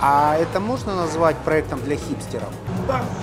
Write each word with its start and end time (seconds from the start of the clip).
А 0.00 0.36
это 0.36 0.60
можно 0.60 0.94
назвать 0.94 1.36
проектом 1.36 1.80
для 1.80 1.96
хипстеров? 1.96 2.48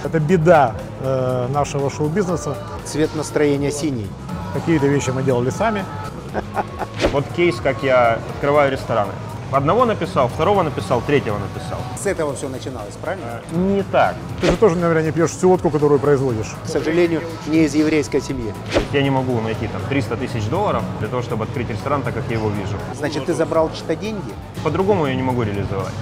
Это 0.04 0.20
беда 0.20 0.76
э, 1.02 1.48
нашего 1.52 1.90
шоу-бизнеса. 1.90 2.58
Цвет 2.86 3.16
настроения 3.16 3.72
синий. 3.72 4.08
Какие-то 4.54 4.88
вещи 4.88 5.12
мы 5.12 5.24
делали 5.24 5.50
сами. 5.50 5.86
Вот 7.12 7.26
кейс, 7.36 7.58
как 7.58 7.84
я 7.84 8.18
открываю 8.34 8.72
рестораны. 8.72 9.12
Одного 9.52 9.86
написал, 9.86 10.30
второго 10.30 10.64
написал, 10.64 11.00
третьего 11.02 11.38
написал. 11.38 11.78
С 12.02 12.08
этого 12.08 12.34
все 12.34 12.50
начиналось, 12.50 12.96
правильно? 13.00 13.40
Не 13.52 13.84
так. 13.84 14.16
Ты 14.42 14.48
же 14.48 14.58
тоже, 14.58 14.76
наверное, 14.76 15.04
не 15.04 15.12
пьешь 15.12 15.30
всю 15.30 15.48
водку, 15.48 15.70
которую 15.70 16.00
производишь. 16.00 16.56
К 16.66 16.68
сожалению, 16.68 17.22
не 17.46 17.66
из 17.66 17.76
еврейской 17.76 18.20
семьи. 18.20 18.52
Я 18.92 19.04
не 19.04 19.12
могу 19.12 19.40
найти 19.42 19.68
там 19.68 19.80
300 19.88 20.18
тысяч 20.18 20.46
долларов 20.46 20.82
для 21.00 21.08
того, 21.08 21.22
чтобы 21.22 21.44
открыть 21.44 21.70
ресторан 21.70 22.02
так, 22.02 22.16
как 22.16 22.24
я 22.30 22.38
его 22.38 22.50
вижу. 22.50 22.78
Значит, 22.98 23.26
ты 23.26 23.36
забрал 23.36 23.70
чьи-то 23.70 23.96
деньги? 23.96 24.34
По-другому 24.64 25.06
я 25.06 25.14
не 25.14 25.22
могу 25.22 25.44
реализовать. 25.44 25.94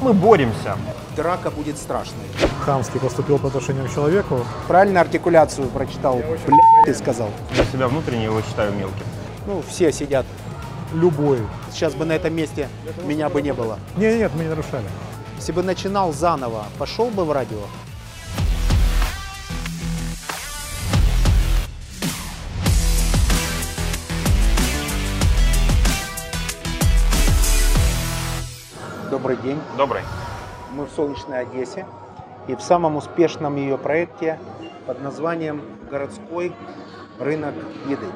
Мы 0.00 0.12
боремся. 0.12 0.76
Драка 1.16 1.50
будет 1.50 1.78
страшной. 1.78 2.26
Хамски 2.64 2.98
поступил 2.98 3.38
по 3.38 3.48
отношению 3.48 3.86
к 3.86 3.94
человеку. 3.94 4.40
Правильно 4.68 5.00
артикуляцию 5.00 5.68
прочитал? 5.68 6.16
Бля, 6.46 6.58
ты 6.84 6.94
сказал. 6.94 7.30
Для 7.52 7.64
себя 7.64 7.88
внутренне 7.88 8.24
его 8.24 8.42
считаю 8.42 8.72
мелким. 8.74 9.06
Ну, 9.46 9.62
все 9.66 9.90
сидят. 9.92 10.26
Любой. 10.92 11.38
Сейчас 11.72 11.94
бы 11.94 12.04
на 12.04 12.12
этом 12.12 12.34
месте 12.34 12.68
меня 13.04 13.28
бы 13.28 13.40
не 13.40 13.54
было. 13.54 13.78
Нет, 13.96 14.18
нет, 14.18 14.32
мы 14.34 14.44
не 14.44 14.50
нарушали. 14.50 14.86
Если 15.36 15.52
бы 15.52 15.62
начинал 15.62 16.12
заново, 16.12 16.64
пошел 16.78 17.08
бы 17.08 17.24
в 17.24 17.32
радио? 17.32 17.60
Добрый 29.26 29.42
день. 29.42 29.60
Добрый. 29.76 30.02
Мы 30.70 30.84
в 30.84 30.90
солнечной 30.90 31.40
Одессе 31.40 31.84
и 32.46 32.54
в 32.54 32.60
самом 32.60 32.94
успешном 32.94 33.56
ее 33.56 33.76
проекте 33.76 34.38
под 34.86 35.02
названием 35.02 35.62
«Городской 35.90 36.52
рынок 37.18 37.52
еды». 37.88 38.06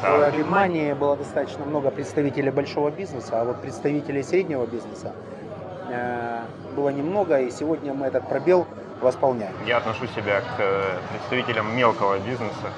В 0.00 0.34
Германии 0.34 0.94
было 0.94 1.18
достаточно 1.18 1.66
много 1.66 1.90
представителей 1.90 2.50
большого 2.50 2.90
бизнеса, 2.90 3.42
а 3.42 3.44
вот 3.44 3.60
представителей 3.60 4.22
среднего 4.22 4.64
бизнеса 4.64 5.12
э, 5.90 6.40
было 6.76 6.88
немного, 6.88 7.38
и 7.38 7.50
сегодня 7.50 7.92
мы 7.92 8.06
этот 8.06 8.26
пробел 8.26 8.66
восполняем. 9.02 9.52
Я 9.66 9.76
отношу 9.76 10.06
себя 10.06 10.40
к 10.40 10.60
э, 10.60 10.94
представителям 11.10 11.76
мелкого 11.76 12.18
бизнеса. 12.20 12.72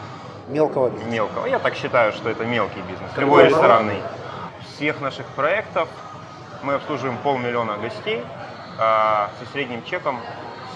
Мелкого 0.48 0.91
бизнеса. 0.91 1.09
Мелкого. 1.09 1.47
Я 1.47 1.61
так 1.61 1.77
считаю, 1.77 2.11
что 2.15 2.31
это 2.31 2.45
мелкий 2.47 2.81
бизнес. 2.89 3.12
Любой 3.17 3.45
ресторанный. 3.45 4.03
Всех 4.75 5.00
наших 5.00 5.27
проектов 5.37 5.89
мы 6.65 6.75
обслуживаем 6.75 7.19
полмиллиона 7.19 7.77
гостей 7.77 8.25
а, 8.79 9.31
со 9.39 9.47
средним 9.53 9.84
чеком 9.84 10.19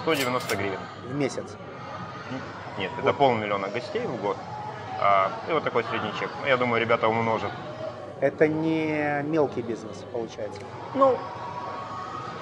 190 0.02 0.56
гривен. 0.56 0.78
В 1.08 1.14
месяц. 1.14 1.56
Нет, 2.78 2.90
это 2.98 3.12
полмиллиона 3.12 3.68
гостей 3.68 4.06
в 4.06 4.20
год. 4.20 4.36
А, 5.00 5.30
и 5.48 5.52
вот 5.52 5.64
такой 5.64 5.84
средний 5.84 6.12
чек. 6.20 6.30
Я 6.46 6.56
думаю, 6.56 6.80
ребята 6.80 7.08
умножат. 7.08 7.50
Это 8.20 8.48
не 8.48 9.22
мелкий 9.22 9.62
бизнес, 9.62 10.04
получается. 10.12 10.60
Ну, 10.94 11.16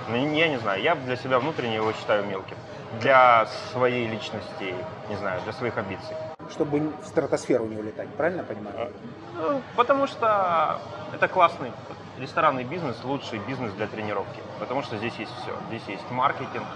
ну, 0.09 0.35
я 0.35 0.49
не 0.49 0.59
знаю, 0.59 0.83
я 0.83 0.95
для 0.95 1.17
себя 1.17 1.39
внутренне 1.39 1.77
его 1.77 1.93
считаю 1.93 2.25
мелким. 2.27 2.57
Для 3.01 3.47
своей 3.73 4.07
личности, 4.07 4.75
не 5.09 5.17
знаю, 5.17 5.41
для 5.43 5.53
своих 5.53 5.77
амбиций. 5.77 6.17
Чтобы 6.51 6.93
в 7.03 7.07
стратосферу 7.07 7.67
не 7.67 7.77
улетать, 7.77 8.09
правильно 8.17 8.45
понимаю? 8.45 8.93
Ну, 9.35 9.61
потому 9.75 10.07
что 10.07 10.81
это 11.13 11.29
классный 11.29 11.73
ресторанный 12.19 12.65
бизнес, 12.65 12.97
лучший 13.05 13.39
бизнес 13.41 13.73
для 13.73 13.87
тренировки. 13.87 14.41
Потому 14.59 14.83
что 14.83 14.97
здесь 14.97 15.15
есть 15.19 15.33
все. 15.43 15.53
Здесь 15.69 15.83
есть 15.89 16.11
маркетинг, 16.11 16.67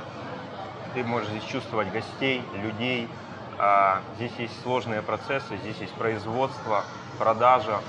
ты 0.95 1.05
можешь 1.05 1.29
здесь 1.29 1.45
чувствовать 1.45 1.91
гостей, 1.93 2.43
людей. 2.63 3.09
А, 3.59 4.01
здесь 4.17 4.33
есть 4.39 4.63
сложные 4.63 5.03
процессы, 5.03 5.57
здесь 5.59 5.77
есть 5.81 5.93
производство, 5.95 6.84
продажа. 7.19 7.81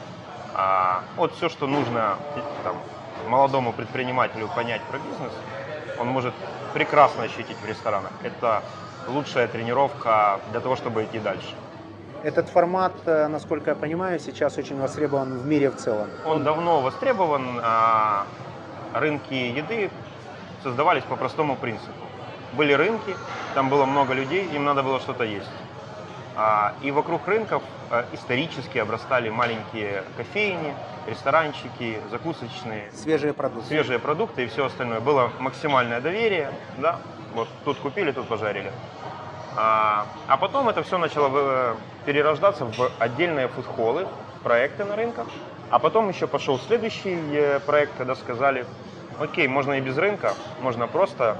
А, 0.53 1.03
вот 1.15 1.33
все, 1.33 1.49
что 1.49 1.67
нужно 1.67 2.17
там, 2.63 2.75
молодому 3.27 3.71
предпринимателю 3.71 4.49
понять 4.49 4.81
про 4.83 4.97
бизнес, 4.97 5.31
он 5.99 6.07
может 6.07 6.33
прекрасно 6.73 7.23
ощутить 7.23 7.57
в 7.57 7.65
ресторанах. 7.65 8.11
Это 8.23 8.63
лучшая 9.07 9.47
тренировка 9.47 10.39
для 10.51 10.59
того, 10.59 10.75
чтобы 10.75 11.03
идти 11.03 11.19
дальше. 11.19 11.55
Этот 12.23 12.49
формат, 12.49 12.93
э, 13.05 13.27
насколько 13.27 13.71
я 13.71 13.75
понимаю, 13.75 14.19
сейчас 14.19 14.57
очень 14.57 14.79
востребован 14.79 15.39
в 15.39 15.45
мире 15.47 15.71
в 15.71 15.77
целом. 15.77 16.07
Он 16.25 16.43
давно 16.43 16.81
востребован. 16.81 17.59
а, 17.63 18.25
Рынки 18.93 19.33
еды 19.33 19.89
создавались 20.61 21.03
по 21.03 21.15
простому 21.15 21.55
принципу. 21.55 21.93
Были 22.53 22.73
рынки, 22.73 23.15
там 23.55 23.69
было 23.69 23.85
много 23.85 24.13
людей, 24.13 24.45
им 24.53 24.65
надо 24.65 24.83
было 24.83 24.99
что-то 24.99 25.23
есть. 25.23 25.49
А, 26.35 26.73
И 26.81 26.91
вокруг 26.91 27.27
рынков 27.27 27.63
а, 27.89 28.05
исторически 28.13 28.77
обрастали 28.77 29.29
маленькие 29.29 30.03
кофейни, 30.17 30.75
ресторанчики, 31.07 31.99
закусочные, 32.11 32.91
Свежие 32.93 33.33
продукты. 33.33 33.67
свежие 33.67 33.97
продукты 33.97 34.43
и 34.43 34.47
все 34.47 34.65
остальное. 34.65 34.99
Было 34.99 35.31
максимальное 35.39 36.01
доверие, 36.01 36.51
да, 36.77 36.97
вот 37.33 37.47
тут 37.65 37.77
купили, 37.79 38.11
тут 38.11 38.27
пожарили. 38.27 38.71
А, 39.57 40.05
а 40.27 40.37
потом 40.37 40.69
это 40.69 40.83
все 40.83 40.97
начало 40.97 41.29
э, 41.33 41.75
перерождаться 42.05 42.65
в 42.65 42.91
отдельные 42.99 43.47
фудхоллы, 43.47 44.07
проекты 44.43 44.83
на 44.85 44.95
рынках. 44.95 45.27
А 45.69 45.79
потом 45.79 46.09
еще 46.09 46.27
пошел 46.27 46.59
следующий 46.59 47.17
э, 47.33 47.59
проект, 47.59 47.93
когда 47.97 48.15
сказали, 48.15 48.65
окей, 49.19 49.47
можно 49.47 49.73
и 49.73 49.81
без 49.81 49.97
рынка, 49.97 50.33
можно 50.61 50.87
просто 50.87 51.37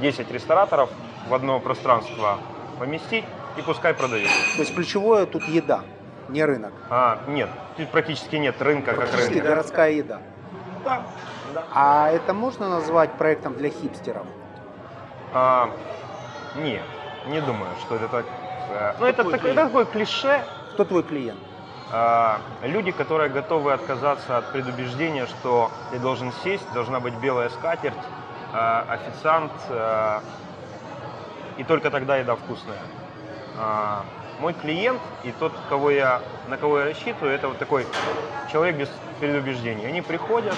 10 0.00 0.30
рестораторов 0.30 0.90
в 1.28 1.34
одно 1.34 1.58
пространство 1.58 2.38
поместить 2.78 3.24
и 3.56 3.62
пускай 3.62 3.94
продают. 3.94 4.30
То 4.54 4.62
есть 4.62 4.74
ключевое 4.74 5.26
тут 5.26 5.42
еда, 5.48 5.80
не 6.28 6.44
рынок. 6.44 6.72
А, 6.90 7.18
нет, 7.26 7.48
тут 7.76 7.90
практически 7.90 8.36
нет 8.36 8.60
рынка 8.60 8.92
как 8.92 9.00
Практически 9.00 9.34
рынка. 9.34 9.48
городская 9.48 9.90
еда. 9.90 10.20
Да. 10.84 11.02
А 11.72 12.10
это 12.10 12.34
можно 12.34 12.68
назвать 12.68 13.12
проектом 13.12 13.54
для 13.54 13.70
хипстеров? 13.70 14.26
А, 15.32 15.70
нет, 16.56 16.82
не 17.26 17.40
думаю, 17.40 17.70
что 17.80 17.96
это 17.96 18.08
так. 18.08 18.26
Ну, 18.98 19.06
это, 19.06 19.18
Какой 19.18 19.32
так- 19.32 19.40
клиент? 19.40 19.58
это 19.58 19.66
такое 19.68 19.84
клише. 19.84 20.44
Кто 20.72 20.84
твой 20.84 21.02
клиент? 21.02 21.38
А, 21.92 22.40
Люди, 22.62 22.90
которые 22.90 23.30
готовы 23.30 23.72
отказаться 23.72 24.38
от 24.38 24.50
предубеждения, 24.52 25.26
что 25.26 25.70
ты 25.90 25.98
должен 25.98 26.32
сесть, 26.32 26.70
должна 26.72 26.98
быть 27.00 27.14
белая 27.14 27.48
скатерть, 27.48 27.94
а, 28.52 28.84
официант, 28.88 29.52
а, 29.70 30.22
и 31.56 31.64
только 31.64 31.90
тогда 31.90 32.16
еда 32.16 32.34
вкусная. 32.36 32.78
А, 33.58 34.04
Мой 34.40 34.52
клиент 34.52 35.00
и 35.24 35.32
тот, 35.32 35.52
кого 35.70 35.90
я, 35.90 36.20
на 36.48 36.58
кого 36.58 36.80
я 36.80 36.84
рассчитываю, 36.84 37.34
это 37.34 37.48
вот 37.48 37.58
такой 37.58 37.86
человек 38.52 38.76
без 38.76 38.90
предубеждений. 39.18 39.86
Они 39.86 40.02
приходят, 40.02 40.54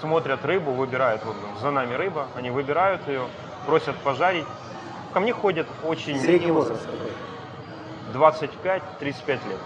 смотрят 0.00 0.42
рыбу, 0.46 0.70
выбирают, 0.72 1.22
вот 1.26 1.36
за 1.60 1.70
нами 1.70 1.92
рыба, 1.94 2.26
они 2.36 2.50
выбирают 2.50 3.06
ее, 3.06 3.26
просят 3.66 3.96
пожарить. 3.96 4.46
Ко 5.14 5.20
мне 5.20 5.32
ходят 5.32 5.68
очень 5.84 6.18
Средний 6.18 6.50
возраст 6.50 6.84
какой? 6.84 7.12
25-35 8.12 9.28
лет. 9.28 9.58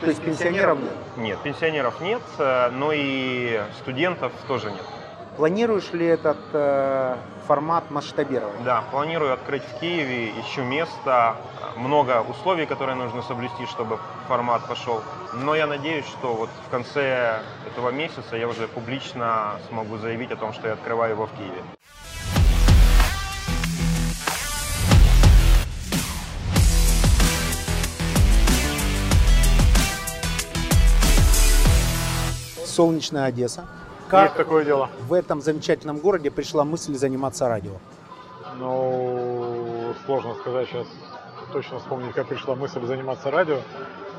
То 0.00 0.06
есть 0.06 0.22
пенсионеров 0.22 0.78
нет? 0.78 0.92
Нет, 1.18 1.38
пенсионеров 1.42 2.00
нет, 2.00 2.22
э, 2.38 2.70
но 2.70 2.90
и 2.92 3.60
студентов 3.80 4.32
тоже 4.48 4.70
нет. 4.70 4.84
Планируешь 5.36 5.92
ли 5.92 6.06
этот 6.06 6.38
э, 6.54 7.16
формат 7.46 7.90
масштабировать? 7.90 8.64
Да, 8.64 8.84
планирую 8.90 9.34
открыть 9.34 9.62
в 9.64 9.80
Киеве, 9.80 10.30
ищу 10.40 10.62
место, 10.62 11.36
много 11.76 12.22
условий, 12.22 12.64
которые 12.64 12.96
нужно 12.96 13.20
соблюсти, 13.20 13.66
чтобы 13.66 13.98
формат 14.28 14.66
пошел. 14.66 15.02
Но 15.34 15.54
я 15.54 15.66
надеюсь, 15.66 16.06
что 16.06 16.32
вот 16.32 16.48
в 16.66 16.70
конце 16.70 17.40
этого 17.66 17.90
месяца 17.90 18.36
я 18.36 18.48
уже 18.48 18.66
публично 18.68 19.60
смогу 19.68 19.98
заявить 19.98 20.32
о 20.32 20.36
том, 20.36 20.54
что 20.54 20.68
я 20.68 20.72
открываю 20.74 21.12
его 21.12 21.26
в 21.26 21.32
Киеве. 21.32 21.62
Солнечная 32.74 33.26
Одесса. 33.26 33.60
Есть 34.00 34.10
Как 34.10 34.34
такое 34.34 34.64
дело. 34.64 34.90
в 35.08 35.12
этом 35.12 35.40
замечательном 35.40 35.98
городе 35.98 36.30
пришла 36.30 36.64
мысль 36.64 36.94
заниматься 36.94 37.48
радио? 37.48 37.72
Ну, 38.58 39.94
сложно 40.06 40.34
сказать 40.34 40.68
сейчас, 40.68 40.86
точно 41.52 41.78
вспомнить, 41.78 42.14
как 42.14 42.26
пришла 42.26 42.54
мысль 42.54 42.84
заниматься 42.84 43.30
радио. 43.30 43.58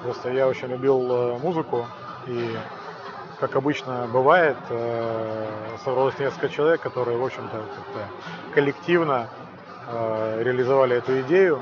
Просто 0.03 0.31
я 0.31 0.47
очень 0.47 0.67
любил 0.67 1.11
э, 1.11 1.37
музыку, 1.39 1.85
и, 2.27 2.55
как 3.39 3.55
обычно 3.55 4.07
бывает, 4.11 4.57
э, 4.69 5.47
собралось 5.83 6.17
несколько 6.19 6.49
человек, 6.49 6.81
которые, 6.81 7.17
в 7.17 7.23
общем-то, 7.25 7.57
как-то 7.57 8.07
коллективно 8.53 9.27
э, 9.87 10.41
реализовали 10.43 10.97
эту 10.97 11.21
идею. 11.21 11.61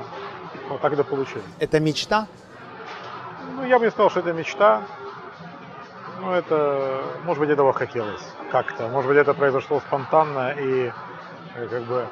Вот 0.68 0.80
так 0.80 0.96
да 0.96 1.04
получилось. 1.04 1.44
Это 1.58 1.80
мечта? 1.80 2.26
Ну, 3.56 3.66
я 3.66 3.78
бы 3.78 3.84
не 3.84 3.90
сказал, 3.90 4.10
что 4.10 4.20
это 4.20 4.32
мечта. 4.32 4.82
Ну, 6.24 6.32
это, 6.32 7.02
может 7.24 7.38
быть, 7.38 7.50
этого 7.50 7.74
хотелось. 7.74 8.22
как-то. 8.50 8.88
Может 8.88 9.10
быть, 9.10 9.18
это 9.18 9.34
произошло 9.34 9.80
спонтанно 9.80 10.52
и 10.52 10.90
э, 11.54 11.66
как 11.68 11.82
бы 11.82 12.06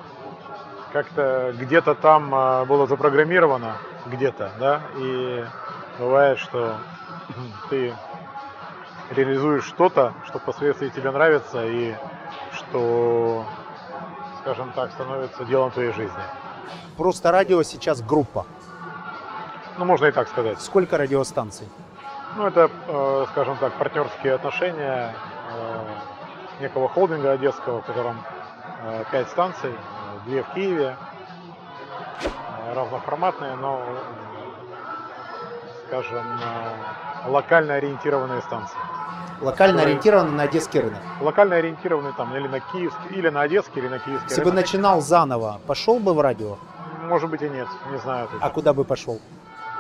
как-то 0.92 1.54
где-то 1.58 1.94
там 1.94 2.34
э, 2.34 2.64
было 2.66 2.86
запрограммировано, 2.86 3.76
где-то, 4.06 4.52
да, 4.58 4.82
и 4.98 5.44
бывает, 5.98 6.38
что 6.38 6.76
ты 7.70 7.94
реализуешь 9.10 9.64
что-то, 9.64 10.12
что 10.26 10.38
впоследствии 10.38 10.90
тебе 10.90 11.10
нравится 11.10 11.64
и 11.64 11.94
что, 12.52 13.46
скажем 14.42 14.72
так, 14.72 14.90
становится 14.92 15.44
делом 15.46 15.70
твоей 15.70 15.92
жизни. 15.92 16.22
Просто 16.98 17.32
радио 17.32 17.62
сейчас 17.62 18.02
группа. 18.02 18.44
Ну, 19.78 19.86
можно 19.86 20.06
и 20.06 20.12
так 20.12 20.28
сказать. 20.28 20.60
Сколько 20.60 20.98
радиостанций? 20.98 21.66
Ну, 22.36 22.46
это, 22.46 22.70
э, 22.88 23.26
скажем 23.32 23.56
так, 23.58 23.72
партнерские 23.74 24.34
отношения 24.34 25.14
э, 25.54 25.84
некого 26.60 26.88
холдинга 26.88 27.32
одесского, 27.32 27.82
в 27.82 27.84
котором 27.84 28.22
э, 28.84 29.04
пять 29.12 29.28
станций, 29.28 29.70
э, 29.72 30.18
две 30.24 30.42
в 30.42 30.48
Киеве, 30.54 30.96
э, 32.22 32.74
разноформатные, 32.74 33.54
но, 33.56 33.82
скажем, 35.88 36.24
локально 37.26 37.74
ориентированные 37.74 38.40
станции. 38.42 38.78
Локально 39.42 39.74
Которые- 39.78 39.86
ориентированы 39.92 40.30
на 40.30 40.42
одесский 40.44 40.80
рынок. 40.80 41.00
Локально 41.20 41.56
ориентированные 41.56 42.12
там 42.16 42.34
или 42.34 42.46
на 42.48 42.60
киевский, 42.60 43.10
или 43.16 43.28
на 43.28 43.40
одесский, 43.42 43.80
или 43.82 43.88
на 43.88 43.98
киевский 43.98 44.28
Если 44.30 44.40
бы 44.42 44.50
рынок. 44.50 44.64
начинал 44.64 45.00
заново, 45.00 45.60
пошел 45.66 45.98
бы 45.98 46.14
в 46.14 46.20
радио, 46.20 46.56
Может 47.08 47.28
быть 47.28 47.42
и 47.42 47.48
нет, 47.48 47.66
не 47.90 47.98
знаю. 47.98 48.28
а 48.40 48.50
куда 48.50 48.72
бы 48.72 48.84
пошел? 48.84 49.18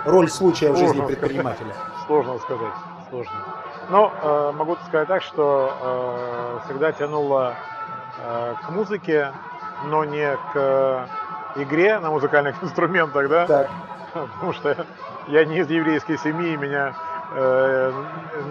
Роль 0.04 0.28
случая 0.28 0.70
в 0.72 0.76
жизни 0.76 0.86
Сложно 0.86 1.04
сказать. 1.04 1.20
предпринимателя. 1.20 1.74
Сложно 2.06 2.38
сказать, 2.38 2.74
сложно. 3.10 3.32
Но 3.90 4.12
э, 4.22 4.52
могу 4.56 4.76
сказать 4.88 5.08
так, 5.08 5.22
что 5.22 5.72
э, 5.80 6.66
всегда 6.66 6.92
тянуло 6.92 7.54
э, 8.18 8.54
к 8.64 8.70
музыке, 8.70 9.32
но 9.84 10.04
не 10.04 10.36
к 10.52 11.08
игре 11.56 11.98
на 12.00 12.10
музыкальных 12.10 12.62
инструментах, 12.62 13.28
да? 13.28 13.46
Так. 13.46 13.70
Потому 14.12 14.52
что 14.52 14.86
я 15.28 15.44
не 15.44 15.58
из 15.58 15.70
еврейской 15.70 16.18
семьи, 16.18 16.56
меня 16.56 16.94
э, 17.34 17.92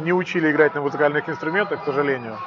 не 0.04 0.14
учили 0.14 0.52
играть 0.52 0.74
на 0.74 0.82
музыкальных 0.82 1.28
инструментах, 1.30 1.82
к 1.82 1.86
сожалению. 1.86 2.38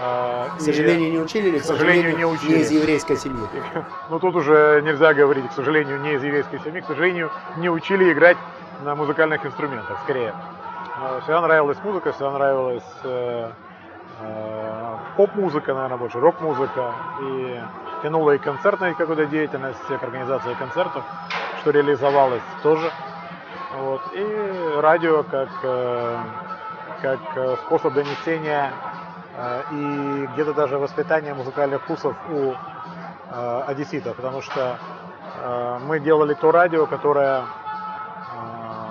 Э, 0.00 0.48
К 0.56 0.60
сожалению, 0.60 1.10
не 1.12 1.18
учили 1.18 1.48
или, 1.48 1.58
к 1.58 1.64
сожалению, 1.64 2.16
не 2.16 2.24
учили. 2.24 2.58
из 2.58 2.70
еврейской 2.70 3.16
семьи? 3.16 3.46
Ну 4.10 4.18
тут 4.20 4.36
уже 4.36 4.80
нельзя 4.84 5.12
говорить, 5.14 5.48
к 5.48 5.52
сожалению, 5.52 6.00
не 6.00 6.14
из 6.14 6.22
еврейской 6.22 6.60
семьи, 6.60 6.80
к 6.80 6.86
сожалению, 6.86 7.30
не 7.56 7.68
учили 7.68 8.12
играть 8.12 8.36
на 8.84 8.94
музыкальных 8.94 9.44
инструментах, 9.44 9.98
скорее. 10.04 10.34
Э, 11.00 11.20
Всегда 11.22 11.40
нравилась 11.40 11.78
музыка, 11.82 12.12
всегда 12.12 12.30
нравилась 12.30 12.84
э, 13.04 13.50
э, 14.20 14.96
поп-музыка, 15.16 15.74
наверное, 15.74 15.98
больше, 15.98 16.20
рок-музыка. 16.20 16.92
И 17.22 17.60
тянула 18.02 18.32
и 18.36 18.38
концертная 18.38 18.94
какую-то 18.94 19.26
деятельность, 19.26 19.80
к 19.86 20.02
организации 20.02 20.54
концертов, 20.54 21.02
что 21.60 21.70
реализовалось 21.70 22.42
тоже. 22.62 22.90
Вот. 23.76 24.00
И 24.12 24.74
радио 24.80 25.24
как, 25.24 25.48
э, 25.62 26.18
как 27.02 27.18
э, 27.34 27.56
способ 27.66 27.94
донесения 27.94 28.72
и 29.70 30.28
где-то 30.32 30.52
даже 30.54 30.78
воспитания 30.78 31.34
музыкальных 31.34 31.82
вкусов 31.82 32.16
у 32.30 32.54
э, 33.30 33.62
одесситов, 33.66 34.16
потому 34.16 34.42
что 34.42 34.78
э, 35.42 35.78
мы 35.86 36.00
делали 36.00 36.34
то 36.34 36.50
радио, 36.50 36.86
которое, 36.86 37.40
э, 37.42 37.44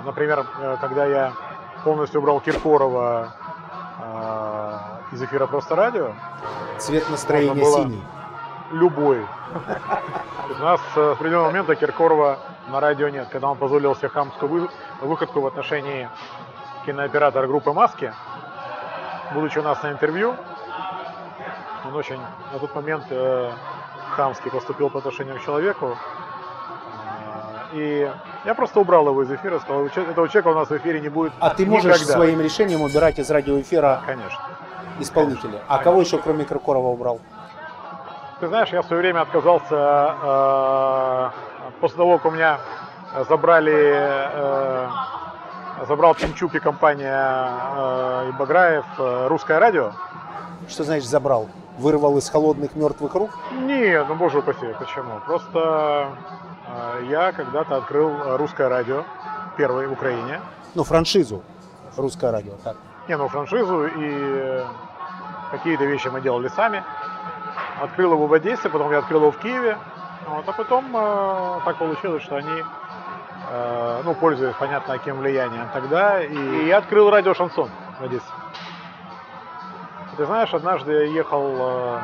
например, 0.06 0.46
когда 0.80 1.04
я 1.04 1.32
полностью 1.84 2.20
убрал 2.20 2.40
Киркорова 2.40 3.32
из 5.12 5.22
эфира 5.22 5.46
«Просто 5.46 5.74
радио», 5.76 6.12
Цвет 6.78 7.08
настроения 7.10 7.64
синий. 7.64 8.02
любой. 8.72 9.24
У 10.50 10.62
нас 10.62 10.80
с 10.94 11.12
определенного 11.12 11.46
момента 11.48 11.74
Киркорова 11.74 12.38
на 12.68 12.80
радио 12.80 13.08
нет. 13.08 13.28
Когда 13.30 13.48
он 13.48 13.56
позволил 13.56 13.94
себе 13.96 14.08
хамскую 14.08 14.48
вы- 14.50 14.68
выходку 15.02 15.40
в 15.40 15.46
отношении 15.46 16.08
кинооператора 16.86 17.46
группы 17.46 17.72
«Маски», 17.72 18.12
будучи 19.34 19.58
у 19.58 19.62
нас 19.62 19.82
на 19.82 19.92
интервью, 19.92 20.34
он 21.84 21.94
очень 21.94 22.18
на 22.52 22.58
тот 22.58 22.74
момент 22.74 23.04
э, 23.10 23.50
хамски 24.16 24.48
поступил 24.50 24.90
по 24.90 24.98
отношению 24.98 25.36
к 25.38 25.44
человеку. 25.44 25.96
Э, 27.72 27.76
И 27.76 28.10
я 28.44 28.54
просто 28.54 28.80
убрал 28.80 29.06
его 29.08 29.22
из 29.22 29.30
эфира, 29.30 29.58
сказал, 29.58 29.82
«У 29.82 29.88
че- 29.90 30.02
этого 30.04 30.28
человека 30.28 30.48
у 30.48 30.54
нас 30.54 30.68
в 30.70 30.76
эфире 30.76 31.00
не 31.00 31.08
будет 31.08 31.32
А 31.40 31.50
ты 31.50 31.66
можешь 31.66 31.84
никогда». 31.94 32.12
своим 32.14 32.40
решением 32.40 32.80
убирать 32.82 33.18
из 33.18 33.30
радиоэфира 33.30 34.00
Конечно. 34.06 34.40
исполнителя. 35.00 35.60
А 35.68 35.78
кого 35.78 36.00
еще, 36.00 36.18
кроме 36.18 36.44
Киркорова, 36.44 36.88
убрал? 36.88 37.20
Ты 38.40 38.46
знаешь, 38.48 38.68
я 38.70 38.82
в 38.82 38.86
свое 38.86 39.02
время 39.02 39.20
отказался 39.22 40.14
э, 40.22 41.30
после 41.80 41.96
того, 41.96 42.16
как 42.18 42.26
у 42.26 42.30
меня 42.30 42.58
забрали, 43.28 43.92
э, 43.94 44.88
забрал 45.86 46.14
Пинчук 46.14 46.54
и 46.54 46.60
компания 46.60 47.50
э, 47.76 48.30
и 48.30 48.32
Баграев 48.32 48.84
э, 48.98 49.26
русское 49.28 49.58
радио. 49.58 49.92
Что 50.68 50.84
значит 50.84 51.08
забрал? 51.08 51.48
Вырвал 51.78 52.18
из 52.18 52.28
холодных 52.28 52.74
мертвых 52.74 53.14
рук? 53.14 53.30
Не, 53.52 54.02
ну 54.04 54.14
боже 54.14 54.38
упаси, 54.38 54.74
почему? 54.78 55.20
Просто 55.26 56.08
э, 56.66 57.06
я 57.10 57.32
когда-то 57.32 57.76
открыл 57.76 58.36
русское 58.36 58.68
радио, 58.68 59.04
первое 59.56 59.88
в 59.88 59.92
Украине. 59.92 60.40
Ну, 60.74 60.84
франшизу. 60.84 61.42
Русское 61.96 62.30
радио. 62.30 62.52
Так. 62.62 62.76
Не, 63.08 63.16
ну 63.16 63.28
франшизу 63.28 63.86
и 63.86 63.90
э, 63.96 64.64
какие-то 65.50 65.84
вещи 65.84 66.08
мы 66.08 66.20
делали 66.20 66.48
сами. 66.48 66.84
Открыл 67.80 68.12
его 68.12 68.26
в 68.26 68.32
Одессе, 68.32 68.68
потом 68.68 68.90
я 68.92 68.98
открыл 68.98 69.20
его 69.20 69.30
в 69.30 69.38
Киеве. 69.38 69.78
Вот, 70.26 70.46
а 70.46 70.52
потом 70.52 70.94
э, 70.94 71.60
так 71.64 71.78
получилось, 71.78 72.22
что 72.22 72.36
они, 72.36 72.62
ну, 74.04 74.14
пользуясь, 74.14 74.54
понятно, 74.58 74.98
каким 74.98 75.18
влиянием 75.18 75.68
тогда, 75.72 76.22
и 76.22 76.66
я 76.66 76.78
открыл 76.78 77.10
радио 77.10 77.34
«Шансон» 77.34 77.70
в 77.98 78.04
Одессе. 78.04 78.24
Ты 80.16 80.26
знаешь, 80.26 80.52
однажды 80.52 80.92
я 80.92 81.02
ехал 81.04 81.44
э, 81.44 82.00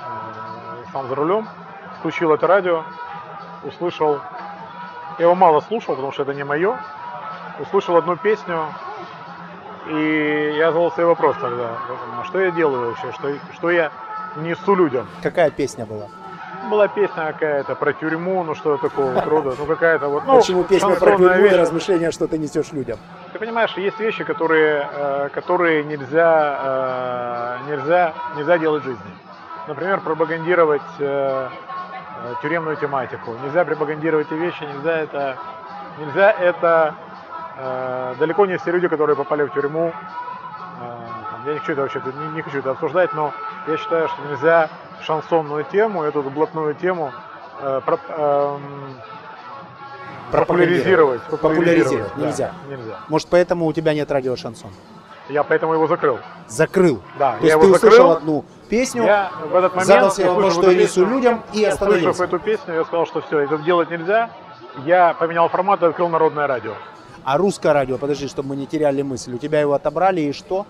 э, 0.00 0.84
сам 0.92 1.08
за 1.08 1.14
рулем, 1.14 1.48
включил 2.00 2.34
это 2.34 2.46
радио, 2.46 2.82
услышал, 3.62 4.20
я 5.18 5.24
его 5.24 5.34
мало 5.34 5.60
слушал, 5.60 5.94
потому 5.94 6.10
что 6.12 6.22
это 6.22 6.34
не 6.34 6.44
мое, 6.44 6.76
услышал 7.60 7.96
одну 7.96 8.16
песню, 8.16 8.66
и 9.86 10.54
я 10.58 10.72
задал 10.72 10.90
себе 10.92 11.06
вопрос 11.06 11.36
тогда, 11.40 11.78
а 12.20 12.24
что 12.24 12.40
я 12.40 12.50
делаю 12.50 12.88
вообще, 12.88 13.12
что, 13.12 13.32
что 13.54 13.70
я 13.70 13.92
несу 14.36 14.74
людям. 14.74 15.06
Какая 15.22 15.50
песня 15.50 15.86
была? 15.86 16.08
Была 16.70 16.88
песня 16.88 17.26
какая-то 17.32 17.74
про 17.74 17.92
тюрьму, 17.92 18.42
ну 18.42 18.54
что 18.54 18.76
такого 18.78 19.10
вот 19.12 19.26
рода, 19.26 19.54
ну 19.58 19.66
какая-то 19.66 20.08
вот, 20.08 20.24
ну, 20.24 20.36
Почему 20.36 20.64
песня 20.64 20.94
про 20.96 21.16
тюрьму 21.16 21.28
и 21.34 21.42
вещь. 21.42 21.52
размышления, 21.52 22.10
что 22.10 22.26
ты 22.26 22.38
несешь 22.38 22.72
людям? 22.72 22.98
Ты 23.32 23.38
понимаешь, 23.38 23.72
есть 23.76 23.98
вещи, 24.00 24.24
которые, 24.24 24.88
э, 24.90 25.28
которые 25.34 25.84
нельзя, 25.84 27.58
э, 27.66 27.70
нельзя, 27.70 28.14
нельзя 28.36 28.58
делать 28.58 28.82
в 28.82 28.86
жизни. 28.86 29.10
Например, 29.68 30.00
пропагандировать 30.00 30.82
э, 30.98 31.48
тюремную 32.42 32.76
тематику. 32.76 33.34
Нельзя 33.42 33.64
пропагандировать 33.64 34.28
эти 34.28 34.34
вещи, 34.34 34.62
нельзя 34.62 34.96
это, 34.96 35.36
нельзя 35.98 36.30
это. 36.30 36.94
далеко 38.18 38.46
не 38.46 38.56
все 38.56 38.72
люди, 38.72 38.88
которые 38.88 39.16
попали 39.16 39.44
в 39.44 39.52
тюрьму. 39.52 39.92
я 41.46 41.52
не 41.52 41.58
хочу 41.58 41.72
это 41.72 41.82
вообще, 41.82 42.00
не, 42.04 42.26
не 42.36 42.42
хочу 42.42 42.58
это 42.58 42.70
обсуждать, 42.72 43.12
но 43.14 43.32
я 43.68 43.76
считаю, 43.76 44.08
что 44.08 44.22
нельзя 44.28 44.68
шансонную 45.04 45.64
тему, 45.64 46.02
эту 46.02 46.22
блатную 46.22 46.74
тему 46.74 47.12
э, 47.60 47.80
про- 47.84 47.98
эм, 48.08 48.62
популяризировать. 50.32 51.22
Популяризировать 51.22 52.12
да, 52.16 52.26
нельзя. 52.26 52.52
Нельзя. 52.68 52.98
Может, 53.08 53.28
поэтому 53.28 53.66
у 53.66 53.72
тебя 53.72 53.94
нет 53.94 54.10
радио 54.10 54.36
шансон? 54.36 54.70
Я 55.28 55.42
поэтому 55.42 55.72
его 55.74 55.86
закрыл. 55.86 56.18
Закрыл. 56.48 57.00
Да, 57.18 57.36
То 57.38 57.46
я 57.46 57.52
есть 57.54 57.62
его 57.62 57.62
ты 57.62 57.70
услышал 57.76 58.08
закрыл. 58.08 58.10
одну 58.12 58.44
песню, 58.68 59.04
Я 59.04 59.30
в 59.50 59.54
этот 59.54 59.72
момент, 59.72 59.86
задал 59.86 60.10
себе 60.10 60.28
вопрос, 60.28 60.52
услышав 60.52 60.62
что 60.64 60.72
я 60.72 60.82
несу 60.82 61.06
людям, 61.06 61.42
и 61.52 61.56
услышав 61.58 61.72
остановился. 61.72 62.24
эту 62.24 62.38
песню, 62.40 62.74
я 62.74 62.84
сказал, 62.84 63.06
что 63.06 63.20
все, 63.22 63.38
это 63.40 63.56
делать 63.58 63.90
нельзя. 63.90 64.30
Я 64.84 65.14
поменял 65.14 65.48
формат 65.48 65.82
и 65.82 65.86
открыл 65.86 66.08
народное 66.08 66.46
радио. 66.46 66.72
А 67.24 67.38
русское 67.38 67.72
радио, 67.72 67.96
подожди, 67.96 68.28
чтобы 68.28 68.50
мы 68.50 68.56
не 68.56 68.66
теряли 68.66 69.00
мысль, 69.00 69.32
у 69.34 69.38
тебя 69.38 69.60
его 69.60 69.72
отобрали 69.72 70.20
и 70.20 70.32
что? 70.32 70.66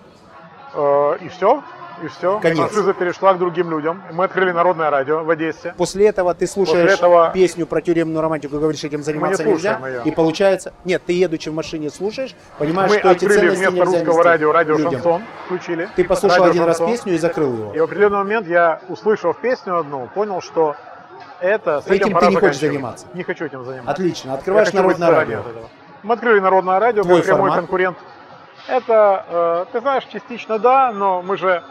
Э, 0.75 1.17
И 1.21 1.29
все. 1.29 1.63
И 2.03 2.09
все. 2.09 2.41
Конец. 2.41 2.59
Франшиза 2.59 2.93
перешла 2.93 3.35
к 3.35 3.39
другим 3.39 3.71
людям. 3.71 4.03
Мы 4.13 4.25
открыли 4.25 4.51
народное 4.51 4.91
радио 4.91 5.23
в 5.23 5.31
Одессе. 5.31 5.75
После 5.77 6.09
этого 6.09 6.35
ты 6.35 6.47
слушаешь 6.47 6.81
После 6.91 6.95
этого- 6.95 7.31
песню 7.33 7.67
про 7.67 7.81
тюремную 7.81 8.21
романтику, 8.21 8.59
говоришь, 8.59 8.83
этим 8.85 9.03
заниматься 9.03 9.45
не 9.45 9.53
нельзя. 9.53 9.79
её. 9.87 10.03
И 10.03 10.11
получается, 10.11 10.73
нет, 10.85 11.03
ты 11.07 11.13
едучи 11.13 11.49
в 11.51 11.55
машине 11.55 11.91
слушаешь, 11.91 12.35
понимаешь, 12.59 12.91
Мы 12.91 12.99
что 12.99 13.11
эти 13.11 13.25
открыли 13.25 13.39
ценности 13.39 13.59
вместо 13.67 13.77
нельзя 13.87 13.99
русского 14.05 14.25
радио 14.25 14.53
радио 14.53 14.77
людям. 14.77 14.93
шансон. 14.93 15.23
Включили. 15.47 15.89
Ты 15.97 16.05
послушал 16.05 16.39
Радио 16.45 16.51
один 16.51 16.65
раз 16.65 16.79
«Шансон». 16.79 16.93
песню 16.97 17.15
и 17.15 17.19
закрыл 17.19 17.53
его. 17.55 17.73
И 17.75 17.79
в 17.81 17.85
определенный 17.85 18.19
момент 18.19 18.49
я, 18.49 18.81
услышав 18.89 19.37
песню 19.39 19.79
одну, 19.79 20.09
понял, 20.15 20.41
что 20.41 20.75
это 21.41 21.81
с 21.81 21.87
Этим 21.87 22.09
этим 22.09 22.19
ты 22.19 22.27
не 22.27 22.37
хочешь 22.37 22.59
заниматься? 22.59 23.07
Не 23.15 23.23
хочу 23.23 23.45
этим 23.45 23.65
заниматься. 23.65 23.91
Отлично, 23.93 24.35
открываешь 24.35 24.73
народное 24.73 25.11
радио. 25.11 25.43
Мы 26.03 26.15
открыли 26.15 26.41
народное 26.41 26.79
радио, 26.81 27.03
Твой 27.03 27.23
как 27.23 27.27
прямой 27.27 27.53
конкурент. 27.53 27.97
Это, 28.67 29.25
э, 29.29 29.65
ты 29.73 29.81
знаешь, 29.81 30.05
частично 30.05 30.59
да, 30.59 30.91
но 30.93 31.21
мы 31.23 31.37
же 31.37 31.63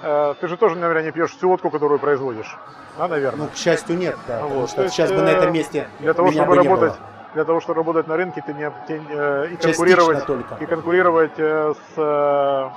Ты 0.00 0.48
же 0.48 0.56
тоже, 0.56 0.76
наверное, 0.76 1.04
не 1.04 1.10
пьешь 1.10 1.32
всю 1.32 1.48
водку, 1.48 1.70
которую 1.70 1.98
производишь. 1.98 2.56
Да, 2.98 3.08
наверное. 3.08 3.46
Ну, 3.46 3.48
к 3.48 3.56
счастью, 3.56 3.96
нет, 3.96 4.16
да, 4.26 4.40
вот, 4.40 4.68
что 4.68 4.76
то 4.76 4.82
есть, 4.82 4.94
сейчас 4.94 5.10
бы 5.10 5.22
на 5.22 5.28
э, 5.28 5.32
этом 5.32 5.52
месте 5.52 5.88
Для 6.00 6.12
того, 6.12 6.30
чтобы 6.30 6.54
работать, 6.54 6.94
для 7.34 7.44
того, 7.44 7.60
чтобы 7.60 7.76
работать 7.78 8.08
на 8.08 8.16
рынке, 8.16 8.42
ты 8.44 8.52
не, 8.52 8.70
ты, 8.86 9.00
э, 9.08 9.48
и 9.52 9.56
конкурировать, 9.56 10.26
только. 10.26 10.56
и 10.56 10.66
конкурировать 10.66 11.38
э, 11.38 11.72
с 11.74 11.92
э, 11.96 12.68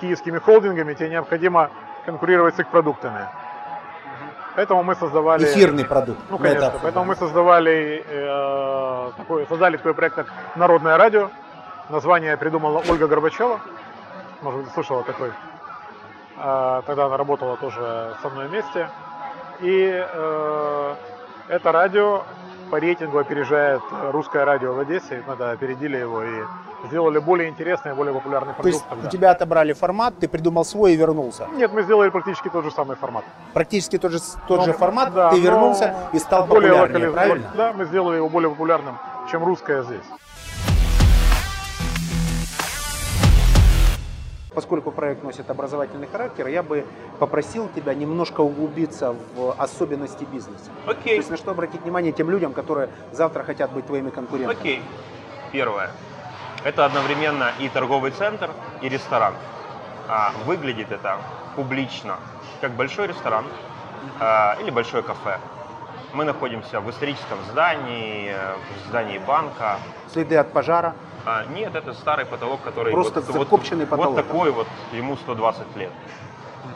киевскими 0.00 0.38
холдингами, 0.38 0.94
тебе 0.94 1.10
необходимо 1.10 1.70
конкурировать 2.04 2.56
с 2.56 2.58
их 2.58 2.68
продуктами. 2.68 3.28
Поэтому 4.56 4.82
мы 4.82 4.94
создавали... 4.94 5.44
Эфирный 5.44 5.84
продукт. 5.84 6.18
Ну, 6.30 6.38
конечно. 6.38 6.60
этапе, 6.60 6.78
Поэтому 6.82 7.04
мы 7.04 7.16
создавали 7.16 8.04
э, 8.06 9.10
такой, 9.16 9.46
создали 9.46 9.76
такой 9.76 9.94
проект, 9.94 10.16
как 10.16 10.26
Народное 10.56 10.96
радио. 10.96 11.30
Название 11.88 12.36
придумала 12.36 12.82
Ольга 12.88 13.06
Горбачева. 13.06 13.60
Может 14.42 14.64
быть, 14.64 14.72
слышала 14.72 15.02
такой. 15.04 15.32
Э, 16.38 16.82
тогда 16.86 17.06
она 17.06 17.16
работала 17.16 17.56
тоже 17.56 18.14
со 18.22 18.28
мной 18.28 18.48
вместе. 18.48 18.88
И 19.60 20.04
э, 20.12 20.94
это 21.48 21.72
радио 21.72 22.22
по 22.70 22.78
рейтингу 22.78 23.18
опережает 23.18 23.80
русское 24.10 24.44
радио 24.44 24.74
в 24.74 24.80
Одессе. 24.80 25.22
Мы 25.26 25.32
тогда 25.36 25.50
опередили 25.52 25.96
его 25.96 26.22
и 26.22 26.42
сделали 26.88 27.18
более 27.18 27.48
интересный, 27.48 27.94
более 27.94 28.12
популярный 28.12 28.52
То 28.54 28.62
продукт. 28.62 28.74
есть 28.74 28.88
тогда. 28.88 29.08
у 29.08 29.10
тебя 29.10 29.30
отобрали 29.30 29.72
формат, 29.72 30.18
ты 30.18 30.28
придумал 30.28 30.64
свой 30.64 30.92
и 30.92 30.96
вернулся. 30.96 31.48
Нет, 31.54 31.72
мы 31.72 31.82
сделали 31.82 32.10
практически 32.10 32.48
тот 32.48 32.64
же 32.64 32.70
самый 32.70 32.96
формат. 32.96 33.24
Практически 33.54 33.98
тот 33.98 34.12
же, 34.12 34.18
тот 34.46 34.58
Но- 34.58 34.64
же 34.64 34.72
формат, 34.72 35.14
да, 35.14 35.30
ты 35.30 35.36
но 35.36 35.42
вернулся 35.42 35.94
и 36.12 36.18
стал 36.18 36.46
более 36.46 36.72
популярнее, 36.72 37.10
правильно? 37.10 37.50
Да, 37.56 37.72
мы 37.72 37.84
сделали 37.86 38.16
его 38.16 38.28
более 38.28 38.50
популярным, 38.50 38.98
чем 39.30 39.42
русское 39.44 39.82
здесь. 39.84 40.04
Поскольку 44.56 44.90
проект 44.90 45.22
носит 45.22 45.50
образовательный 45.50 46.06
характер, 46.06 46.46
я 46.46 46.62
бы 46.62 46.86
попросил 47.18 47.68
тебя 47.68 47.92
немножко 47.92 48.40
углубиться 48.40 49.14
в 49.34 49.54
особенности 49.58 50.24
бизнеса. 50.24 50.70
То 50.86 50.92
Окей. 50.92 51.18
есть 51.18 51.28
на 51.28 51.36
что 51.36 51.50
обратить 51.50 51.82
внимание 51.82 52.10
тем 52.10 52.30
людям, 52.30 52.54
которые 52.54 52.88
завтра 53.12 53.42
хотят 53.42 53.70
быть 53.72 53.86
твоими 53.86 54.08
конкурентами. 54.08 54.58
Окей. 54.58 54.82
Первое. 55.52 55.90
Это 56.64 56.86
одновременно 56.86 57.52
и 57.58 57.68
торговый 57.68 58.12
центр, 58.12 58.50
и 58.80 58.88
ресторан. 58.88 59.34
А, 60.08 60.32
выглядит 60.46 60.90
это 60.90 61.18
публично, 61.54 62.16
как 62.62 62.70
большой 62.70 63.08
ресторан 63.08 63.44
а, 64.20 64.56
или 64.62 64.70
большое 64.70 65.02
кафе. 65.02 65.38
Мы 66.14 66.24
находимся 66.24 66.80
в 66.80 66.88
историческом 66.88 67.36
здании, 67.50 68.30
э, 68.30 68.54
в 68.54 68.88
здании 68.88 69.18
банка. 69.18 69.76
Следы 70.10 70.38
от 70.38 70.50
пожара. 70.50 70.94
А, 71.26 71.44
нет, 71.46 71.74
это 71.74 71.92
старый 71.92 72.24
потолок, 72.24 72.62
который 72.62 72.92
Просто 72.92 73.20
вот, 73.20 73.28
вот- 73.30 73.38
закопченный 73.48 73.84
вот 73.84 73.98
потолок. 73.98 74.16
такой 74.16 74.50
вот, 74.52 74.68
ему 74.92 75.16
120 75.16 75.76
лет. 75.76 75.90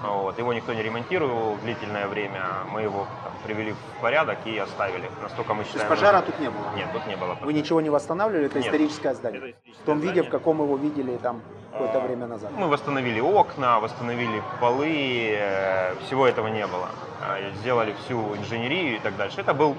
Вот. 0.02 0.38
Его 0.38 0.52
никто 0.52 0.72
не 0.72 0.82
ремонтировал 0.82 1.56
длительное 1.62 2.06
время. 2.08 2.40
Мы 2.72 2.82
его 2.82 3.06
там, 3.24 3.32
привели 3.44 3.72
в 3.72 4.00
порядок 4.00 4.38
и 4.44 4.56
оставили. 4.58 5.08
Настолько 5.22 5.52
мы 5.54 5.62
То 5.62 5.68
есть 5.68 5.72
считаем. 5.72 5.88
пожара 5.88 6.18
нужным. 6.18 6.32
тут 6.32 6.40
не 6.40 6.48
было. 6.50 6.64
Нет, 6.76 6.88
тут 6.92 7.06
не 7.06 7.16
было. 7.16 7.36
Вы 7.42 7.52
ничего 7.52 7.80
не 7.80 7.90
восстанавливали, 7.90 8.46
это 8.46 8.58
Нет. 8.58 8.66
историческое 8.66 9.14
здание. 9.14 9.38
Это 9.40 9.50
историческое 9.50 9.82
В 9.82 9.86
том 9.86 9.98
виде, 10.00 10.10
в 10.10 10.14
здание. 10.14 10.30
каком 10.32 10.62
его 10.62 10.76
видели 10.76 11.16
там 11.16 11.42
какое-то 11.72 11.98
А, 11.98 12.00
время 12.06 12.26
назад. 12.26 12.50
Мы 12.56 12.68
восстановили 12.68 13.20
окна, 13.20 13.78
восстановили 13.80 14.42
полы, 14.60 15.34
э, 15.38 15.94
всего 16.06 16.26
этого 16.26 16.48
не 16.48 16.66
было. 16.66 16.88
А, 17.22 17.38
Сделали 17.60 17.94
всю 18.04 18.36
инженерию 18.36 18.96
и 18.96 18.98
так 19.00 19.16
дальше. 19.16 19.40
Это 19.40 19.54
был 19.54 19.76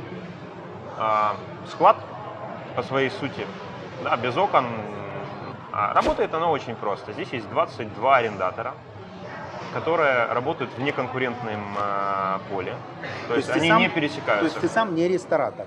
а, 0.97 1.35
склад 1.69 1.97
по 2.75 2.83
своей 2.83 3.09
сути, 3.09 3.45
да, 4.03 4.15
без 4.17 4.35
окон. 4.37 4.65
А, 5.73 5.93
Работает 5.93 6.33
оно 6.33 6.51
очень 6.51 6.75
просто. 6.75 7.13
Здесь 7.13 7.29
есть 7.31 7.49
22 7.49 8.15
арендатора, 8.17 8.73
которые 9.73 10.25
работают 10.25 10.71
в 10.73 10.81
неконкурентном 10.81 11.75
а, 11.79 12.39
поле. 12.51 12.75
То, 13.27 13.35
есть, 13.35 13.47
ты 13.51 13.59
они 13.59 13.69
сам- 13.69 13.79
не 13.81 13.87
То 13.89 13.95
пересекаются. 13.95 14.45
есть 14.45 14.59
ты 14.59 14.67
сам 14.67 14.95
не 14.95 15.07
ресторатор. 15.07 15.65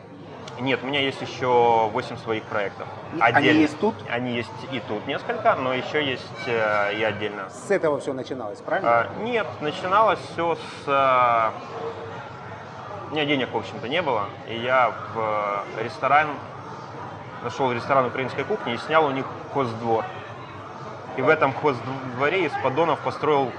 Нет, 0.60 0.80
у 0.84 0.86
меня 0.86 1.00
есть 1.00 1.20
еще 1.20 1.88
8 1.92 2.16
своих 2.18 2.44
проектов. 2.44 2.86
Они 3.18 3.38
Отдельно. 3.38 3.60
есть 3.62 3.80
тут? 3.80 3.94
Они 4.08 4.34
есть 4.36 4.50
и 4.70 4.78
тут 4.80 5.04
несколько, 5.06 5.54
но 5.56 5.74
еще 5.74 6.04
есть 6.04 6.22
э, 6.46 6.94
и 6.94 7.02
отдельно. 7.02 7.50
С 7.50 7.70
этого 7.72 7.98
все 7.98 8.12
начиналось, 8.12 8.60
правильно? 8.60 8.88
А, 9.00 9.08
нет, 9.22 9.48
начиналось 9.60 10.20
все 10.32 10.54
с... 10.54 10.60
а, 10.86 11.52
у 13.10 13.14
меня 13.14 13.24
денег, 13.24 13.52
в 13.52 13.56
общем-то, 13.56 13.88
не 13.88 14.00
было, 14.00 14.26
и 14.48 14.56
я 14.56 14.92
в 15.14 15.64
э, 15.76 15.84
ресторан, 15.84 16.28
нашел 17.44 17.70
ресторан 17.70 18.06
украинской 18.06 18.42
кухни 18.42 18.74
и 18.74 18.78
снял 18.78 19.04
у 19.06 19.10
них 19.10 19.26
хоздвор. 19.52 20.04
И 21.16 21.22
в 21.22 21.28
этом 21.28 21.52
хоздворе 21.52 22.46
из 22.46 22.52
поддонов 22.62 22.98
построил 23.00 23.52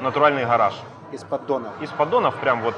натуральный 0.00 0.44
гараж. 0.44 0.74
Из 1.12 1.22
поддонов. 1.22 1.72
Из 1.80 1.90
поддонов 1.90 2.34
прям 2.36 2.62
вот 2.62 2.74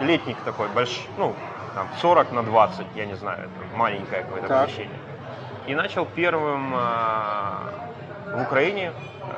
летник 0.00 0.36
такой, 0.44 0.68
большой, 0.68 1.06
ну, 1.16 1.34
там 1.74 1.88
40 2.00 2.32
на 2.32 2.42
20, 2.42 2.86
я 2.94 3.06
не 3.06 3.14
знаю, 3.14 3.38
это 3.44 3.76
маленькое 3.78 4.22
какое-то 4.22 4.48
Так. 4.48 4.64
помещение. 4.66 4.98
И 5.66 5.74
начал 5.74 6.04
первым 6.06 6.72
а, 6.74 7.62
в 8.34 8.42
Украине 8.42 8.92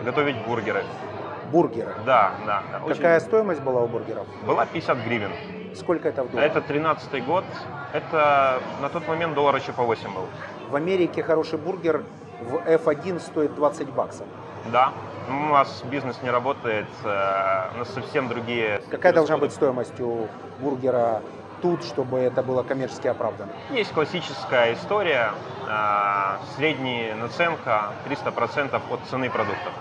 готовить 0.05 0.37
бургеры. 0.47 0.85
Бургеры. 1.53 1.95
Да, 2.05 2.33
да. 2.45 2.63
да, 2.73 2.85
очень- 2.85 2.97
Какая 2.97 3.21
стоимость 3.21 3.61
была 3.61 3.83
у 3.83 3.87
бургеров? 3.87 4.27
Была 4.45 4.67
50 4.67 4.99
гривен. 4.99 5.31
Сколько 5.75 6.09
это 6.09 6.23
в 6.23 6.27
А 6.27 6.29
долларах? 6.31 6.51
Это 6.57 6.61
13 6.61 7.25
год. 7.25 7.45
Это 7.93 8.61
на 8.81 8.89
тот 8.89 9.07
момент 9.09 9.35
доллар 9.35 9.57
еще 9.57 9.73
по 9.73 9.83
8 9.83 10.13
был. 10.15 10.27
В 10.71 10.77
Америке 10.77 11.23
хороший 11.23 11.59
бургер 11.59 12.05
в 12.41 12.55
F1 12.57 13.21
стоит 13.21 13.55
20 13.55 13.89
баксов. 13.91 14.27
Да. 14.73 14.93
Ну, 15.29 15.51
У 15.51 15.53
нас 15.53 15.83
бизнес 15.91 16.17
не 16.23 16.31
работает, 16.31 16.87
э, 17.05 17.75
у 17.75 17.79
нас 17.79 17.89
совсем 17.91 18.29
другие... 18.29 18.81
Какая 18.91 19.13
должна 19.13 19.37
быть 19.37 19.53
стоимость 19.53 19.99
у 20.01 20.27
бургера 20.61 21.23
тут, 21.61 21.85
чтобы 21.85 22.19
это 22.19 22.43
было 22.43 22.63
коммерчески 22.63 23.09
оправдано? 23.09 23.51
Есть 23.71 23.93
классическая 23.93 24.73
история. 24.75 25.33
э, 25.69 26.37
Средняя 26.57 27.15
наценка 27.17 27.93
300% 28.09 28.81
от 28.91 29.01
цены 29.11 29.29
продуктов. 29.29 29.73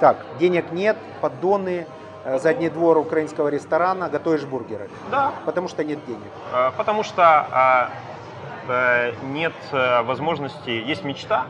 Так, 0.00 0.16
денег 0.38 0.72
нет, 0.72 0.96
поддоны, 1.20 1.86
задний 2.24 2.68
двор 2.70 2.98
украинского 2.98 3.48
ресторана, 3.48 4.08
готовишь 4.08 4.44
бургеры. 4.44 4.88
Да, 5.10 5.32
Потому 5.44 5.68
что 5.68 5.84
нет 5.84 6.04
денег. 6.06 6.30
э, 6.52 6.70
потому 6.76 7.02
что 7.02 7.90
э, 8.68 8.72
э, 8.72 9.12
нет 9.24 9.54
э, 9.72 10.02
возможности, 10.02 10.70
есть 10.70 11.04
мечта. 11.04 11.46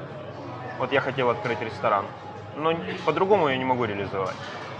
Вот 0.79 0.93
я 0.93 1.01
хотел 1.01 1.29
открыть 1.31 1.61
ресторан, 1.61 2.05
но 2.57 2.73
по-другому 3.05 3.49
я 3.49 3.57
не 3.57 3.65
могу 3.65 3.85
реализовать. 3.85 4.37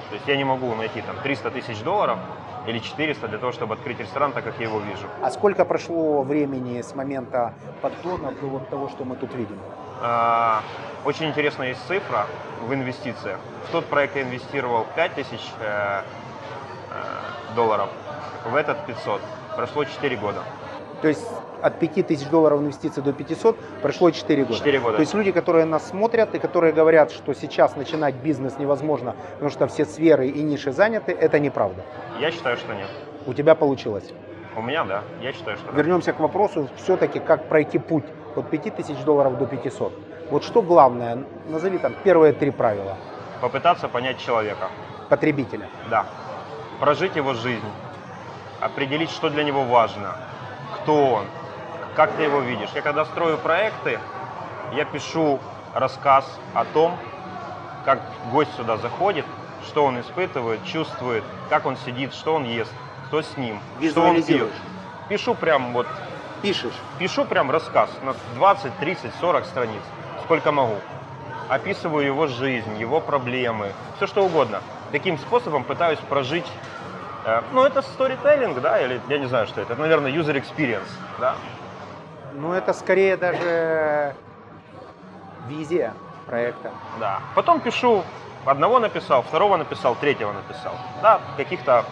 То 0.09 0.15
есть 0.15 0.27
я 0.27 0.37
не 0.37 0.45
могу 0.45 0.75
найти 0.75 1.03
там 1.03 1.17
300 1.23 1.51
тысяч 1.51 1.81
долларов 1.83 2.19
или 2.67 2.79
400 2.79 3.29
для 3.29 3.39
того, 3.39 3.53
чтобы 3.53 3.75
открыть 3.75 4.01
ресторан, 4.01 4.33
так 4.33 4.45
как 4.45 4.55
я 4.59 4.67
его 4.67 4.81
вижу. 4.81 5.07
А 5.23 5.31
сколько 5.31 5.65
прошло 5.65 6.23
времени 6.23 6.81
с 6.83 6.95
момента 6.95 7.53
поддонов 7.81 8.41
до 8.41 8.47
вот 8.47 8.69
того, 8.69 8.89
что 8.89 9.05
мы 9.05 9.17
тут 9.17 9.35
видим? 9.35 9.59
А, 10.01 10.63
Очень 11.05 11.29
интересная 11.29 11.69
есть 11.69 11.87
цифра 11.87 12.27
в 12.67 12.73
инвестициях. 12.73 13.39
В 13.69 13.73
тот 13.73 13.87
проект 13.87 14.17
я 14.17 14.23
инвестировал 14.23 14.87
5 14.97 15.15
тысяч 15.15 15.41
э, 15.61 16.03
э, 16.91 17.55
долларов, 17.55 17.89
в 18.45 18.55
этот 18.55 18.85
500. 18.87 19.21
Прошло 19.57 19.85
4 19.85 20.17
года. 20.17 20.43
То 21.03 21.09
есть 21.09 21.27
от 21.63 21.79
5000 21.79 22.29
долларов 22.29 22.61
инвестиций 22.61 23.03
до 23.03 23.13
500 23.13 23.59
прошло 23.83 24.11
4 24.11 24.45
года. 24.45 24.59
4 24.59 24.79
года. 24.81 24.97
То 24.97 25.01
есть 25.01 25.15
люди, 25.15 25.33
которые 25.33 25.65
нас 25.65 25.89
смотрят 25.89 26.35
и 26.35 26.39
которые 26.39 26.73
говорят, 26.73 27.11
что 27.11 27.35
сейчас 27.35 27.77
начинать 27.77 28.15
бизнес 28.17 28.59
невозможно, 28.59 29.17
потому 29.33 29.51
что 29.51 29.67
все 29.67 29.85
сферы 29.85 30.29
и 30.29 30.43
ниши 30.43 30.73
заняты, 30.73 31.13
это 31.13 31.39
неправда. 31.39 31.83
Я 32.19 32.31
считаю, 32.31 32.57
что 32.57 32.75
нет. 32.75 32.89
У 33.27 33.35
тебя 33.35 33.55
получилось. 33.55 34.11
У 34.57 34.63
меня, 34.63 34.85
да. 34.85 35.03
Я 35.23 35.33
считаю, 35.33 35.57
что 35.57 35.71
да. 35.71 35.77
Вернемся 35.77 36.13
к 36.13 36.21
вопросу 36.21 36.69
все-таки, 36.77 37.21
как 37.21 37.49
пройти 37.49 37.79
путь 37.79 38.05
от 38.37 38.51
5000 38.51 39.05
долларов 39.05 39.39
до 39.39 39.47
500. 39.47 39.93
Вот 40.31 40.45
что 40.45 40.63
главное, 40.63 41.25
назови 41.49 41.79
там 41.79 41.95
первые 42.05 42.33
три 42.33 42.51
правила 42.51 42.97
Попытаться 43.41 43.89
понять 43.89 44.19
человека. 44.19 44.69
потребителя. 45.09 45.69
Да. 45.89 46.07
Прожить 46.79 47.17
его 47.17 47.35
жизнь. 47.35 47.71
Определить, 48.61 49.11
что 49.11 49.29
для 49.31 49.43
него 49.43 49.65
важно. 49.65 50.17
Кто 50.77 51.07
он. 51.15 51.25
Как 51.97 52.13
ты 52.13 52.23
его 52.23 52.41
видишь. 52.41 52.71
Я 52.75 52.83
когда 52.83 53.05
строю 53.05 53.39
проекты, 53.39 53.99
я 54.73 54.85
пишу 54.85 55.41
рассказ 55.75 56.25
о 56.55 56.65
том, 56.65 56.97
как 57.85 58.01
гость 58.31 58.55
сюда 58.57 58.77
заходит, 58.77 59.25
что 59.67 59.85
он 59.85 60.01
испытывает, 60.01 60.65
чувствует, 60.65 61.25
как 61.49 61.67
он 61.67 61.77
сидит, 61.77 62.13
что 62.15 62.35
он 62.35 62.45
ест, 62.45 62.73
кто 63.07 63.23
с 63.23 63.37
ним, 63.37 63.59
что 63.91 64.03
он 64.03 64.23
пьет. 64.23 64.51
Пишу 65.09 65.35
прям 65.35 65.73
вот, 65.73 65.87
Пишешь. 66.43 66.73
пишу 66.99 67.25
прям 67.27 67.51
рассказ 67.51 67.91
на 68.03 68.15
20, 68.37 68.79
30, 68.79 69.13
40 69.21 69.45
страниц, 69.45 69.83
сколько 70.25 70.53
могу. 70.53 70.77
Описываю 71.49 72.07
его 72.07 72.27
жизнь, 72.27 72.79
его 72.79 73.01
проблемы, 73.01 73.73
все 73.97 74.07
что 74.07 74.25
угодно. 74.25 74.61
Таким 74.93 75.19
способом 75.19 75.65
пытаюсь 75.65 75.99
прожить 75.99 76.47
э, 77.25 77.43
ну, 77.53 77.65
это 77.65 77.83
сторителлинг, 77.83 78.61
да, 78.61 78.81
или 78.81 79.01
я 79.09 79.19
не 79.19 79.27
знаю, 79.27 79.47
что 79.47 79.61
это. 79.61 79.75
Это, 79.75 79.83
наверное, 79.83 80.13
user 80.13 80.41
experience, 80.41 80.89
да. 81.19 81.35
Ну, 82.35 82.53
это 82.53 82.73
скорее 82.73 83.17
даже 83.17 84.15
визия 85.49 85.93
проекта. 86.27 86.71
Да. 86.99 87.21
Потом 87.35 87.61
пишу 87.61 88.05
одного 88.45 88.79
написал, 88.79 89.23
второго 89.23 89.57
написал, 89.57 89.95
третьего 89.97 90.33
написал. 90.33 90.73
Да, 91.03 91.21
каких-то, 91.37 91.85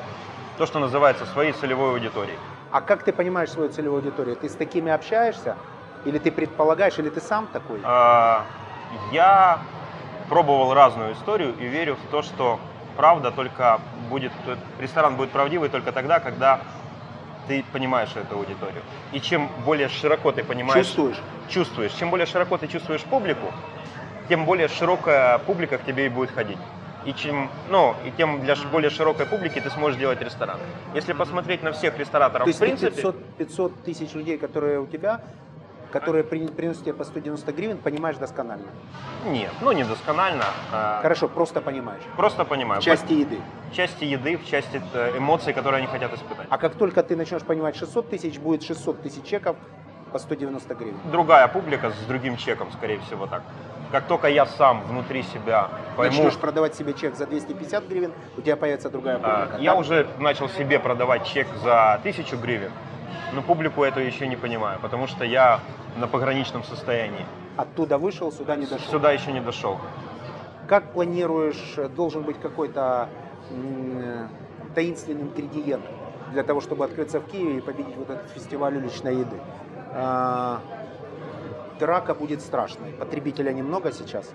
то, 0.57 0.67
что 0.67 0.79
называется, 0.79 1.27
своей 1.27 1.53
целевой 1.53 1.91
аудиторией. 1.91 2.39
А 2.71 2.81
как 2.81 3.03
ты 3.03 3.13
понимаешь 3.13 3.51
свою 3.51 3.71
целевую 3.71 3.99
аудиторию? 4.01 4.37
Ты 4.37 4.49
с 4.49 4.55
такими 4.55 4.93
общаешься? 4.93 5.57
Или 6.05 6.19
ты 6.19 6.31
предполагаешь, 6.31 6.99
или 6.99 7.09
ты 7.09 7.21
сам 7.21 7.47
такой? 7.47 7.81
А, 7.83 8.45
Я 9.13 9.61
пробовал 10.29 10.75
разную 10.75 11.15
историю 11.15 11.55
и 11.59 11.67
верю 11.67 11.97
в 11.97 12.11
то, 12.11 12.23
что 12.23 12.61
правда 12.97 13.31
только 13.31 13.81
будет, 14.11 14.33
ресторан 14.79 15.17
будет 15.17 15.31
правдивый 15.31 15.71
только 15.71 15.93
тогда, 15.93 16.21
когда 16.21 16.61
ты 17.47 17.65
понимаешь 17.73 18.11
эту 18.15 18.37
аудиторию. 18.37 18.83
И 19.13 19.21
чем 19.21 19.49
более 19.65 19.89
широко 19.89 20.33
ты 20.33 20.45
понимаешь, 20.45 20.85
Чувствуешь? 20.87 21.17
чувствуешь, 21.49 21.93
чем 21.93 22.11
более 22.11 22.27
широко 22.27 22.59
ты 22.59 22.67
чувствуешь 22.69 23.03
публику, 23.05 23.47
тем 24.29 24.45
более 24.45 24.69
широкая 24.69 25.39
публика 25.39 25.79
к 25.79 25.85
тебе 25.85 26.07
и 26.07 26.09
будет 26.11 26.31
ходить. 26.31 26.59
И 27.05 27.13
чем, 27.15 27.49
ну, 27.71 27.95
и 28.05 28.11
тем 28.11 28.41
для 28.41 28.55
более 28.71 28.91
широкой 28.91 29.27
публики 29.27 29.61
ты 29.61 29.71
сможешь 29.71 29.99
делать 29.99 30.21
ресторан. 30.21 30.59
Если 30.95 31.13
посмотреть 31.13 31.63
на 31.63 31.73
всех 31.73 31.99
рестораторов, 31.99 32.45
То 32.45 32.49
есть 32.49 32.59
в 32.59 32.63
принципе, 32.63 32.91
500, 32.91 33.25
500 33.39 33.83
тысяч 33.85 34.15
людей, 34.15 34.37
которые 34.37 34.81
у 34.81 34.87
тебя, 34.87 35.21
которые 35.93 36.23
при- 36.25 36.49
приносят 36.49 36.83
тебе 36.83 36.95
по 36.95 37.05
190 37.05 37.53
гривен, 37.53 37.79
понимаешь 37.79 38.17
досконально. 38.17 38.67
нет, 39.27 39.53
ну 39.63 39.73
не 39.73 39.85
досконально, 39.85 40.45
а, 40.73 41.01
Хорошо, 41.01 41.29
просто 41.29 41.61
понимаешь. 41.61 42.03
просто 42.17 42.45
понимаю. 42.45 42.81
В 42.81 42.85
части 42.85 43.13
еды. 43.13 43.39
в 43.71 43.75
части 43.75 44.05
еды, 44.05 44.37
в 44.37 44.47
части 44.47 44.83
э, 44.93 45.17
эмоций, 45.17 45.53
которые 45.55 45.79
они 45.79 45.87
хотят 45.87 46.13
испытать. 46.13 46.47
А 46.51 46.59
как 46.59 46.75
только 46.75 47.03
ты 47.03 47.17
начнешь 47.17 47.43
понимать 47.43 47.77
600 47.77 48.11
тысяч, 48.11 48.39
будет 48.39 48.63
600 48.65 49.03
тысяч 49.03 49.25
чеков 49.25 49.57
по 50.13 50.19
190 50.19 50.75
гривен. 50.75 50.97
Другая 51.11 51.49
публика 51.49 51.91
с 51.91 52.07
другим 52.07 52.37
чеком, 52.37 52.71
скорее 52.73 52.99
всего, 53.01 53.27
так. 53.27 53.43
Как 53.91 54.07
только 54.07 54.29
я 54.29 54.45
сам 54.45 54.83
внутри 54.83 55.23
себя 55.23 55.69
пойму, 55.97 56.17
Начнешь 56.17 56.39
продавать 56.39 56.75
себе 56.75 56.93
чек 56.93 57.15
за 57.17 57.27
250 57.27 57.89
гривен, 57.89 58.13
у 58.37 58.43
тебя 58.43 58.57
появится 58.57 58.91
другая 58.91 59.19
а, 59.23 59.47
публика. 59.47 59.63
я 59.63 59.71
Так? 59.71 59.81
уже 59.81 60.07
начал 60.19 60.49
себе 60.51 60.79
продавать 60.79 61.27
чек 61.27 61.47
за 61.63 61.95
1000 61.95 62.37
гривен, 62.37 62.71
но 63.33 63.41
публику 63.43 63.83
эту 63.83 64.01
еще 64.01 64.27
не 64.27 64.37
понимаю, 64.37 64.79
потому 64.83 65.07
что 65.07 65.25
я 65.25 65.61
на 65.97 66.07
пограничном 66.07 66.65
состоянии. 66.65 67.25
Оттуда 67.57 67.97
вышел, 67.99 68.31
сюда 68.31 68.57
не 68.57 68.67
дошел. 68.67 68.91
Сюда 68.91 69.13
еще 69.13 69.33
не 69.33 69.41
дошел. 69.41 69.79
Как 70.69 70.93
планируешь, 70.93 71.77
должен 71.97 72.23
быть 72.23 72.39
какой-то 72.39 73.09
таинственный 74.75 75.23
ингредиент 75.23 75.85
для 76.33 76.43
того, 76.43 76.61
чтобы 76.61 76.85
открыться 76.85 77.21
в 77.21 77.25
Киеве 77.25 77.59
и 77.59 77.61
победить 77.63 77.97
вот 77.97 78.11
этот 78.11 78.31
фестиваль 78.31 78.77
уличной 78.77 79.17
еды? 79.17 79.37
Драка 81.79 82.15
будет 82.15 82.41
страшной. 82.41 82.91
Потребителя 82.93 83.53
немного 83.53 83.93
сейчас. 83.93 84.29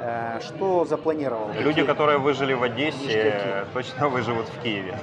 Э, 0.00 0.40
Что 0.40 0.84
запланировал? 0.84 1.48
Люди, 1.54 1.68
Какие- 1.82 1.84
которые 1.84 2.18
выжили 2.18 2.54
в 2.54 2.62
Одессе, 2.62 3.06
Ништяки. 3.06 3.72
точно 3.72 4.08
выживут 4.08 4.46
в 4.48 4.62
Киеве. 4.62 4.98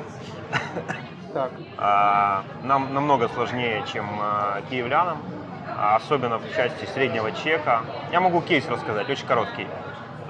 Так. 1.33 1.51
А, 1.77 2.43
Нам 2.63 2.93
намного 2.93 3.29
сложнее, 3.29 3.83
чем 3.93 4.05
а, 4.21 4.61
киевлянам, 4.69 5.19
а 5.77 5.95
особенно 5.95 6.39
в 6.39 6.55
части 6.55 6.85
среднего 6.93 7.31
чека. 7.31 7.81
Я 8.11 8.19
могу 8.19 8.41
кейс 8.41 8.67
рассказать, 8.67 9.07
очень 9.09 9.27
короткий. 9.27 9.67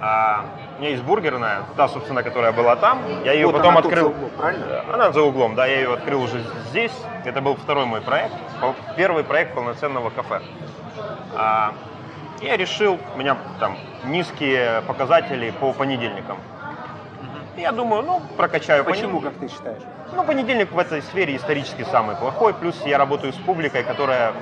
А, 0.02 0.46
У 0.78 0.82
меня 0.82 0.92
есть 0.92 1.04
бургерная, 1.04 1.64
та, 1.76 1.88
собственно, 1.90 2.22
которая 2.24 2.52
была 2.52 2.76
там. 2.76 3.00
Я 3.26 3.34
ее 3.34 3.48
Вот 3.48 3.54
потом 3.56 3.72
она 3.72 3.80
открыл. 3.80 4.10
за 4.10 4.16
углом, 4.16 4.30
правильно? 4.38 4.84
Она 4.94 5.12
за 5.12 5.22
углом, 5.22 5.56
да, 5.56 5.66
я 5.66 5.76
ее 5.82 5.94
открыл 5.94 6.22
уже 6.24 6.42
здесь. 6.70 6.94
Это 7.26 7.42
был 7.42 7.56
второй 7.56 7.86
мой 7.86 8.02
проект, 8.02 8.34
первый 8.96 9.24
проект 9.24 9.56
полноценного 9.56 10.10
кафе. 10.10 10.42
А, 11.36 11.74
Я 12.42 12.56
решил, 12.58 13.00
у 13.16 13.18
меня 13.18 13.38
там 13.60 13.78
низкие 14.06 14.82
показатели 14.88 15.52
по 15.52 15.74
понедельникам. 15.74 16.38
Я 17.58 17.74
думаю, 17.74 18.04
ну, 18.04 18.22
прокачаю 18.38 18.86
Почему, 18.86 19.20
понедельник. 19.20 19.40
как 19.40 19.50
ты 19.50 19.54
считаешь? 19.54 19.84
Ну, 20.14 20.24
понедельник 20.24 20.72
в 20.72 20.80
этой 20.80 21.02
сфере 21.02 21.36
исторически 21.36 21.84
самый 21.84 22.16
плохой. 22.16 22.54
Плюс 22.54 22.82
я 22.86 22.98
работаю 22.98 23.34
с 23.34 23.36
публикой, 23.36 23.84
которая 23.84 24.34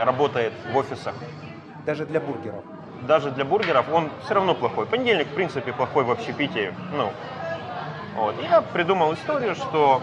работает 0.00 0.54
в 0.72 0.76
офисах. 0.76 1.14
Даже 1.84 2.06
для 2.06 2.20
бургеров. 2.20 2.64
Даже 3.02 3.30
для 3.30 3.44
бургеров 3.44 3.86
он 3.92 4.10
все 4.24 4.34
равно 4.34 4.54
плохой. 4.54 4.86
Понедельник, 4.86 5.26
в 5.28 5.34
принципе, 5.34 5.72
плохой 5.72 6.04
в 6.04 6.10
общепите. 6.10 6.72
Ну, 6.96 7.12
вот. 8.16 8.34
Я 8.42 8.62
придумал 8.62 9.12
историю, 9.12 9.54
что 9.54 10.00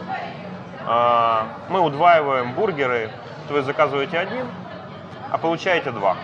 э, 0.88 1.38
мы 1.70 1.80
удваиваем 1.82 2.54
бургеры, 2.54 3.10
вы 3.50 3.62
заказываете 3.64 4.20
один, 4.20 4.46
а 5.36 5.38
получаете 5.38 5.92
два 5.92 6.16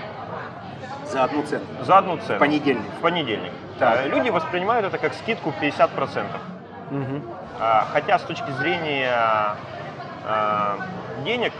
За 1.06 1.26
одну 1.26 1.44
цену. 1.44 1.66
за 1.82 1.98
одну 1.98 2.18
цену. 2.18 2.36
В 2.38 2.40
понедельник. 2.40 2.90
В 2.98 3.02
понедельник. 3.02 3.52
Так. 3.78 4.06
Э, 4.06 4.08
Люди 4.08 4.30
воспринимают 4.30 4.86
это 4.86 4.98
как 4.98 5.14
скидку 5.14 5.52
50%. 5.62 6.26
Мгм. 6.92 7.24
А, 7.60 7.88
Хотя 7.92 8.18
с 8.20 8.22
точки 8.22 8.50
зрения 8.52 9.12
а, 10.26 10.78
денег 11.26 11.52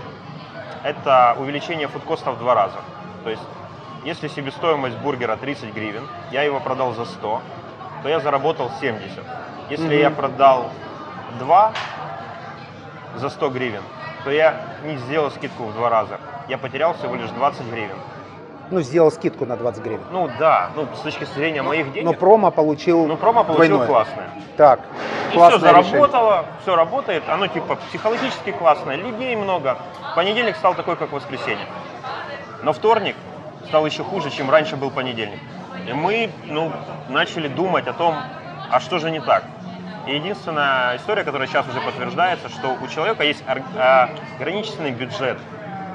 это 0.84 1.36
увеличение 1.40 1.90
фудкоста 1.90 2.32
в 2.32 2.40
два 2.40 2.56
раза. 2.56 2.78
То 3.26 3.30
есть 3.30 3.44
если 4.06 4.30
себестоимость 4.30 4.98
бургера 5.00 5.36
30 5.36 5.74
гривен, 5.74 6.08
я 6.32 6.44
его 6.44 6.62
продал 6.62 6.94
за 6.94 7.04
100, 7.06 7.42
то 8.04 8.10
я 8.10 8.22
заработал 8.22 8.72
70. 8.80 9.20
Если 9.70 9.88
Мгм. 9.88 9.94
я 10.00 10.10
продал 10.10 10.70
2 11.40 11.72
за 13.16 13.30
100 13.30 13.50
гривен, 13.50 13.84
то 14.24 14.32
я 14.32 14.56
не 14.84 14.98
сделал 14.98 15.32
скидку 15.32 15.64
в 15.64 15.74
два 15.74 15.90
раза. 15.90 16.20
Я 16.48 16.58
потерял 16.58 16.94
всего 16.94 17.16
лишь 17.16 17.30
20 17.32 17.66
гривен. 17.72 17.96
Ну, 18.70 18.80
сделал 18.82 19.12
скидку 19.12 19.46
на 19.46 19.58
20 19.58 19.84
гривен. 19.84 20.04
Ну 20.12 20.30
да, 20.40 20.70
ну 20.76 20.88
с 20.96 21.00
точки 21.00 21.26
зрения 21.26 21.62
моих 21.62 21.88
Но 21.88 21.94
денег, 21.94 22.20
промо 22.20 22.52
получил 22.52 23.06
ну 23.06 23.18
промо 23.18 23.44
получил 23.44 23.78
двойное. 23.78 23.88
классное. 23.88 24.30
Так, 24.56 24.80
И 24.80 25.30
все 25.32 25.38
классное 25.38 25.70
решение. 25.72 25.92
заработало, 25.92 26.46
все 26.62 26.76
работает, 26.76 27.24
оно 27.28 27.48
типа 27.48 27.76
психологически 27.90 28.52
классное, 28.52 28.96
людей 28.96 29.36
много. 29.36 29.78
Понедельник 30.16 30.56
стал 30.56 30.74
такой, 30.76 30.96
как 30.96 31.12
воскресенье. 31.12 31.66
Но 32.64 32.72
вторник 32.72 33.16
стал 33.68 33.86
еще 33.86 34.04
хуже, 34.04 34.30
чем 34.30 34.50
раньше 34.50 34.78
был 34.78 34.90
понедельник. 34.90 35.40
И 35.88 35.94
мы 35.94 36.30
ну, 36.46 36.72
начали 37.10 37.48
думать 37.48 37.88
о 37.88 37.94
том, 37.94 38.16
а 38.70 38.80
что 38.80 39.00
же 39.00 39.12
не 39.12 39.20
так. 39.20 39.44
И 40.08 40.16
единственная 40.16 40.98
история, 40.98 41.24
которая 41.24 41.48
сейчас 41.48 41.68
уже 41.68 41.80
подтверждается, 41.82 42.50
что 42.50 42.76
у 42.82 42.88
человека 42.88 43.24
есть 43.24 43.44
а, 43.76 44.10
ограниченный 44.40 44.92
бюджет 44.92 45.38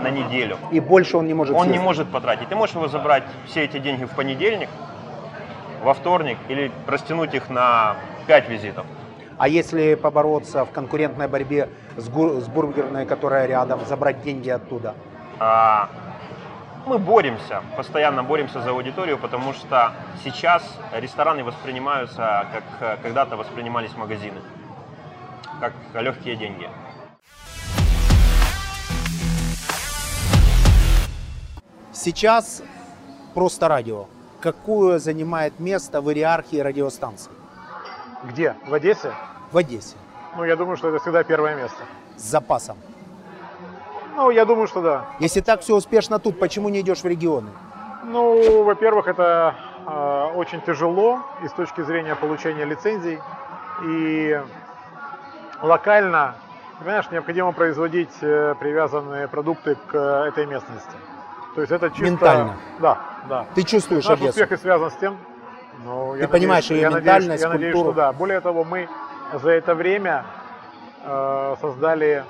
на 0.01 0.11
неделю. 0.11 0.59
И 0.71 0.79
больше 0.81 1.17
он 1.17 1.27
не 1.27 1.35
может 1.35 1.55
Он 1.57 1.67
не 1.67 1.73
съесть. 1.75 1.85
может 1.85 2.09
потратить. 2.11 2.49
Ты 2.49 2.55
можешь 2.55 2.75
его 2.77 2.87
забрать 2.89 3.25
все 3.47 3.65
эти 3.65 3.79
деньги 3.79 4.05
в 4.05 4.11
понедельник, 4.11 4.69
во 5.83 5.95
вторник 5.95 6.39
или 6.49 6.71
растянуть 6.87 7.35
их 7.35 7.51
на 7.51 7.97
5 8.27 8.49
визитов. 8.49 8.87
А 9.39 9.49
если 9.49 9.95
побороться 9.97 10.65
в 10.65 10.71
конкурентной 10.71 11.29
борьбе 11.29 11.69
с, 11.97 12.09
гу- 12.09 12.41
с 12.41 12.47
бургерной, 12.49 13.07
которая 13.07 13.47
рядом, 13.47 13.81
забрать 13.87 14.23
деньги 14.23 14.49
оттуда? 14.49 14.95
А, 15.39 15.89
Мы 16.87 17.01
боремся, 17.01 17.65
постоянно 17.77 18.23
боремся 18.23 18.63
за 18.63 18.71
аудиторию, 18.71 19.19
потому 19.19 19.53
что 19.53 19.93
сейчас 20.23 20.63
рестораны 20.93 21.43
воспринимаются, 21.43 22.47
как 22.53 22.65
э, 22.81 22.97
когда-то 23.03 23.37
воспринимались 23.37 23.97
магазины, 23.97 24.41
как 25.59 25.73
легкие 26.01 26.37
деньги. 26.37 26.71
Сейчас 31.93 32.63
просто 33.35 33.67
радио. 33.67 34.07
Какое 34.41 35.01
занимает 35.01 35.59
место 35.59 36.01
в 36.01 36.13
иерархии 36.13 36.59
радиостанций 36.59 37.33
Где? 38.23 38.55
В 38.65 38.73
Одессе? 38.73 39.13
в 39.51 39.57
Одессе? 39.57 39.97
Ну, 40.37 40.45
я 40.45 40.55
думаю, 40.55 40.77
что 40.77 40.91
это 40.91 41.01
всегда 41.01 41.25
первое 41.25 41.57
место. 41.57 41.83
С 42.17 42.23
запасом. 42.23 42.77
Ну, 44.17 44.31
я 44.31 44.47
думаю, 44.47 44.67
что 44.67 44.81
да. 44.81 45.05
Если 45.19 45.41
так 45.43 45.61
все 45.61 45.75
успешно 45.75 46.19
тут, 46.19 46.39
почему 46.39 46.71
не 46.71 46.81
идешь 46.81 47.01
в 47.03 47.07
регионы? 47.07 47.51
Ну, 48.05 48.63
во-первых, 48.63 49.09
это 49.09 49.55
э, 49.87 50.27
очень 50.35 50.63
тяжело 50.63 51.21
и 51.45 51.49
с 51.49 51.53
точки 51.53 51.83
зрения 51.83 52.15
получения 52.17 52.65
лицензий. 52.65 53.19
И 53.85 54.41
локально, 55.61 56.35
понимаешь, 56.79 57.11
необходимо 57.11 57.53
производить 57.53 58.17
э, 58.23 58.55
привязанные 58.59 59.29
продукты 59.29 59.75
к 59.75 59.95
э, 59.95 60.29
этой 60.29 60.47
местности. 60.47 60.97
То 61.55 61.61
есть 61.61 61.73
это 61.73 61.91
чисто... 61.91 62.05
Ментально. 62.05 62.57
Да, 62.81 62.99
да. 63.29 63.47
Ты 63.55 63.65
чувствуешь 63.65 64.05
Наш 64.05 64.19
Одессу? 64.19 64.31
успех 64.31 64.53
и 64.53 64.57
связан 64.57 64.91
с 64.91 64.97
тем, 64.97 65.19
ну, 65.85 66.17
Ты 66.19 66.27
понимаешь 66.27 66.71
ее 66.71 66.81
я 66.81 66.89
ментальность, 66.89 67.29
надеюсь, 67.29 67.43
я 67.43 67.49
надеюсь, 67.51 67.77
что 67.77 67.93
да. 67.93 68.13
Более 68.13 68.41
того, 68.41 68.65
мы 68.65 68.89
за 69.35 69.51
это 69.51 69.75
время 69.75 70.25
э, 71.05 71.57
создали 71.61 72.25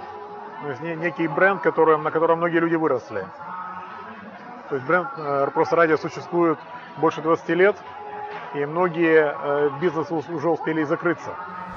ну, 0.62 0.86
не- 0.86 0.96
некий 0.96 1.28
бренд, 1.28 1.62
которым, 1.62 2.02
на 2.02 2.10
котором 2.10 2.38
многие 2.38 2.58
люди 2.58 2.74
выросли. 2.76 3.26
То 4.68 4.74
есть 4.76 4.86
бренд 4.86 5.08
э, 5.16 5.48
просто 5.54 5.76
радио 5.76 5.96
существует 5.96 6.58
больше 6.96 7.22
20 7.22 7.48
лет, 7.50 7.76
и 8.54 8.64
многие 8.66 9.34
э, 9.40 9.70
бизнесы 9.80 10.12
уже 10.14 10.48
успели 10.48 10.82
закрыться, 10.84 11.30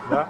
да? 0.09 0.27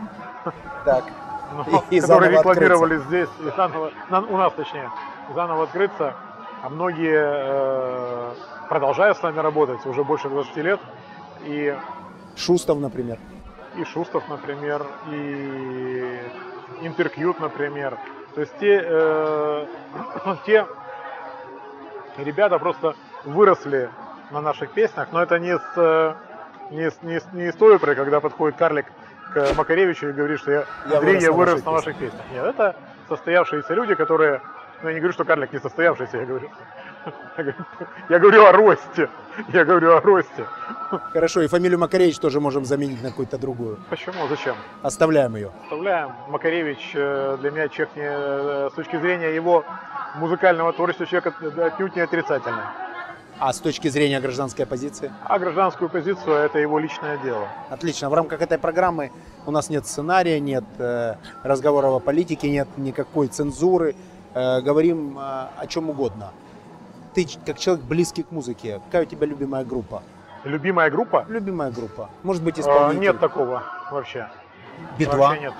Так. 0.86 1.04
Но, 1.52 1.64
И- 1.90 1.96
и 1.96 2.02
которые 2.02 2.32
рекламировали 2.32 2.98
здесь, 2.98 3.30
и 3.40 3.50
заново, 3.56 3.92
у 4.30 4.38
нас 4.38 4.54
точнее, 4.54 4.90
заново 5.34 5.64
открыться, 5.64 6.14
а 6.62 6.70
многие, 6.70 7.18
э, 7.18 8.34
продолжая 8.68 9.14
с 9.14 9.22
нами 9.24 9.40
работать 9.40 9.84
уже 9.86 10.04
больше 10.04 10.30
20 10.30 10.58
лет, 10.58 10.80
и 11.46 11.76
Шустов, 12.36 12.80
например. 12.80 13.18
и 13.76 13.84
Шустов, 13.86 14.28
например, 14.30 14.86
и 15.12 16.20
Интеркьют, 16.82 17.40
например. 17.40 17.98
То 18.36 18.42
есть 18.42 18.54
те, 18.60 18.82
э, 18.84 19.66
те 20.46 20.66
ребята 22.18 22.60
просто 22.60 22.96
выросли 23.24 23.90
на 24.32 24.42
наших 24.42 24.72
песнях, 24.72 25.10
но 25.12 25.22
это 25.22 25.40
не 25.40 25.58
с, 25.58 25.74
э, 25.76 26.14
не 26.72 26.92
с, 26.92 27.02
не 27.02 27.20
с, 27.20 27.26
не 27.34 27.52
с 27.52 27.56
той 27.56 27.76
оперы, 27.76 27.96
когда 27.96 28.20
подходит 28.20 28.58
карлик 28.58 28.86
к 29.34 29.56
Макаревичу 29.56 30.10
и 30.10 30.12
говорит, 30.12 30.40
что 30.40 30.52
я, 30.52 30.66
Я 30.90 30.98
Андрей, 30.98 31.16
вырос 31.16 31.24
я 31.24 31.32
на 31.32 31.38
вырос 31.38 31.66
на 31.66 31.72
ваших 31.72 31.98
песнях. 31.98 32.22
Нет, 32.32 32.46
это 32.46 32.76
состоявшиеся 33.08 33.74
люди, 33.74 33.96
которые... 33.96 34.42
Ну, 34.82 34.88
я 34.90 34.94
не 34.94 35.00
говорю, 35.00 35.14
что 35.14 35.26
карлик 35.26 35.52
не 35.54 35.60
состоявшийся, 35.60 36.18
я 36.18 36.26
говорю... 36.26 36.50
Я 38.10 38.20
говорю, 38.20 38.46
о 38.46 38.52
росте. 38.52 39.10
Я 39.54 39.64
говорю 39.64 39.94
о 39.96 40.02
росте. 40.02 40.46
Хорошо, 41.14 41.42
и 41.42 41.48
фамилию 41.48 41.80
Макаревич 41.80 42.20
тоже 42.20 42.40
можем 42.42 42.66
заменить 42.66 43.02
на 43.02 43.10
какую-то 43.10 43.38
другую. 43.38 43.80
Почему? 43.90 44.28
Зачем? 44.28 44.56
Оставляем 44.82 45.36
ее. 45.36 45.52
Оставляем. 45.64 46.12
Макаревич 46.28 46.92
э, 46.94 47.38
для 47.40 47.52
меня 47.52 47.70
человек 47.70 47.96
не, 47.96 48.04
э, 48.06 48.70
с 48.72 48.74
точки 48.76 48.98
зрения 49.00 49.34
его 49.34 49.64
музыкального 50.16 50.74
творчества 50.74 51.06
человек 51.06 51.28
от- 51.42 51.58
отнюдь 51.60 51.96
не 51.96 52.02
отрицательный. 52.02 52.64
А 53.40 53.54
с 53.54 53.60
точки 53.60 53.88
зрения 53.88 54.20
гражданской 54.20 54.66
позиции? 54.66 55.12
А 55.24 55.40
гражданскую 55.40 55.90
позицию 55.90 56.36
это 56.36 56.60
его 56.60 56.78
личное 56.80 57.18
дело. 57.20 57.48
Отлично. 57.70 58.10
В 58.10 58.14
рамках 58.14 58.42
этой 58.42 58.58
программы 58.58 59.12
у 59.46 59.52
нас 59.52 59.70
нет 59.70 59.86
сценария, 59.88 60.42
нет 60.42 60.66
э, 60.78 61.16
разговоров 61.44 61.94
о 61.94 62.00
политике, 62.00 62.50
нет 62.50 62.68
никакой 62.76 63.28
цензуры. 63.30 63.96
Э, 64.34 64.62
говорим 64.62 65.18
э, 65.18 65.22
о 65.58 65.68
чем 65.68 65.90
угодно. 65.90 66.32
Ты 67.14 67.26
как 67.46 67.58
человек 67.58 67.84
близкий 67.86 68.24
к 68.24 68.32
музыке, 68.32 68.80
какая 68.86 69.04
у 69.04 69.06
тебя 69.06 69.26
любимая 69.26 69.66
группа? 69.66 70.04
Любимая 70.44 70.90
группа? 70.90 71.26
Любимая 71.28 71.72
группа. 71.72 72.10
Может 72.24 72.44
быть, 72.44 72.58
Э, 72.58 72.62
исполнитель? 72.62 73.00
Нет 73.02 73.20
такого 73.20 73.64
вообще. 73.92 74.30
Би-2? 74.98 75.18
Вообще 75.18 75.42
нет. 75.42 75.54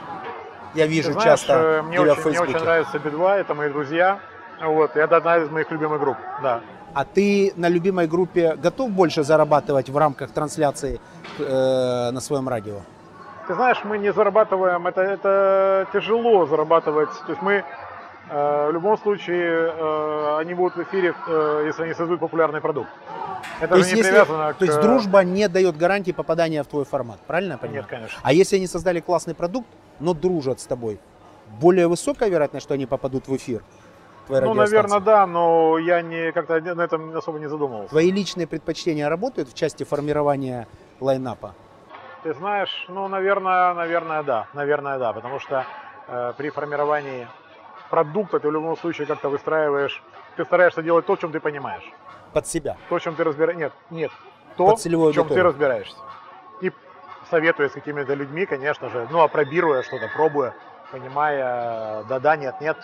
Я 0.76 0.86
Ты 0.86 0.92
вижу 0.92 1.12
знаешь, 1.14 1.26
часто 1.40 1.54
э, 1.54 1.82
мне 1.82 1.98
тебя 1.98 2.12
очень, 2.12 2.14
в 2.14 2.26
мне 2.26 2.34
Фейсбуке. 2.34 2.56
очень 2.56 2.64
нравится 2.66 3.00
Би-2, 3.00 3.30
это 3.40 3.56
мои 3.56 3.70
друзья. 3.70 4.20
Вот, 4.62 4.96
это 4.96 5.18
одна 5.18 5.38
из 5.38 5.50
моих 5.50 5.72
любимых 5.72 6.00
групп, 6.00 6.18
да. 6.44 6.62
А 6.94 7.06
ты 7.06 7.54
на 7.56 7.70
любимой 7.70 8.08
группе 8.08 8.56
готов 8.56 8.92
больше 8.92 9.24
зарабатывать 9.24 9.90
в 9.90 9.98
рамках 9.98 10.32
трансляции 10.32 11.00
э, 11.40 12.12
на 12.12 12.20
своем 12.20 12.48
радио? 12.50 12.82
Ты 13.48 13.56
знаешь, 13.56 13.82
мы 13.84 13.98
не 13.98 14.12
зарабатываем, 14.14 14.86
это, 14.86 15.02
это 15.02 15.88
тяжело 15.94 16.46
зарабатывать. 16.46 17.10
То 17.26 17.30
есть 17.32 17.42
мы 17.42 17.54
э, 17.54 17.64
в 18.30 18.72
любом 18.72 18.98
случае, 18.98 19.74
э, 19.76 20.38
они 20.40 20.54
будут 20.54 20.76
в 20.76 20.84
эфире, 20.84 21.14
э, 21.28 21.64
если 21.66 21.84
они 21.84 21.94
создают 21.94 22.20
популярный 22.20 22.62
продукт. 22.62 22.90
Это 23.60 23.70
то, 23.70 23.78
есть, 23.78 23.92
не 23.92 23.98
если- 24.00 24.12
привязано 24.12 24.54
то 24.54 24.66
есть 24.66 24.78
к... 24.78 24.82
дружба 24.82 25.24
не 25.24 25.48
дает 25.48 25.78
гарантии 25.78 26.12
попадания 26.12 26.64
в 26.64 26.68
твой 26.68 26.86
формат, 26.86 27.20
правильно 27.28 27.54
я 27.54 27.58
понимаю? 27.58 27.82
Нет, 27.82 27.90
конечно. 27.90 28.20
А 28.22 28.34
если 28.34 28.58
они 28.58 28.68
создали 28.68 29.00
классный 29.00 29.34
продукт, 29.36 29.68
но 30.00 30.14
дружат 30.14 30.60
с 30.60 30.66
тобой, 30.66 31.00
более 31.60 31.88
высокая 31.88 32.30
вероятность, 32.30 32.66
что 32.66 32.74
они 32.76 32.86
попадут 32.86 33.28
в 33.28 33.36
эфир? 33.36 33.64
Ну, 34.30 34.54
наверное, 34.54 35.00
да, 35.00 35.26
но 35.26 35.80
я 35.80 36.04
не 36.04 36.32
как-то 36.32 36.60
на 36.62 36.82
этом 36.84 37.18
особо 37.18 37.40
не 37.40 37.50
задумывался. 37.50 37.90
Твои 37.90 38.12
личные 38.12 38.46
предпочтения 38.46 39.10
работают 39.10 39.50
в 39.50 39.56
части 39.56 39.84
формирования 39.84 40.68
лайнапа? 41.00 41.56
Ты 42.22 42.34
знаешь, 42.36 42.86
ну, 42.90 43.08
наверное, 43.08 43.74
наверное, 43.74 44.22
да, 44.22 44.48
наверное, 44.54 45.00
да, 45.00 45.14
потому 45.14 45.40
что 45.40 45.66
э, 46.08 46.34
при 46.38 46.50
формировании 46.52 47.28
продукта 47.90 48.40
ты 48.40 48.48
в 48.48 48.52
любом 48.52 48.78
случае 48.78 49.08
как-то 49.08 49.30
выстраиваешь, 49.30 50.02
ты 50.38 50.46
стараешься 50.46 50.82
делать 50.82 51.06
то, 51.06 51.16
в 51.16 51.20
чем 51.20 51.32
ты 51.32 51.40
понимаешь, 51.40 51.84
Под 52.34 52.48
себя. 52.48 52.78
то, 52.90 52.98
в 52.98 53.02
чем 53.02 53.16
ты 53.16 53.24
разбираешься. 53.24 53.60
Нет, 53.60 53.74
нет, 53.90 54.12
то, 54.58 54.76
в 54.76 54.82
чем 54.82 54.92
ты 54.92 54.96
аудиторию. 54.96 55.44
разбираешься. 55.46 55.98
И 56.62 56.72
советуя 57.30 57.70
с 57.70 57.74
какими-то 57.74 58.14
людьми, 58.14 58.46
конечно 58.46 58.90
же, 58.90 59.08
ну, 59.12 59.22
опробируя 59.22 59.84
что-то, 59.84 60.10
пробуя, 60.16 60.54
понимая, 60.92 62.04
да-да, 62.04 62.36
нет-нет. 62.38 62.78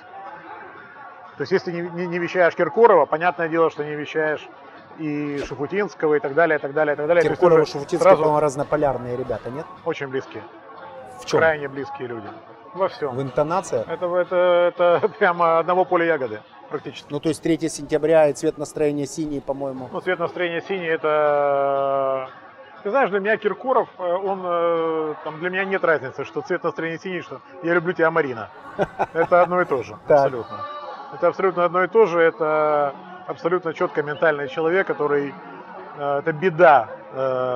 То 1.38 1.42
есть, 1.42 1.52
если 1.52 1.72
не, 1.72 1.82
не, 1.82 2.08
не 2.08 2.20
вещаешь 2.20 2.56
Киркорова, 2.56 3.06
понятное 3.06 3.50
дело, 3.50 3.70
что 3.70 3.84
не 3.84 3.94
вещаешь 3.96 4.48
и 4.98 5.44
Шафутинского, 5.46 6.16
и 6.16 6.20
так 6.20 6.34
далее, 6.34 6.58
и 6.58 6.62
так 6.62 6.72
далее, 6.74 6.94
и 6.94 6.98
так 6.98 7.08
далее. 7.08 7.22
То 7.24 7.28
есть 7.30 7.40
Киркоров 7.42 7.60
и 7.60 7.62
уже 7.64 7.72
Шуфутинский, 7.72 7.98
сразу 8.00 8.24
по-моему, 8.24 8.40
разнополярные 8.40 9.18
ребята, 9.18 9.50
нет? 9.50 9.66
очень 9.84 10.08
близкие, 10.08 10.44
В 11.20 11.26
чем? 11.26 11.40
крайне 11.40 11.68
близкие 11.68 12.08
люди. 12.08 12.28
Во 12.76 12.90
всем. 12.90 13.16
В 13.16 13.22
интонациях? 13.22 13.88
Это, 13.88 14.06
это, 14.16 14.36
это 14.76 15.10
прямо 15.20 15.60
одного 15.60 15.86
поля 15.86 16.06
ягоды 16.06 16.42
практически. 16.70 17.08
Ну, 17.10 17.20
то 17.20 17.30
есть 17.30 17.42
3 17.42 17.58
сентября 17.70 18.28
и 18.28 18.34
цвет 18.34 18.58
настроения 18.58 19.06
синий, 19.08 19.40
по-моему. 19.40 19.90
Ну, 19.92 20.02
цвет 20.02 20.20
настроения 20.20 20.62
синий, 20.62 20.88
это... 20.88 22.30
Ты 22.84 22.92
знаешь, 22.92 23.10
для 23.10 23.20
меня 23.20 23.38
Киркоров, 23.38 23.90
э, 23.98 24.04
он, 24.04 24.42
э, 24.44 25.16
там, 25.24 25.40
для 25.40 25.50
меня 25.50 25.66
нет 25.66 25.84
разницы, 25.84 26.24
что 26.24 26.42
цвет 26.42 26.64
настроения 26.64 27.00
синий, 27.00 27.22
что 27.22 27.40
я 27.64 27.74
люблю 27.74 27.94
тебя, 27.94 28.12
Марина. 28.12 28.50
Это 29.14 29.42
одно 29.42 29.62
и 29.62 29.66
то 29.66 29.82
же, 29.82 29.98
абсолютно. 30.08 30.60
Это 31.14 31.28
абсолютно 31.28 31.66
одно 31.66 31.84
и 31.84 31.88
то 31.88 32.06
же, 32.06 32.20
это 32.22 32.94
абсолютно 33.28 33.74
четко 33.74 34.04
ментальный 34.04 34.50
человек, 34.50 34.86
который... 34.86 35.34
э, 35.98 36.20
Это 36.20 36.34
беда 36.34 36.90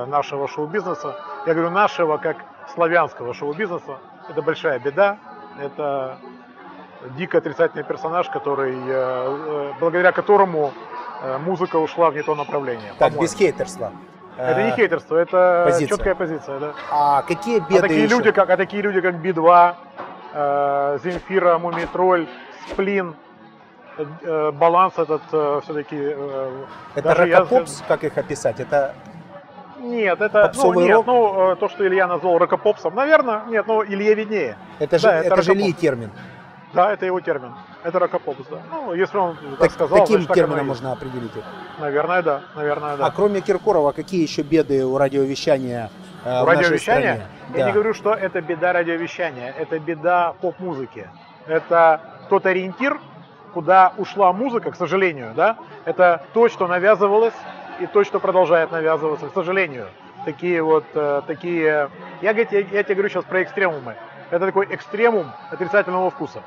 нашего 0.08 0.48
шоу-бизнеса. 0.48 1.14
Я 1.46 1.52
говорю 1.52 1.70
нашего 1.70 2.16
как 2.16 2.38
славянского 2.74 3.34
шоу-бизнеса. 3.34 3.98
Это 4.30 4.42
большая 4.42 4.78
беда. 4.78 5.18
Это 5.60 6.18
дико 7.16 7.38
отрицательный 7.38 7.82
персонаж, 7.82 8.28
который, 8.30 8.74
э, 8.74 8.78
э, 8.88 9.72
благодаря 9.80 10.12
которому 10.12 10.72
э, 11.22 11.38
музыка 11.38 11.76
ушла 11.76 12.10
в 12.10 12.14
не 12.14 12.22
то 12.22 12.34
направление. 12.36 12.90
Так, 12.98 13.08
по-моему. 13.08 13.22
без 13.22 13.34
хейтерства. 13.34 13.92
Это 14.36 14.62
не 14.62 14.70
хейтерство, 14.70 15.16
это 15.16 15.64
позиция. 15.66 15.88
четкая 15.88 16.14
позиция, 16.14 16.58
да. 16.60 16.72
А 16.90 17.22
какие 17.22 17.58
беды 17.58 17.78
А 17.78 17.80
такие 17.82 18.04
еще? 18.04 18.14
люди, 18.16 18.30
как, 18.30 18.48
а 18.48 18.56
такие 18.56 18.82
люди, 18.82 19.00
как 19.00 19.16
Би-2, 19.16 19.74
э, 20.32 20.98
Земфира, 21.02 21.58
Мумитроль, 21.58 22.26
Сплин, 22.70 23.16
э, 23.98 24.50
баланс 24.52 24.94
этот 24.96 25.22
все-таки... 25.64 25.96
Это 26.94 27.02
даже 27.02 27.28
я- 27.28 27.40
рокопопс, 27.40 27.82
как 27.88 28.04
их 28.04 28.16
описать? 28.16 28.60
Это 28.60 28.94
Нет, 29.80 30.20
это... 30.20 30.38
Ну, 30.38 30.46
Попсовый 30.46 30.84
нет, 30.86 30.96
рок? 30.96 31.06
ну, 31.06 31.52
э, 31.52 31.56
то, 31.56 31.68
что 31.68 31.86
Илья 31.86 32.06
назвал 32.06 32.38
рокопопсом, 32.38 32.94
наверное, 32.94 33.44
нет, 33.46 33.66
ну, 33.66 33.82
Илье 33.84 34.14
виднее. 34.14 34.56
Это 34.78 34.98
же, 34.98 35.06
Да, 35.08 35.18
это 35.18 35.34
это 35.34 35.42
же. 35.42 35.52
Ильи 35.54 35.72
термин. 35.72 36.10
Да, 36.72 36.92
это 36.92 37.04
его 37.06 37.18
термин. 37.20 37.52
Это 37.82 37.98
рокопопс, 37.98 38.46
да. 38.48 38.58
Ну, 38.70 38.92
если 38.94 39.16
он 39.16 39.36
так, 39.36 39.58
Так- 39.58 39.70
сказал, 39.72 39.98
таким 40.00 40.16
значит, 40.16 40.28
так 40.28 40.36
термином 40.36 40.58
есть. 40.58 40.68
можно 40.68 40.92
определить 40.92 41.34
их. 41.34 41.42
Наверное, 41.80 42.22
да. 42.22 42.40
Наверное, 42.54 42.96
да. 42.96 43.06
А 43.06 43.10
кроме 43.10 43.40
Киркорова, 43.40 43.90
какие 43.92 44.22
еще 44.22 44.42
беды 44.42 44.84
у 44.86 44.96
радиовещания 44.96 45.90
э, 46.24 46.40
У 46.42 46.44
в 46.44 46.46
нашей 46.46 46.58
радиовещания? 46.62 47.14
стране? 47.14 47.26
Я 47.54 47.58
Да. 47.58 47.66
не 47.66 47.72
говорю, 47.72 47.94
что 47.94 48.14
это 48.14 48.40
беда 48.40 48.72
радиовещания, 48.72 49.52
это 49.58 49.78
беда 49.80 50.34
поп-музыки. 50.40 51.08
Это 51.48 52.00
тот 52.28 52.46
ориентир, 52.46 53.00
куда 53.52 53.92
ушла 53.96 54.32
музыка, 54.32 54.70
к 54.70 54.76
сожалению, 54.76 55.32
да? 55.34 55.56
Это 55.86 56.22
то, 56.34 56.48
что 56.48 56.68
навязывалось, 56.68 57.34
и 57.80 57.86
то, 57.86 58.04
что 58.04 58.20
продолжает 58.20 58.70
навязываться, 58.70 59.28
к 59.28 59.34
сожалению. 59.34 59.88
Такие 60.24 60.62
вот, 60.62 60.84
э, 60.94 61.22
такие... 61.26 61.90
Я, 62.20 62.30
я, 62.32 62.32
я 62.32 62.82
тебе 62.82 62.94
говорю 62.94 63.08
сейчас 63.08 63.24
про 63.24 63.42
экстремумы. 63.42 63.96
Это 64.30 64.46
такой 64.46 64.66
экстремум 64.70 65.32
отрицательного 65.50 66.10
вкуса. 66.10 66.42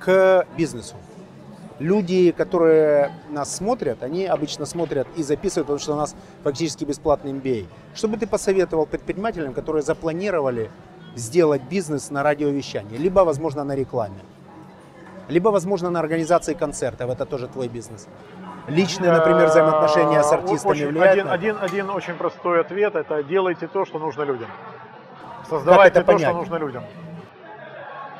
К 0.00 0.46
бизнесу. 0.56 0.96
Люди, 1.78 2.32
которые 2.32 3.12
нас 3.28 3.54
смотрят, 3.54 4.02
они 4.02 4.26
обычно 4.26 4.66
смотрят 4.66 5.06
и 5.16 5.22
записывают, 5.22 5.66
потому 5.66 5.78
что 5.78 5.92
у 5.92 5.96
нас 5.96 6.16
фактически 6.42 6.84
бесплатный 6.84 7.32
MBA. 7.32 7.66
Что 7.94 8.08
бы 8.08 8.16
ты 8.16 8.26
посоветовал 8.26 8.86
предпринимателям, 8.86 9.52
которые 9.52 9.82
запланировали 9.82 10.70
сделать 11.14 11.62
бизнес 11.62 12.10
на 12.10 12.22
радиовещании, 12.22 12.96
либо, 12.96 13.20
возможно, 13.20 13.62
на 13.62 13.76
рекламе, 13.76 14.20
либо, 15.28 15.48
возможно, 15.50 15.90
на 15.90 16.00
организации 16.00 16.54
концертов, 16.54 17.10
это 17.10 17.24
тоже 17.26 17.48
твой 17.48 17.68
бизнес. 17.68 18.06
Личные, 18.68 19.12
например, 19.12 19.46
взаимоотношения 19.46 20.22
с 20.22 20.32
Э, 20.32 20.34
артистами 20.36 20.72
очень- 20.72 20.88
влияют 20.88 21.12
один, 21.12 21.26
на 21.26 21.32
один, 21.32 21.56
один 21.60 21.90
очень 21.90 22.14
простой 22.14 22.60
ответ– 22.60 22.94
это 22.96 23.22
делайте 23.22 23.66
то, 23.68 23.84
что 23.84 23.98
нужно 23.98 24.22
людям. 24.24 24.48
Создавайте 25.48 26.00
то, 26.00 26.06
понять? 26.06 26.22
что 26.28 26.32
нужно 26.36 26.56
людям. 26.56 26.82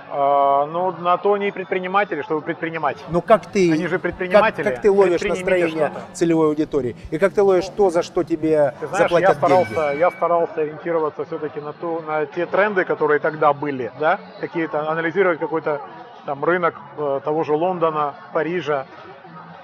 А, 0.09 0.67
ну, 0.67 0.93
на 0.93 1.17
то 1.19 1.33
они 1.35 1.49
и 1.49 1.51
предприниматели, 1.51 2.23
чтобы 2.23 2.41
предпринимать. 2.41 2.97
Но 3.11 3.21
как 3.21 3.47
ты, 3.47 3.73
Они 3.73 3.83
же 3.89 3.97
как, 3.99 4.03
предприниматели. 4.03 4.63
как 4.63 4.81
ты 4.81 4.91
ловишь 4.91 5.21
настроение 5.21 5.91
целевой 6.13 6.47
аудитории? 6.47 6.97
И 7.11 7.19
как 7.19 7.35
ты 7.35 7.43
ловишь 7.43 7.67
то, 7.77 7.91
за 7.91 8.03
что 8.03 8.23
тебе 8.23 8.73
Ты 8.81 8.87
знаешь, 8.87 9.03
я 9.03 9.09
заплатят 9.09 9.37
старался, 9.37 9.75
деньги? 9.75 9.99
я 9.99 10.11
старался 10.13 10.61
ориентироваться 10.61 11.25
все-таки 11.25 11.61
на, 11.61 11.73
ту, 11.73 12.01
на 12.07 12.25
те 12.25 12.47
тренды, 12.47 12.85
которые 12.85 13.19
тогда 13.19 13.53
были, 13.53 13.91
да, 13.99 14.21
какие-то, 14.41 14.89
анализировать 14.89 15.41
какой-то 15.41 15.81
там 16.27 16.45
рынок 16.45 16.75
э, 16.99 17.21
того 17.25 17.45
же 17.45 17.55
Лондона, 17.55 18.15
Парижа, 18.33 18.87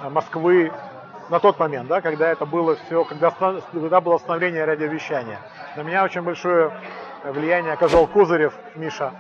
э, 0.01 0.09
Москвы 0.09 0.73
на 1.29 1.41
тот 1.41 1.59
момент, 1.59 1.89
да, 1.89 2.01
когда 2.01 2.29
это 2.29 2.47
было 2.47 2.77
все, 2.87 3.05
когда, 3.05 3.31
когда 3.73 4.01
было 4.01 4.19
становление 4.19 4.65
радиовещания. 4.65 5.39
На 5.77 5.83
меня 5.83 6.05
очень 6.05 6.23
большое 6.23 6.73
влияние 7.25 7.73
оказал 7.73 8.07
Козырев 8.07 8.55
Миша 8.77 9.13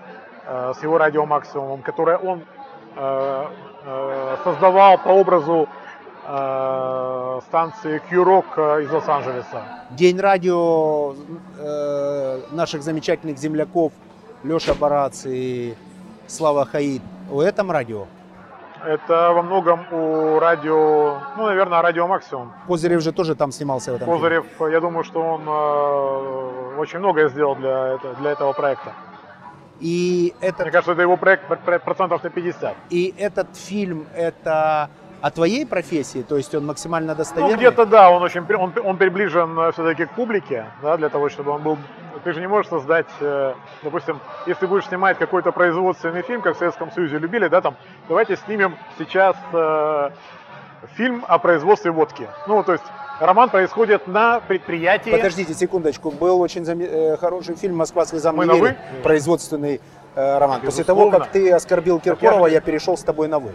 э, 0.46 0.72
с 0.78 0.82
его 0.82 0.98
радио 0.98 1.26
максимумом, 1.26 1.82
которое 1.82 2.16
он 2.16 2.44
э, 2.96 3.46
э, 3.84 4.36
создавал 4.44 4.98
по 4.98 5.08
образу 5.08 5.68
э, 6.26 7.40
станции 7.48 8.00
Q-Rock 8.08 8.82
из 8.84 8.90
Лос-Анджелеса. 8.90 9.62
День 9.90 10.20
радио 10.20 11.14
наших 12.52 12.82
замечательных 12.82 13.38
земляков 13.38 13.92
Леша 14.44 14.74
Барац 14.74 15.24
и 15.26 15.74
Слава 16.26 16.64
Хаид 16.64 17.02
в 17.32 17.40
этом 17.40 17.70
радио. 17.70 18.06
Это 18.84 19.32
во 19.32 19.42
многом 19.42 19.86
у 19.92 20.38
радио, 20.40 21.18
ну, 21.36 21.46
наверное, 21.46 21.82
радио 21.82 22.06
Максимум. 22.08 22.52
Козырев 22.66 23.00
же 23.00 23.12
тоже 23.12 23.34
там 23.34 23.52
снимался 23.52 23.92
в 23.92 23.94
этом 23.96 24.06
фильме. 24.08 24.20
Козырев, 24.20 24.72
я 24.72 24.80
думаю, 24.80 25.04
что 25.04 25.20
он 25.20 25.42
э, 25.46 26.80
очень 26.80 26.98
многое 26.98 27.28
сделал 27.28 27.54
для, 27.56 27.94
это- 27.94 28.14
для 28.20 28.30
этого 28.32 28.52
проекта. 28.52 28.92
И 29.80 30.34
Мне 30.40 30.48
этот, 30.48 30.70
кажется, 30.70 30.92
это 30.92 31.02
его 31.02 31.16
проект 31.16 31.46
пр- 31.48 31.58
пр- 31.64 31.80
процентов 31.80 32.22
на 32.24 32.30
50. 32.30 32.74
и 32.90 33.14
этот 33.18 33.56
фильм 33.56 34.06
это 34.16 34.90
о 35.22 35.30
твоей 35.30 35.64
профессии, 35.64 36.22
то 36.22 36.36
есть 36.36 36.54
он 36.54 36.66
максимально 36.66 37.12
Ну, 37.12 37.18
достоверный. 37.18 37.56
где-то 37.56 37.86
да, 37.86 38.10
он 38.10 38.22
очень 38.22 38.44
он, 38.54 38.72
он 38.84 38.96
приближен 38.96 39.72
все-таки 39.72 40.04
к 40.06 40.10
публике, 40.14 40.66
да, 40.82 40.96
для 40.96 41.08
того, 41.08 41.28
чтобы 41.28 41.52
он 41.52 41.62
был. 41.62 41.78
Ты 42.24 42.32
же 42.32 42.40
не 42.40 42.46
можешь 42.46 42.68
создать, 42.70 43.06
э, 43.20 43.54
допустим, 43.82 44.20
если 44.46 44.66
будешь 44.66 44.86
снимать 44.86 45.18
какой-то 45.18 45.50
производственный 45.52 46.22
фильм, 46.22 46.42
как 46.42 46.54
в 46.56 46.58
Советском 46.58 46.90
Союзе 46.92 47.18
любили, 47.18 47.48
да, 47.48 47.60
там, 47.60 47.76
давайте 48.08 48.36
снимем 48.36 48.76
сейчас 48.98 49.34
э, 49.52 50.10
фильм 50.94 51.24
о 51.28 51.38
производстве 51.38 51.90
водки. 51.90 52.28
Ну, 52.46 52.62
то 52.62 52.72
есть 52.72 52.84
роман 53.20 53.48
происходит 53.50 54.06
на 54.06 54.40
предприятии. 54.40 55.10
Подождите 55.10 55.54
секундочку, 55.54 56.10
был 56.10 56.40
очень 56.40 56.62
заме- 56.62 56.88
э, 57.14 57.16
хороший 57.16 57.54
фильм 57.56 57.76
«Москва 57.76 58.04
слезам 58.06 58.36
Мы 58.36 58.44
не 58.44 58.52
на 58.52 58.54
верит», 58.56 58.76
«вы»? 58.96 59.02
производственный 59.02 59.80
э, 60.14 60.38
роман. 60.38 60.60
После 60.60 60.84
того, 60.84 61.00
Безусловно. 61.06 61.24
как 61.26 61.32
ты 61.32 61.50
оскорбил 61.52 61.98
Киркорова, 62.00 62.48
же- 62.48 62.54
я 62.54 62.60
перешел 62.60 62.96
с 62.96 63.02
тобой 63.02 63.28
на 63.28 63.38
«вы». 63.38 63.52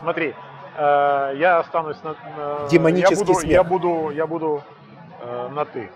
Смотри, 0.00 0.34
э, 0.76 1.32
я 1.36 1.58
останусь 1.60 1.96
на, 2.02 2.10
на- 2.36 2.68
Демонический 2.68 3.16
я 3.16 3.24
буду, 3.24 3.34
смех. 3.40 3.52
я 3.52 3.64
буду, 3.64 4.10
я 4.10 4.26
буду 4.26 4.62
э, 5.22 5.48
на 5.52 5.64
ты. 5.64 5.88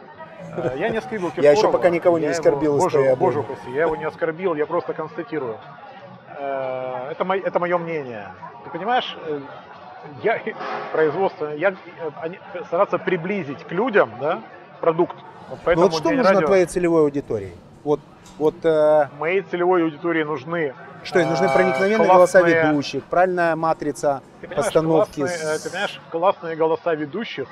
Э, 0.56 0.74
Я 0.78 0.88
не 0.88 0.96
оскорбил 0.98 1.28
Киркорова. 1.30 1.44
Я 1.44 1.52
еще 1.52 1.70
пока 1.70 1.90
никого 1.90 2.18
не 2.18 2.26
оскорбил 2.26 2.74
Его, 2.76 2.84
боже, 2.84 3.16
боже 3.16 3.40
упаси, 3.40 3.70
я 3.72 3.82
его 3.82 3.96
не 3.96 4.04
оскорбил, 4.04 4.54
я 4.54 4.66
просто 4.66 4.94
констатирую. 4.94 5.58
Э, 6.38 7.10
Это, 7.10 7.24
мое, 7.24 7.42
это 7.42 7.58
мое 7.60 7.76
мнение. 7.78 8.28
Ты 8.64 8.70
понимаешь, 8.70 9.16
э, 9.26 9.40
я 10.22 10.40
производство, 10.92 11.46
я 11.54 11.74
они- 12.22 12.38
стараться 12.66 12.98
приблизить 12.98 13.62
к 13.64 13.70
людям, 13.72 14.10
да, 14.20 14.40
продукт. 14.80 15.16
Вот 15.50 15.58
Ну 15.76 15.82
вот 15.82 15.94
что 15.94 16.10
нужно 16.10 16.32
радио- 16.32 16.46
твоей 16.46 16.64
целевой 16.64 17.02
аудитории? 17.02 17.52
Вот, 17.84 18.00
вот 18.38 18.54
э, 18.64 19.08
Моей 19.18 19.42
целевой 19.42 19.82
аудитории 19.84 20.22
нужны 20.24 20.74
что, 21.04 21.18
ей 21.18 21.26
нужны 21.26 21.46
э, 21.46 21.54
проникновенные 21.54 22.08
голоса 22.08 22.40
ведущих, 22.42 23.04
правильная 23.04 23.56
матрица 23.56 24.22
постановки. 24.54 25.22
э, 25.22 25.58
ты 25.58 25.70
понимаешь, 25.70 26.00
классные 26.10 26.56
голоса 26.56 26.94
ведущих 26.94 27.48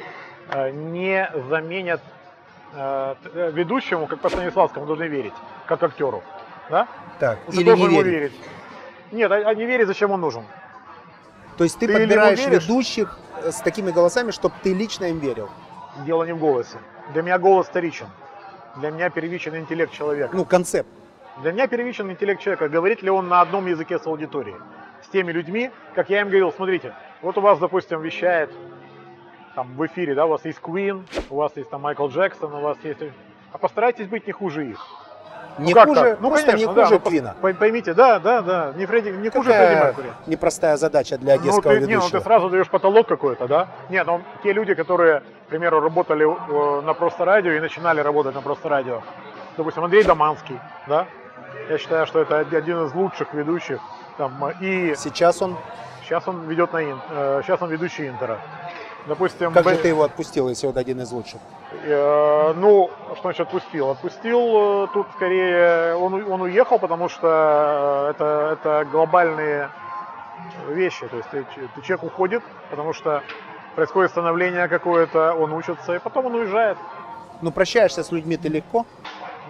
э, 0.50 0.70
не 0.70 1.30
заменят 1.48 2.00
э, 2.74 3.14
ведущему, 3.52 4.06
как 4.06 4.20
по 4.20 4.28
Станиславскому, 4.28 4.86
должны 4.86 5.04
верить, 5.04 5.34
как 5.66 5.82
актеру. 5.82 6.22
Да? 6.70 6.86
Так, 7.18 7.38
ты 7.46 7.56
или 7.56 7.64
должен 7.64 7.88
не 7.88 7.96
ему 7.96 8.04
верить. 8.04 8.32
Нет, 9.12 9.32
а, 9.32 9.36
а 9.36 9.54
не 9.54 9.64
верить, 9.64 9.86
зачем 9.86 10.10
он 10.10 10.20
нужен? 10.20 10.44
То 11.56 11.64
есть 11.64 11.78
ты, 11.78 11.86
Ты 11.86 11.92
подбираешь 11.94 12.46
ведущих 12.46 13.18
с 13.42 13.60
такими 13.62 13.90
голосами, 13.90 14.30
чтобы 14.30 14.54
ты 14.62 14.72
лично 14.74 15.06
им 15.06 15.18
верил. 15.18 15.48
Дело 16.06 16.24
не 16.24 16.32
в 16.32 16.38
голосе. 16.38 16.78
Для 17.12 17.22
меня 17.22 17.38
голос 17.38 17.66
вторичен. 17.66 18.06
Для 18.76 18.90
меня 18.90 19.10
первичен 19.10 19.56
интеллект 19.56 19.92
человека. 19.92 20.36
Ну, 20.36 20.44
концепт. 20.44 20.88
Для 21.42 21.52
меня 21.52 21.66
первичен 21.68 22.10
интеллект 22.10 22.40
человека. 22.40 22.68
Говорит 22.68 23.02
ли 23.02 23.10
он 23.10 23.28
на 23.28 23.40
одном 23.40 23.66
языке 23.66 23.98
с 23.98 24.06
аудиторией? 24.06 24.56
С 25.02 25.08
теми 25.08 25.30
людьми, 25.30 25.70
как 25.94 26.10
я 26.10 26.20
им 26.20 26.28
говорил, 26.28 26.52
смотрите, 26.52 26.94
вот 27.22 27.38
у 27.38 27.40
вас, 27.40 27.58
допустим, 27.58 28.00
вещает 28.02 28.50
там 29.54 29.68
в 29.76 29.86
эфире, 29.86 30.14
да, 30.14 30.26
у 30.26 30.30
вас 30.30 30.44
есть 30.44 30.58
Queen, 30.60 31.04
у 31.30 31.36
вас 31.36 31.52
есть 31.56 31.70
там 31.70 31.82
Майкл 31.82 32.08
Джексон, 32.08 32.52
у 32.54 32.60
вас 32.60 32.76
есть... 32.82 33.00
А 33.52 33.58
постарайтесь 33.58 34.08
быть 34.08 34.26
не 34.26 34.32
хуже 34.32 34.66
их. 34.66 34.78
Не 35.58 35.72
как 35.72 35.88
хуже? 35.88 36.16
Ну, 36.20 36.28
просто 36.28 36.46
конечно, 36.52 36.68
не 36.70 36.74
да, 36.74 36.84
хуже 36.84 36.94
ну, 36.94 37.00
пос- 37.00 37.08
Квина. 37.08 37.36
пой- 37.40 37.54
Поймите, 37.54 37.94
да, 37.94 38.18
да, 38.20 38.42
да, 38.42 38.72
не, 38.76 38.86
Фредди, 38.86 39.08
не 39.08 39.28
хуже 39.30 39.50
Фредди 39.50 39.74
Меркьюри. 39.74 40.08
непростая 40.26 40.76
задача 40.76 41.18
для 41.18 41.34
Ну, 41.34 41.40
одесского 41.40 41.62
ты, 41.74 41.80
не, 41.80 41.80
ну, 41.80 41.88
ведущего. 41.88 42.18
ты 42.18 42.24
сразу 42.24 42.48
даешь 42.50 42.68
потолок 42.68 43.08
какой-то, 43.08 43.48
да? 43.48 43.68
Нет, 43.88 44.06
ну 44.06 44.20
те 44.44 44.52
люди, 44.52 44.74
которые, 44.74 45.20
к 45.20 45.48
примеру, 45.48 45.80
работали 45.80 46.24
э, 46.26 46.80
на 46.82 46.94
просто 46.94 47.24
радио 47.24 47.52
и 47.52 47.60
начинали 47.60 48.00
работать 48.00 48.34
на 48.36 48.40
просто 48.40 48.68
радио, 48.68 49.02
допустим, 49.56 49.82
Андрей 49.82 50.04
Доманский, 50.04 50.60
да? 50.86 51.06
Я 51.68 51.78
считаю, 51.78 52.06
что 52.06 52.20
это 52.20 52.38
один 52.38 52.84
из 52.86 52.94
лучших 52.94 53.32
ведущих. 53.34 53.80
Там, 54.16 54.32
и 54.60 54.94
Сейчас 54.96 55.40
он, 55.42 55.56
сейчас 56.04 56.26
он 56.26 56.42
ведет 56.48 56.72
на 56.72 56.82
Ин- 56.82 57.00
э, 57.10 57.42
сейчас 57.44 57.60
он 57.62 57.70
ведущий 57.70 58.08
Интера. 58.08 58.38
Допустим, 59.06 59.52
как 59.52 59.64
Б- 59.64 59.74
же 59.74 59.78
ты 59.78 59.88
его 59.88 60.02
отпустил, 60.02 60.48
если 60.48 60.66
он 60.66 60.76
один 60.76 61.00
из 61.00 61.10
лучших? 61.12 61.40
Э, 61.84 62.52
ну, 62.56 62.90
что 63.12 63.22
значит 63.22 63.40
отпустил? 63.46 63.90
Отпустил 63.90 64.84
э, 64.84 64.88
тут 64.92 65.06
скорее, 65.16 65.94
он, 65.96 66.30
он 66.30 66.40
уехал, 66.42 66.78
потому 66.78 67.08
что 67.08 68.06
э, 68.08 68.10
это, 68.10 68.58
это 68.60 68.84
глобальные 68.90 69.70
вещи. 70.68 71.06
То 71.08 71.16
есть 71.16 71.30
ты- 71.30 71.44
ты- 71.54 71.82
человек 71.82 72.04
уходит, 72.04 72.42
потому 72.70 72.92
что 72.92 73.22
происходит 73.76 74.10
становление 74.10 74.68
какое-то, 74.68 75.32
он 75.34 75.52
учится, 75.52 75.94
и 75.94 75.98
потом 75.98 76.26
он 76.26 76.34
уезжает. 76.34 76.76
Ну, 77.40 77.50
прощаешься 77.52 78.02
с 78.02 78.10
людьми 78.10 78.36
ты 78.36 78.48
легко, 78.48 78.84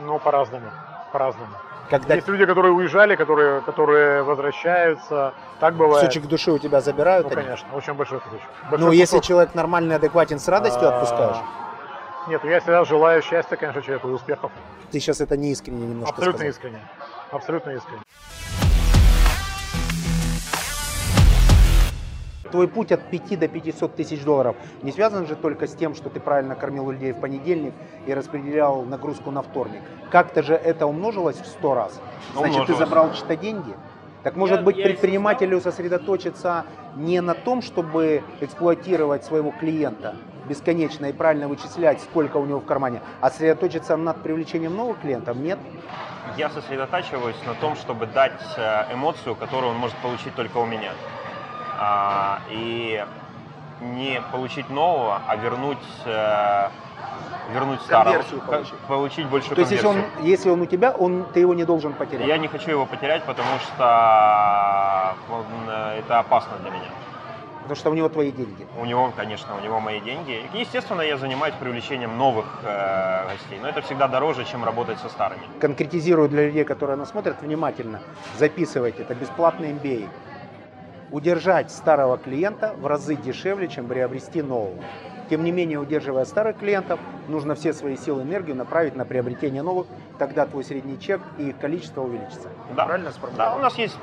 Ну, 0.05 0.18
по-разному, 0.18 0.71
по-разному. 1.12 1.53
Когда 1.88 2.14
Есть 2.14 2.29
люди, 2.29 2.46
которые 2.46 2.72
уезжали, 2.72 3.16
которые, 3.16 3.61
которые 3.62 4.22
возвращаются. 4.22 5.35
Так 5.61 5.74
бывает. 5.74 6.01
кусочек 6.07 6.29
души 6.29 6.53
у 6.53 6.59
тебя 6.59 6.81
забирают. 6.81 7.27
Ну, 7.27 7.33
они? 7.33 7.42
конечно, 7.42 7.68
очень 7.74 7.94
большой 7.94 8.20
кусочек. 8.20 8.46
Ну, 8.79 8.92
если 8.92 9.16
кусок. 9.16 9.24
человек 9.29 9.55
нормальный, 9.55 9.96
адекватен, 9.96 10.38
с 10.38 10.48
радостью 10.48 10.88
А, 10.88 10.94
отпускаешь. 10.96 11.37
Нет, 12.29 12.44
я 12.44 12.61
всегда 12.61 12.85
желаю 12.85 13.22
счастья, 13.22 13.57
конечно, 13.57 13.81
человеку 13.83 14.09
и 14.09 14.12
успехов. 14.12 14.53
Ты 14.90 15.01
сейчас 15.01 15.20
это 15.20 15.37
неискренне 15.37 15.87
немножко 15.87 16.14
Абсолютно 16.14 16.38
сказал. 16.38 16.51
искренне. 16.51 16.88
Абсолютно 17.31 17.70
искренне. 17.70 18.03
Твой 22.50 22.68
путь 22.68 22.92
от 22.92 23.02
5 23.11 23.38
до 23.38 23.48
500 23.48 23.94
тысяч 23.96 24.24
долларов 24.24 24.56
не 24.82 24.92
связан 24.92 25.26
же 25.26 25.37
только 25.37 25.66
с 25.66 25.74
тем, 25.74 25.94
что 25.94 26.08
ты 26.08 26.18
правильно 26.20 26.54
кормил 26.54 26.90
людей 26.90 27.12
в 27.12 27.20
понедельник 27.20 27.74
и 28.06 28.14
распределял 28.14 28.82
нагрузку 28.82 29.30
на 29.30 29.42
вторник. 29.42 29.82
Как-то 30.11 30.42
же 30.42 30.54
это 30.54 30.87
умножилось 30.87 31.37
в 31.37 31.46
100 31.46 31.74
раз. 31.74 32.00
Значит, 32.32 32.52
ты 32.52 32.61
Умножилось. 32.62 32.78
забрал 32.78 33.12
чьи-то 33.12 33.37
деньги? 33.37 33.74
Так 34.22 34.34
может 34.37 34.58
Я- 34.58 34.62
быть 34.64 34.76
я 34.76 34.84
предпринимателю 34.84 35.61
сосредоточиться 35.61 36.64
не 36.96 37.20
на 37.20 37.34
том, 37.34 37.62
чтобы 37.62 38.22
эксплуатировать 38.40 39.24
своего 39.24 39.52
клиента 39.52 40.16
бесконечно 40.48 41.06
и 41.06 41.12
правильно 41.12 41.46
вычислять, 41.46 42.00
сколько 42.00 42.38
у 42.38 42.46
него 42.46 42.58
в 42.61 42.64
кармане, 42.64 43.02
а 43.20 43.30
сосредоточиться 43.30 43.96
над 43.96 44.22
привлечением 44.22 44.74
новых 44.76 45.00
клиентов? 45.00 45.37
Нет? 45.37 45.58
Я 46.37 46.48
сосредотачиваюсь 46.50 47.37
на 47.46 47.54
том, 47.54 47.76
чтобы 47.76 48.06
дать 48.06 48.40
э, 48.56 48.92
эмоцию, 48.94 49.34
которую 49.34 49.72
он 49.72 49.78
может 49.78 49.96
получить 49.98 50.34
только 50.34 50.56
у 50.58 50.66
меня. 50.66 50.92
А, 51.78 52.40
И 52.50 53.04
не 53.80 54.20
получить 54.32 54.68
нового, 54.70 55.20
а 55.28 55.36
вернуть, 55.36 55.78
э, 56.04 56.68
вернуть 57.54 57.80
старого. 57.82 58.22
Получить. 58.46 58.78
Получить 58.88 59.26
большую 59.26 59.54
То 59.54 59.60
есть 59.60 59.72
если 59.72 59.86
он, 59.86 60.02
если 60.22 60.50
он 60.50 60.60
у 60.62 60.66
тебя, 60.66 60.90
он, 60.90 61.24
ты 61.32 61.40
его 61.40 61.54
не 61.54 61.64
должен 61.64 61.92
потерять. 61.92 62.26
Я 62.26 62.38
не 62.38 62.48
хочу 62.48 62.70
его 62.70 62.86
потерять, 62.86 63.22
потому 63.22 63.58
что 63.60 65.14
он, 65.30 65.44
э, 65.68 66.00
это 66.00 66.18
опасно 66.18 66.58
для 66.62 66.70
меня. 66.70 66.90
Потому 67.62 67.76
что 67.76 67.90
у 67.90 67.94
него 67.94 68.08
твои 68.08 68.32
деньги. 68.32 68.66
У 68.80 68.86
него, 68.86 69.12
конечно, 69.14 69.54
у 69.54 69.60
него 69.60 69.78
мои 69.78 70.00
деньги. 70.00 70.42
Естественно, 70.54 71.02
я 71.02 71.18
занимаюсь 71.18 71.54
привлечением 71.60 72.16
новых 72.16 72.46
э, 72.64 73.26
гостей, 73.30 73.58
но 73.60 73.68
это 73.68 73.82
всегда 73.82 74.08
дороже, 74.08 74.44
чем 74.44 74.64
работать 74.64 74.98
со 74.98 75.08
старыми. 75.08 75.42
конкретизирую 75.60 76.28
для 76.30 76.46
людей, 76.46 76.64
которые 76.64 76.96
нас 76.96 77.10
смотрят, 77.10 77.42
внимательно. 77.42 78.00
Записывайте, 78.38 79.02
это 79.02 79.14
бесплатный 79.14 79.70
MBA. 79.72 80.08
Удержать 81.11 81.71
старого 81.71 82.18
клиента 82.18 82.75
в 82.79 82.87
разы 82.87 83.16
дешевле, 83.16 83.68
чем 83.68 83.87
приобрести 83.87 84.42
нового. 84.42 84.75
Тем 85.31 85.44
не 85.44 85.53
менее, 85.53 85.79
удерживая 85.79 86.25
старых 86.25 86.59
клиентов, 86.59 87.01
нужно 87.29 87.55
все 87.55 87.73
свои 87.73 87.97
силы 87.97 88.23
и 88.23 88.25
энергию 88.25 88.57
направить 88.57 88.94
на 88.97 89.05
приобретение 89.05 89.62
новых, 89.62 89.87
тогда 90.18 90.47
твой 90.47 90.64
средний 90.64 90.99
чек 91.01 91.21
и 91.38 91.51
их 91.51 91.59
количество 91.59 92.03
увеличится. 92.03 92.49
Да. 92.75 92.85
Правильно 92.87 93.09
Да, 93.11 93.14
сформулировал? 93.14 93.57
у 93.57 93.61
нас 93.61 93.77
есть 93.79 93.97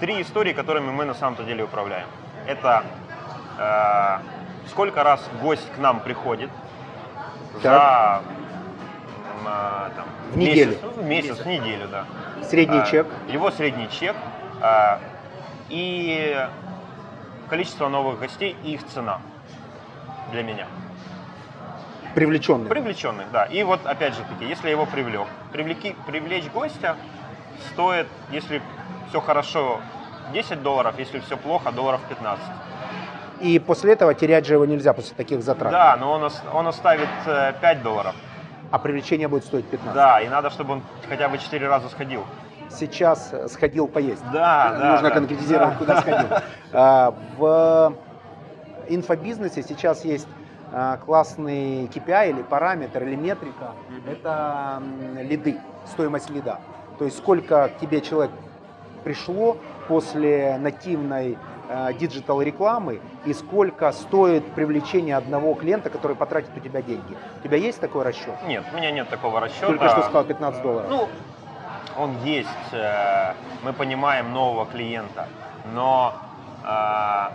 три 0.00 0.20
истории, 0.22 0.52
которыми 0.52 0.90
мы 0.90 1.04
на 1.04 1.14
самом-то 1.14 1.44
деле 1.44 1.64
управляем. 1.64 2.06
Это 2.46 2.84
э, 3.58 4.68
сколько 4.68 5.02
раз 5.04 5.20
гость 5.42 5.66
к 5.74 5.78
нам 5.78 6.00
приходит 6.00 6.50
за 7.62 8.20
м, 9.40 9.46
э, 9.46 9.90
там, 9.96 10.04
В 10.32 10.36
неделю. 10.36 10.70
Месяц, 10.70 10.80
ну, 10.96 11.02
месяц, 11.02 11.38
в 11.38 11.46
неделю, 11.46 11.88
да. 11.88 12.04
Средний 12.44 12.78
Э, 12.80 12.86
чек. 12.90 13.06
Его 13.28 13.50
средний 13.52 13.88
чек 13.90 14.16
э, 14.60 14.98
и 15.68 16.48
количество 17.48 17.88
новых 17.88 18.20
гостей 18.20 18.56
и 18.64 18.74
их 18.74 18.86
цена 18.86 19.20
для 20.32 20.42
меня. 20.42 20.66
Привлеченный. 22.14 22.68
Привлеченных, 22.68 23.30
да. 23.32 23.44
И 23.44 23.62
вот 23.64 23.84
опять 23.86 24.14
же 24.14 24.22
таки, 24.22 24.48
если 24.48 24.66
я 24.66 24.72
его 24.72 24.86
привлек, 24.86 25.26
привлеки, 25.52 25.96
привлечь 26.06 26.48
гостя 26.52 26.96
стоит, 27.72 28.06
если 28.30 28.62
все 29.08 29.20
хорошо 29.20 29.80
10 30.32 30.62
долларов, 30.62 30.94
если 30.98 31.18
все 31.20 31.36
плохо, 31.36 31.72
долларов 31.72 32.00
15. 32.08 32.44
И 33.40 33.58
после 33.58 33.92
этого 33.92 34.14
терять 34.14 34.46
же 34.46 34.54
его 34.54 34.64
нельзя 34.64 34.92
после 34.92 35.14
таких 35.16 35.42
затрат. 35.42 35.72
Да, 35.72 35.96
но 35.96 36.12
он, 36.12 36.30
он 36.52 36.66
оставит 36.68 37.08
э, 37.26 37.52
5 37.60 37.82
долларов. 37.82 38.14
А 38.70 38.78
привлечение 38.78 39.28
будет 39.28 39.44
стоить 39.44 39.66
15. 39.66 39.94
Да, 39.94 40.20
и 40.20 40.28
надо, 40.28 40.50
чтобы 40.50 40.74
он 40.74 40.82
хотя 41.08 41.28
бы 41.28 41.38
4 41.38 41.68
раза 41.68 41.88
сходил. 41.88 42.24
Сейчас 42.74 43.30
э, 43.32 43.48
сходил 43.48 43.86
поесть. 43.86 44.22
Да, 44.32 44.76
да. 44.78 44.90
Нужно 44.92 45.08
да. 45.08 45.14
конкретизировать, 45.14 45.74
Да. 45.74 45.78
куда 45.78 46.00
сходил. 46.00 46.28
А, 46.72 47.14
В 47.38 47.94
инфобизнесе 48.88 49.62
сейчас 49.62 50.04
есть 50.04 50.26
а, 50.72 50.96
классный 50.96 51.86
KPI 51.86 52.30
или 52.30 52.42
параметр, 52.42 53.04
или 53.04 53.14
метрика. 53.14 53.72
Это 54.10 54.82
лиды, 55.20 55.56
стоимость 55.86 56.30
лида. 56.30 56.58
То 56.98 57.04
есть 57.04 57.16
сколько 57.18 57.68
к 57.68 57.78
тебе 57.78 58.00
человек 58.00 58.32
пришло 59.04 59.56
после 59.88 60.58
нативной 60.58 61.38
digital 61.98 62.42
рекламы 62.42 63.00
и 63.24 63.32
сколько 63.32 63.90
стоит 63.92 64.44
привлечение 64.52 65.16
одного 65.16 65.54
клиента, 65.54 65.88
который 65.88 66.14
потратит 66.14 66.50
у 66.54 66.60
тебя 66.60 66.82
деньги. 66.82 67.16
У 67.40 67.42
тебя 67.42 67.56
есть 67.56 67.80
такой 67.80 68.02
расчет? 68.04 68.34
Нет, 68.46 68.64
у 68.72 68.76
меня 68.76 68.90
нет 68.90 69.08
такого 69.08 69.40
расчета. 69.40 69.68
Только 69.68 69.88
что 69.88 70.02
сказал 70.02 70.24
15 70.24 70.62
долларов. 70.62 70.86
Ну, 70.90 71.08
он 71.98 72.22
есть, 72.24 72.48
э, 72.72 73.34
мы 73.62 73.72
понимаем 73.72 74.32
нового 74.32 74.66
клиента, 74.66 75.28
но 75.72 76.14
э, 76.64 77.28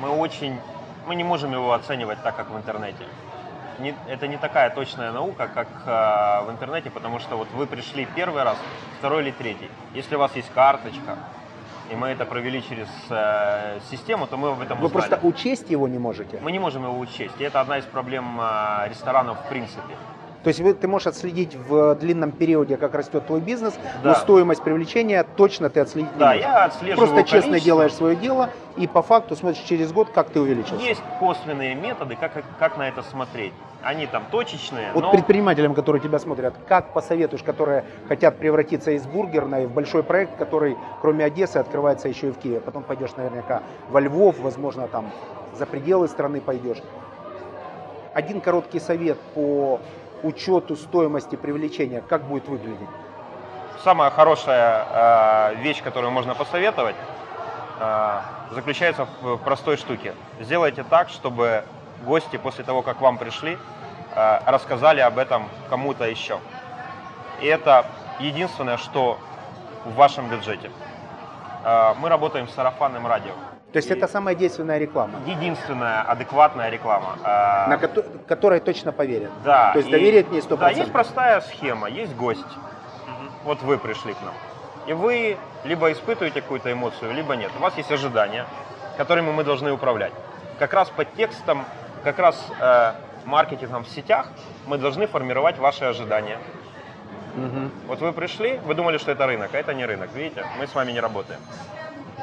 мы 0.00 0.10
очень, 0.10 0.58
мы 1.06 1.14
не 1.14 1.24
можем 1.24 1.52
его 1.52 1.72
оценивать 1.72 2.22
так, 2.22 2.36
как 2.36 2.50
в 2.50 2.56
интернете. 2.56 3.04
Не- 3.78 3.94
это 4.08 4.26
не 4.26 4.36
такая 4.38 4.70
точная 4.70 5.12
наука, 5.12 5.48
как 5.54 5.68
э, 5.86 6.46
в 6.46 6.50
интернете, 6.50 6.90
потому 6.90 7.18
что 7.20 7.36
вот 7.36 7.48
вы 7.52 7.66
пришли 7.66 8.06
первый 8.16 8.42
раз, 8.42 8.56
второй 8.98 9.22
или 9.22 9.30
третий. 9.30 9.70
Если 9.94 10.16
у 10.16 10.18
вас 10.18 10.34
есть 10.36 10.50
карточка, 10.52 11.16
и 11.90 11.94
мы 11.94 12.08
это 12.08 12.24
провели 12.26 12.62
через 12.62 12.88
э, 13.08 13.78
систему, 13.90 14.26
то 14.26 14.36
мы 14.36 14.50
об 14.50 14.60
этом 14.60 14.78
Вы 14.78 14.86
узнали. 14.86 15.08
просто 15.08 15.26
учесть 15.26 15.70
его 15.70 15.86
не 15.88 15.98
можете. 15.98 16.38
Мы 16.42 16.52
не 16.52 16.58
можем 16.58 16.82
его 16.82 16.98
учесть, 16.98 17.34
и 17.40 17.44
это 17.44 17.60
одна 17.60 17.78
из 17.78 17.84
проблем 17.84 18.38
э, 18.40 18.88
ресторанов 18.88 19.38
в 19.44 19.48
принципе. 19.48 19.94
То 20.48 20.62
есть 20.62 20.80
ты 20.80 20.88
можешь 20.88 21.08
отследить 21.08 21.54
в 21.54 21.94
длинном 21.96 22.30
периоде, 22.32 22.78
как 22.78 22.94
растет 22.94 23.26
твой 23.26 23.40
бизнес, 23.40 23.78
но 24.02 24.10
Да. 24.10 24.14
стоимость 24.14 24.62
привлечения 24.62 25.22
точно 25.36 25.68
ты 25.68 25.80
отследить 25.80 26.10
не 26.14 26.18
Да, 26.18 26.28
можешь. 26.28 26.40
я 26.42 26.64
отслеживаю 26.64 26.96
Просто 26.96 27.24
честно 27.24 27.60
делаешь 27.60 27.92
свое 27.92 28.16
дело 28.16 28.48
и 28.78 28.86
по 28.86 29.02
факту 29.02 29.36
смотришь 29.36 29.62
через 29.64 29.92
год, 29.92 30.08
как 30.08 30.30
ты 30.30 30.40
увеличился. 30.40 30.82
Есть 30.82 31.02
косвенные 31.20 31.74
методы, 31.74 32.16
как, 32.18 32.32
как 32.58 32.78
на 32.78 32.88
это 32.88 33.02
смотреть. 33.02 33.52
Они 33.82 34.06
там 34.06 34.24
точечные, 34.30 34.90
Вот 34.94 35.02
но 35.04 35.10
предпринимателям, 35.10 35.74
которые 35.74 36.00
тебя 36.00 36.18
смотрят, 36.18 36.54
как 36.66 36.94
посоветуешь, 36.94 37.42
которые 37.42 37.84
хотят 38.08 38.38
превратиться 38.38 38.92
из 38.92 39.06
бургерной 39.06 39.66
в 39.66 39.70
большой 39.70 40.02
проект, 40.02 40.38
который 40.38 40.78
кроме 41.02 41.26
Одессы 41.26 41.58
открывается 41.58 42.08
еще 42.08 42.28
и 42.28 42.30
в 42.30 42.38
Киеве. 42.38 42.60
Потом 42.60 42.84
пойдешь 42.84 43.14
наверняка 43.16 43.62
во 43.90 44.00
Львов, 44.00 44.38
возможно, 44.38 44.88
там 44.88 45.10
за 45.58 45.66
пределы 45.66 46.08
страны 46.08 46.40
пойдешь. 46.40 46.78
Один 48.14 48.40
короткий 48.40 48.80
совет 48.80 49.18
по 49.34 49.78
учету 50.22 50.76
стоимости 50.76 51.36
привлечения, 51.36 52.02
как 52.06 52.26
будет 52.28 52.48
выглядеть? 52.48 52.88
самая 53.82 54.10
хорошая 54.10 54.86
э, 54.90 55.54
вещь, 55.62 55.82
которую 55.82 56.10
можно 56.10 56.34
посоветовать, 56.34 56.96
э, 57.80 58.20
заключается 58.52 59.06
в 59.22 59.36
простой 59.38 59.76
штуке. 59.76 60.14
Сделайте 60.40 60.82
так, 60.82 61.08
чтобы 61.08 61.64
гости 62.04 62.36
после 62.36 62.64
того, 62.64 62.82
как 62.82 62.98
к 62.98 63.00
вам 63.00 63.18
пришли, 63.18 63.58
э, 64.14 64.40
рассказали 64.46 65.00
об 65.00 65.18
этом 65.18 65.48
кому-то 65.70 66.04
еще. 66.04 66.38
И 67.40 67.46
это 67.46 67.86
единственное, 68.18 68.76
что 68.76 69.18
в 69.84 69.94
вашем 69.94 70.28
бюджете. 70.28 70.70
Мы 72.00 72.08
работаем 72.08 72.48
с 72.48 72.54
сарафанным 72.54 73.06
радио. 73.06 73.32
То 73.72 73.76
есть 73.78 73.90
И 73.90 73.92
это 73.92 74.08
самая 74.08 74.34
действенная 74.34 74.78
реклама, 74.78 75.20
единственная 75.26 76.00
адекватная 76.02 76.70
реклама. 76.70 77.18
Э, 77.22 77.68
на 77.68 77.76
кото- 77.76 78.04
которой 78.26 78.60
точно 78.60 78.92
поверят. 78.92 79.30
Да. 79.44 79.72
То 79.72 79.78
есть 79.78 79.88
и- 79.90 79.92
доверие 79.92 80.22
к 80.24 80.30
ней 80.30 80.40
100%. 80.40 80.58
Да, 80.58 80.70
есть 80.70 80.92
простая 80.92 81.40
схема, 81.42 81.88
есть 81.88 82.14
гость. 82.16 82.46
Вот 83.44 83.62
вы 83.62 83.76
пришли 83.78 84.14
к 84.14 84.22
нам. 84.22 84.34
И 84.86 84.92
вы 84.94 85.36
либо 85.64 85.92
испытываете 85.92 86.40
какую-то 86.40 86.72
эмоцию, 86.72 87.12
либо 87.12 87.36
нет. 87.36 87.50
У 87.58 87.62
вас 87.62 87.76
есть 87.76 87.92
ожидания, 87.92 88.46
которыми 88.96 89.30
мы 89.32 89.44
должны 89.44 89.70
управлять. 89.70 90.12
Как 90.58 90.72
раз 90.72 90.88
по 90.88 91.04
текстам, 91.04 91.64
как 92.04 92.18
раз 92.18 92.42
э, 92.60 92.92
маркетингом 93.26 93.84
в 93.84 93.88
сетях 93.88 94.28
мы 94.66 94.78
должны 94.78 95.06
формировать 95.06 95.58
ваши 95.58 95.84
ожидания. 95.84 96.38
Мгм. 97.36 97.70
Вот 97.86 98.00
вы 98.00 98.12
пришли, 98.12 98.58
вы 98.64 98.74
думали, 98.74 98.96
что 98.98 99.12
это 99.12 99.26
рынок, 99.26 99.50
а 99.52 99.58
это 99.58 99.74
не 99.74 99.84
рынок, 99.84 100.08
видите? 100.14 100.44
Мы 100.58 100.66
с 100.66 100.74
вами 100.74 100.92
не 100.92 101.00
работаем. 101.00 101.40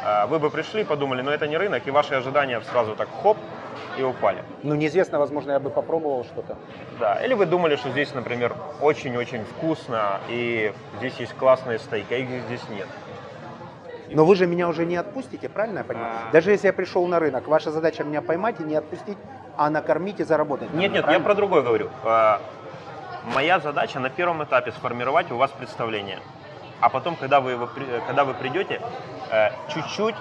А 0.04 0.28
Вы 0.28 0.40
бы 0.40 0.50
пришли, 0.50 0.84
подумали, 0.84 1.22
но 1.22 1.32
это 1.32 1.48
не 1.48 1.58
рынок, 1.58 1.88
и 1.88 1.92
ваши 1.92 2.14
ожидания 2.16 2.62
сразу 2.62 2.96
так 2.96 3.08
хоп 3.22 3.38
и 3.98 4.04
упали. 4.04 4.44
Ну, 4.64 4.76
неизвестно, 4.76 5.20
возможно, 5.20 5.52
я 5.52 5.60
бы 5.60 5.70
попробовал 5.70 6.24
что-то. 6.26 6.58
Да, 7.00 7.16
или 7.26 7.34
вы 7.34 7.46
думали, 7.46 7.76
что 7.76 7.90
здесь, 7.90 8.14
например, 8.14 8.56
очень-очень 8.82 9.44
вкусно, 9.46 10.20
и 10.30 10.74
здесь 10.98 11.16
есть 11.16 11.34
классные 11.34 11.80
стейки, 11.80 12.14
а 12.14 12.18
их 12.18 12.30
здесь 12.48 12.62
нет. 12.70 12.88
Но 14.10 14.26
вы 14.26 14.36
же 14.36 14.46
меня 14.46 14.68
уже 14.68 14.86
не 14.86 14.98
отпустите, 14.98 15.50
правильно 15.50 15.80
я 15.80 15.84
понимаю? 15.84 16.14
А. 16.30 16.32
Даже 16.32 16.52
если 16.52 16.68
я 16.68 16.74
пришел 16.74 17.08
на 17.08 17.20
рынок, 17.20 17.48
ваша 17.48 17.72
задача 17.72 18.04
меня 18.04 18.22
поймать 18.22 18.60
и 18.60 18.64
не 18.64 18.76
отпустить, 18.76 19.18
а 19.58 19.70
накормить 19.70 20.20
и 20.20 20.24
заработать. 20.24 20.72
Нет, 20.74 20.92
нет, 20.92 21.06
я 21.10 21.20
про 21.20 21.34
другое 21.34 21.64
говорю. 21.64 21.90
А, 22.04 22.40
Моя 23.34 23.60
задача 23.60 24.00
на 24.00 24.10
первом 24.10 24.44
этапе 24.44 24.72
сформировать 24.72 25.32
у 25.32 25.38
вас 25.38 25.50
представление. 25.52 26.20
А 26.82 26.90
потом, 26.90 27.16
когда 27.16 27.40
вы, 27.40 27.52
его 27.52 27.70
когда 28.08 28.26
вы 28.26 28.34
придете, 28.34 28.82
э, 29.32 29.50
чуть-чуть 29.74 30.16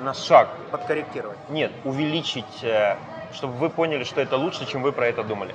на 0.00 0.14
шаг, 0.14 0.48
подкорректировать. 0.70 1.38
нет, 1.50 1.72
увеличить, 1.84 2.62
э, 2.64 2.96
чтобы 3.32 3.54
вы 3.54 3.68
поняли, 3.70 4.04
что 4.04 4.20
это 4.20 4.36
лучше, 4.36 4.66
чем 4.66 4.82
вы 4.82 4.92
про 4.92 5.06
это 5.06 5.22
думали. 5.22 5.54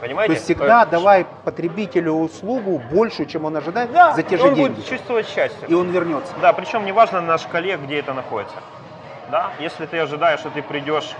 Понимаете? 0.00 0.28
То 0.28 0.32
есть 0.34 0.44
всегда 0.44 0.82
Э, 0.82 0.86
давай 0.86 1.26
потребителю 1.44 2.12
услугу 2.14 2.82
большую, 2.90 3.26
чем 3.26 3.44
он 3.44 3.56
ожидает, 3.56 3.92
да, 3.92 4.12
за 4.14 4.22
те 4.22 4.36
же 4.36 4.48
он 4.48 4.54
деньги. 4.54 4.70
будет 4.70 4.88
чувствовать 4.88 5.28
счастье. 5.28 5.68
И 5.68 5.74
он 5.74 5.90
вернется. 5.90 6.32
Да, 6.40 6.52
причем 6.52 6.84
неважно 6.84 7.20
на 7.20 7.38
шкале, 7.38 7.76
где 7.76 8.00
это 8.00 8.12
находится. 8.12 8.56
Да, 9.30 9.50
если 9.60 9.86
ты 9.86 9.98
ожидаешь, 9.98 10.40
что 10.40 10.50
ты 10.50 10.62
придешь... 10.62 11.14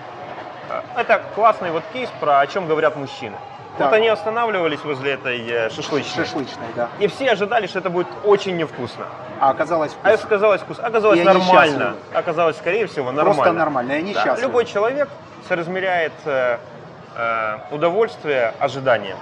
э, 0.69 0.81
Это 0.97 1.23
классный 1.35 1.71
вот 1.71 1.85
кейс, 1.93 2.11
про 2.21 2.41
о 2.41 2.47
чем 2.47 2.67
говорят 2.67 2.97
мужчины. 2.97 3.37
Так. 3.79 3.87
Вот 3.91 3.97
они 3.97 4.09
останавливались 4.09 4.85
возле 4.85 5.13
этой 5.13 5.41
э, 5.49 5.71
шашлычной. 5.71 6.25
Шашлычный, 6.25 6.67
да. 6.77 6.89
И 6.99 7.07
все 7.07 7.31
ожидали, 7.31 7.67
что 7.67 7.79
это 7.79 7.89
будет 7.89 8.07
очень 8.25 8.57
невкусно. 8.57 9.07
А 9.41 9.51
оказалось 9.51 9.93
А 10.03 10.11
вкусно. 10.11 10.27
оказалось 10.27 10.61
вкусно. 10.61 10.87
Оказалось 10.87 11.19
И 11.21 11.25
нормально. 11.25 11.95
Оказалось, 12.13 12.57
скорее 12.59 12.87
всего, 12.87 13.13
нормально. 13.13 13.35
Просто 13.35 13.53
нормально, 13.53 13.93
и 13.93 13.95
они 13.97 14.15
Да. 14.15 14.37
Любой 14.41 14.67
человек 14.67 15.09
соразмеряет 15.49 16.13
э, 16.27 16.59
э, 17.17 17.59
удовольствие 17.71 18.53
ожиданием. 18.59 19.17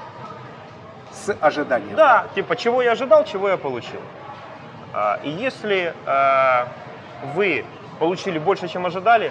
С 1.13 1.33
ожиданием. 1.41 1.95
Да, 1.95 2.27
типа, 2.35 2.57
чего 2.57 2.83
я 2.83 2.93
ожидал, 2.93 3.25
чего 3.25 3.49
я 3.49 3.57
получил. 3.57 4.01
А, 4.93 5.21
И 5.23 5.31
если 5.31 5.95
э, 6.07 6.65
вы 7.35 7.65
получили 8.01 8.39
больше, 8.41 8.67
чем 8.67 8.85
ожидали, 8.87 9.31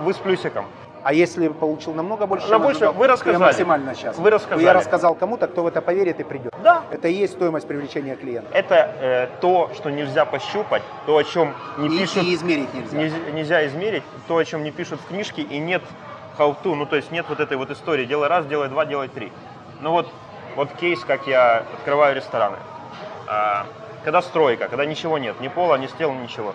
вы 0.00 0.14
с 0.14 0.16
плюсиком. 0.16 0.66
А 1.06 1.12
если 1.12 1.46
получил 1.46 1.94
намного 1.94 2.26
больше, 2.26 2.48
На 2.48 2.58
больше 2.58 2.90
вы 2.90 3.06
рассказали. 3.06 3.40
Я 3.40 3.46
максимально 3.46 3.94
счастлив. 3.94 4.18
Вы 4.18 4.28
рассказали. 4.28 4.64
Я 4.64 4.72
рассказал 4.72 5.14
кому-то, 5.14 5.46
кто 5.46 5.62
в 5.62 5.68
это 5.68 5.80
поверит 5.80 6.18
и 6.18 6.24
придет. 6.24 6.52
Да, 6.64 6.82
Это 6.90 7.06
и 7.06 7.12
есть 7.12 7.34
стоимость 7.34 7.68
привлечения 7.68 8.16
клиента. 8.16 8.50
это 8.52 8.74
э, 8.74 9.28
то, 9.40 9.70
что 9.76 9.90
нельзя 9.90 10.24
пощупать, 10.24 10.82
то, 11.06 11.16
о 11.16 11.22
чем 11.22 11.54
не 11.78 11.94
и, 11.94 11.98
пишут, 12.00 12.24
и 12.24 12.34
измерить 12.34 12.74
нельзя. 12.74 12.96
нельзя, 12.96 13.16
нельзя 13.32 13.66
измерить, 13.68 14.02
то, 14.26 14.36
о 14.36 14.44
чем 14.44 14.64
не 14.64 14.72
пишут 14.72 14.98
в 15.00 15.06
книжке, 15.06 15.42
и 15.42 15.58
нет 15.58 15.80
how 16.38 16.56
to, 16.60 16.74
ну 16.74 16.86
то 16.86 16.96
есть 16.96 17.12
нет 17.12 17.26
вот 17.28 17.38
этой 17.38 17.56
вот 17.56 17.70
истории, 17.70 18.04
делай 18.04 18.26
раз, 18.26 18.44
делай 18.46 18.68
два, 18.68 18.84
делай 18.84 19.06
три. 19.06 19.30
Ну 19.82 19.92
вот, 19.92 20.08
вот 20.56 20.72
кейс, 20.72 21.04
как 21.04 21.28
я 21.28 21.58
открываю 21.78 22.16
рестораны. 22.16 22.56
А, 23.28 23.64
когда 24.02 24.22
стройка, 24.22 24.66
когда 24.66 24.84
ничего 24.84 25.18
нет, 25.18 25.40
ни 25.40 25.46
пола, 25.46 25.76
ни 25.76 25.86
стен, 25.86 26.20
ничего. 26.20 26.52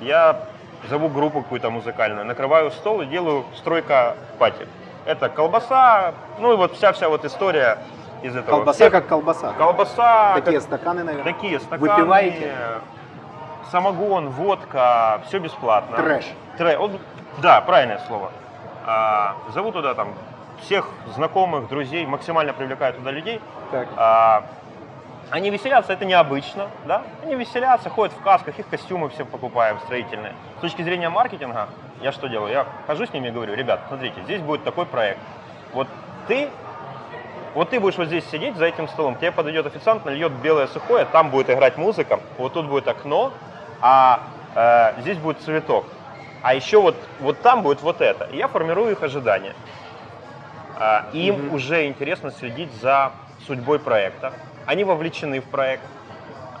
Я 0.00 0.44
зову 0.88 1.08
группу 1.08 1.42
какую-то 1.42 1.70
музыкальную, 1.70 2.24
накрываю 2.26 2.70
стол 2.70 3.02
и 3.02 3.06
делаю 3.06 3.44
стройка 3.56 4.16
пати. 4.38 4.66
Это 5.04 5.28
колбаса, 5.28 6.12
ну 6.38 6.52
и 6.52 6.56
вот 6.56 6.74
вся-вся 6.76 7.08
вот 7.08 7.24
история 7.24 7.78
из 8.22 8.36
этого. 8.36 8.56
Колбаса 8.56 8.72
Всех- 8.76 8.92
как 8.92 9.06
колбаса. 9.08 9.52
колбаса, 9.56 10.34
Такие 10.34 10.58
как- 10.58 10.62
стаканы, 10.62 11.04
наверное. 11.04 11.32
такие 11.32 11.58
стаканы, 11.60 11.90
Выпиваете? 11.94 12.54
самогон, 13.70 14.30
водка, 14.30 15.20
все 15.26 15.38
бесплатно. 15.38 15.96
Трэш. 15.96 16.24
Трэ- 16.58 16.76
вот, 16.78 16.92
да, 17.38 17.60
правильное 17.60 18.00
слово. 18.06 18.30
А, 18.86 19.36
зову 19.54 19.72
туда 19.72 19.94
там 19.94 20.14
всех 20.60 20.88
знакомых, 21.14 21.68
друзей, 21.68 22.04
максимально 22.06 22.52
привлекаю 22.52 22.94
туда 22.94 23.10
людей. 23.10 23.40
Так. 23.70 23.88
А, 23.96 24.42
они 25.30 25.50
веселятся, 25.50 25.92
это 25.92 26.04
необычно, 26.04 26.68
да? 26.86 27.02
Они 27.22 27.34
веселятся, 27.36 27.88
ходят 27.90 28.14
в 28.16 28.22
касках, 28.22 28.58
их 28.58 28.68
костюмы 28.68 29.08
все 29.10 29.24
покупаем 29.24 29.78
строительные. 29.80 30.34
С 30.58 30.60
точки 30.60 30.82
зрения 30.82 31.08
маркетинга, 31.08 31.68
я 32.00 32.12
что 32.12 32.28
делаю? 32.28 32.52
Я 32.52 32.66
хожу 32.86 33.06
с 33.06 33.12
ними 33.12 33.28
и 33.28 33.30
говорю, 33.30 33.54
ребят, 33.54 33.80
смотрите, 33.88 34.20
здесь 34.24 34.40
будет 34.40 34.64
такой 34.64 34.86
проект. 34.86 35.20
Вот 35.72 35.86
ты, 36.26 36.48
вот 37.54 37.70
ты 37.70 37.78
будешь 37.78 37.96
вот 37.96 38.08
здесь 38.08 38.28
сидеть 38.28 38.56
за 38.56 38.66
этим 38.66 38.88
столом, 38.88 39.16
тебе 39.16 39.30
подойдет 39.30 39.66
официант, 39.66 40.04
нальет 40.04 40.32
белое 40.32 40.66
сухое, 40.66 41.04
там 41.04 41.30
будет 41.30 41.48
играть 41.50 41.76
музыка, 41.78 42.18
вот 42.36 42.52
тут 42.52 42.66
будет 42.66 42.88
окно, 42.88 43.32
а 43.80 44.20
э, 44.54 45.00
здесь 45.02 45.18
будет 45.18 45.40
цветок, 45.40 45.86
а 46.42 46.54
еще 46.54 46.80
вот, 46.80 46.96
вот 47.20 47.40
там 47.40 47.62
будет 47.62 47.82
вот 47.82 48.00
это. 48.00 48.24
И 48.32 48.36
я 48.36 48.48
формирую 48.48 48.92
их 48.92 49.02
ожидания. 49.02 49.54
А, 50.76 51.06
Им 51.12 51.34
Мгм. 51.46 51.54
уже 51.54 51.86
интересно 51.86 52.30
следить 52.30 52.72
за 52.80 53.12
судьбой 53.46 53.78
проекта. 53.78 54.32
Они 54.70 54.84
вовлечены 54.84 55.40
в 55.40 55.46
проект, 55.46 55.82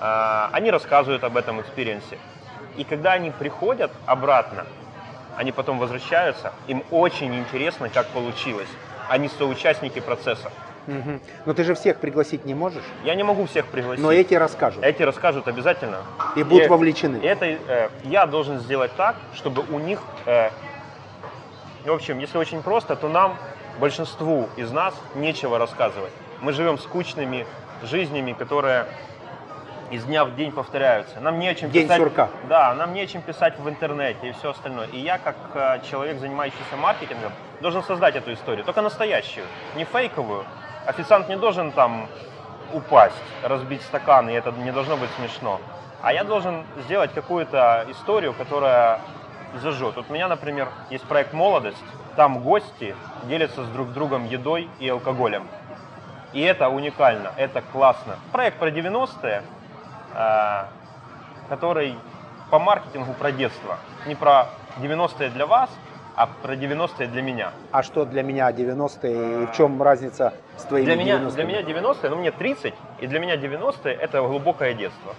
а, 0.00 0.50
они 0.52 0.72
рассказывают 0.72 1.22
об 1.22 1.36
этом 1.36 1.60
experience 1.60 2.08
е. 2.08 2.18
И 2.76 2.82
когда 2.82 3.12
они 3.12 3.30
приходят 3.30 3.92
обратно, 4.04 4.66
они 5.36 5.52
потом 5.52 5.78
возвращаются, 5.78 6.52
им 6.66 6.82
очень 6.90 7.32
интересно, 7.38 7.88
как 7.88 8.08
получилось. 8.08 8.66
Они 9.08 9.28
соучастники 9.28 10.00
процесса. 10.00 10.50
Мгм. 10.88 11.20
Но 11.46 11.54
ты 11.54 11.62
же 11.62 11.76
всех 11.76 11.98
пригласить 11.98 12.44
не 12.44 12.52
можешь, 12.52 12.82
Я 13.04 13.14
не 13.14 13.22
могу 13.22 13.46
всех 13.46 13.66
пригласить. 13.66 14.02
но 14.02 14.10
эти 14.10 14.34
расскажут 14.34 14.82
Эти 14.82 15.04
расскажут 15.04 15.46
обязательно. 15.46 15.98
и 16.34 16.42
будут 16.42 16.64
и- 16.64 16.68
вовлечены. 16.68 17.20
Это 17.24 17.44
э, 17.46 17.90
я 18.02 18.26
должен 18.26 18.58
сделать 18.58 18.90
так, 18.96 19.14
чтобы 19.36 19.62
у 19.72 19.78
них, 19.78 20.00
э, 20.26 20.50
в 21.84 21.92
общем, 21.92 22.18
если 22.18 22.38
очень 22.38 22.60
просто, 22.64 22.96
то 22.96 23.08
нам, 23.08 23.36
большинству 23.78 24.48
из 24.56 24.72
нас, 24.72 24.94
нечего 25.14 25.58
рассказывать. 25.60 26.12
Мы 26.40 26.52
живем 26.52 26.76
скучными 26.76 27.46
жизнями, 27.82 28.32
которые 28.32 28.86
из 29.90 30.04
дня 30.04 30.24
в 30.24 30.34
день 30.36 30.52
повторяются. 30.52 31.20
Нам 31.20 31.38
не 31.38 31.48
о 31.48 31.54
чем 31.54 31.70
День 31.70 31.84
писать. 31.84 31.98
сурка. 31.98 32.28
Да, 32.48 32.74
нам 32.74 32.94
не 32.94 33.00
о 33.00 33.06
чем 33.06 33.22
писать 33.22 33.58
в 33.58 33.68
интернете 33.68 34.28
и 34.28 34.32
все 34.32 34.50
остальное. 34.50 34.86
И 34.86 34.98
я, 34.98 35.18
как 35.18 35.36
э, 35.54 35.80
человек, 35.90 36.18
занимающийся 36.20 36.76
маркетингом, 36.76 37.32
должен 37.60 37.82
создать 37.82 38.14
эту 38.14 38.32
историю, 38.32 38.64
только 38.64 38.82
настоящую, 38.82 39.46
не 39.74 39.84
фейковую. 39.84 40.44
Официант 40.86 41.28
не 41.28 41.36
должен 41.36 41.72
там 41.72 42.08
упасть, 42.72 43.16
разбить 43.42 43.82
стакан, 43.82 44.30
и 44.30 44.32
это 44.32 44.52
не 44.52 44.70
должно 44.70 44.96
быть 44.96 45.10
смешно. 45.18 45.60
А 46.02 46.12
я 46.12 46.24
должен 46.24 46.64
сделать 46.84 47.12
какую-то 47.12 47.84
историю, 47.90 48.32
которая 48.32 49.00
зажжет. 49.60 49.96
Вот 49.96 50.06
у 50.08 50.12
меня, 50.12 50.28
например, 50.28 50.68
есть 50.88 51.04
проект 51.04 51.32
«Молодость». 51.32 51.82
Там 52.16 52.40
гости 52.40 52.94
делятся 53.24 53.64
с 53.64 53.68
друг 53.68 53.92
другом 53.92 54.26
едой 54.26 54.68
и 54.78 54.88
алкоголем. 54.88 55.46
И 56.32 56.40
это 56.42 56.68
уникально, 56.68 57.32
это 57.36 57.62
классно. 57.72 58.16
Проект 58.32 58.58
про 58.58 58.68
90-е, 58.70 59.42
э, 60.14 60.64
который 61.48 61.96
по 62.50 62.58
маркетингу 62.58 63.12
про 63.14 63.32
детство. 63.32 63.78
Не 64.06 64.14
про 64.14 64.46
90-е 64.78 65.30
для 65.30 65.46
вас, 65.46 65.70
а 66.16 66.26
про 66.26 66.54
90-е 66.54 67.06
для 67.06 67.22
меня. 67.22 67.50
А 67.72 67.82
что 67.82 68.04
для 68.04 68.22
меня 68.22 68.50
90-е 68.50 69.42
и 69.42 69.46
в 69.46 69.52
чем 69.52 69.82
разница 69.82 70.34
с 70.56 70.64
твоими 70.64 70.84
Для 70.86 70.96
меня, 70.96 71.16
90-ми? 71.16 71.30
для 71.32 71.44
меня 71.44 71.62
90-е, 71.62 72.10
ну 72.10 72.16
мне 72.16 72.30
30, 72.30 72.74
и 73.00 73.06
для 73.06 73.18
меня 73.20 73.36
90-е 73.36 73.94
это 73.94 74.20
глубокое 74.22 74.74
детство. 74.74 75.14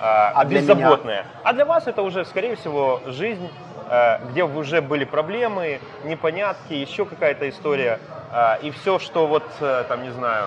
А, 0.00 0.32
А 0.34 0.44
для 0.44 0.60
беззаботное. 0.60 1.26
А 1.44 1.52
для 1.52 1.64
вас 1.64 1.86
это 1.86 2.02
уже, 2.02 2.24
скорее 2.24 2.56
всего, 2.56 3.00
жизнь, 3.06 3.48
э, 3.88 4.18
где 4.30 4.42
уже 4.42 4.80
были 4.80 5.04
проблемы, 5.04 5.80
непонятки, 6.04 6.72
еще 6.72 7.04
какая-то 7.04 7.48
история. 7.48 7.98
А, 8.34 8.58
И 8.62 8.70
все, 8.70 8.98
что 8.98 9.26
вот, 9.26 9.44
э, 9.60 9.84
там, 9.88 10.02
не 10.02 10.10
знаю, 10.10 10.46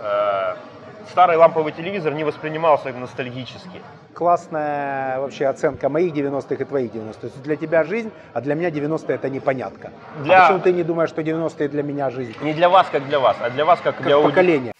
э, 0.00 0.54
старый 1.10 1.36
ламповый 1.36 1.72
телевизор 1.72 2.14
не 2.14 2.24
воспринимался 2.24 2.92
ностальгически. 2.92 3.82
Классная 4.14 5.20
вообще 5.20 5.46
оценка 5.46 5.88
моих 5.90 6.14
90-х 6.14 6.62
и 6.62 6.64
твоих 6.64 6.92
90-х. 6.92 7.20
То 7.20 7.26
есть 7.26 7.42
для 7.42 7.56
тебя 7.56 7.84
жизнь, 7.84 8.10
а 8.32 8.40
для 8.40 8.54
меня 8.54 8.70
90-е 8.70 9.14
это 9.16 9.28
непонятка. 9.28 9.90
Для- 10.22 10.38
А 10.38 10.46
почему 10.46 10.60
ты 10.60 10.72
не 10.72 10.82
думаешь, 10.82 11.10
что 11.10 11.20
90-е 11.22 11.68
для 11.68 11.82
меня 11.82 12.08
жизнь? 12.10 12.34
Не 12.40 12.54
для 12.54 12.68
вас, 12.70 12.86
как 12.90 13.06
для 13.06 13.18
вас, 13.20 13.36
а 13.40 13.50
для 13.50 13.64
вас, 13.66 13.80
как, 13.80 13.96
Как 13.96 14.06
для 14.06 14.18
поколение. 14.18 14.72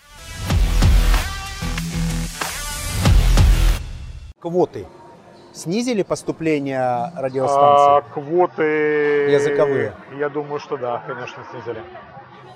Квоты 4.40 4.86
снизили 5.52 6.02
поступление 6.02 6.80
А, 6.80 7.12
радиостанций? 7.16 8.10
квоты... 8.14 9.28
Языковые. 9.30 9.92
Я 10.18 10.30
думаю, 10.30 10.58
что 10.58 10.78
да, 10.78 11.02
конечно, 11.06 11.42
снизили. 11.50 11.82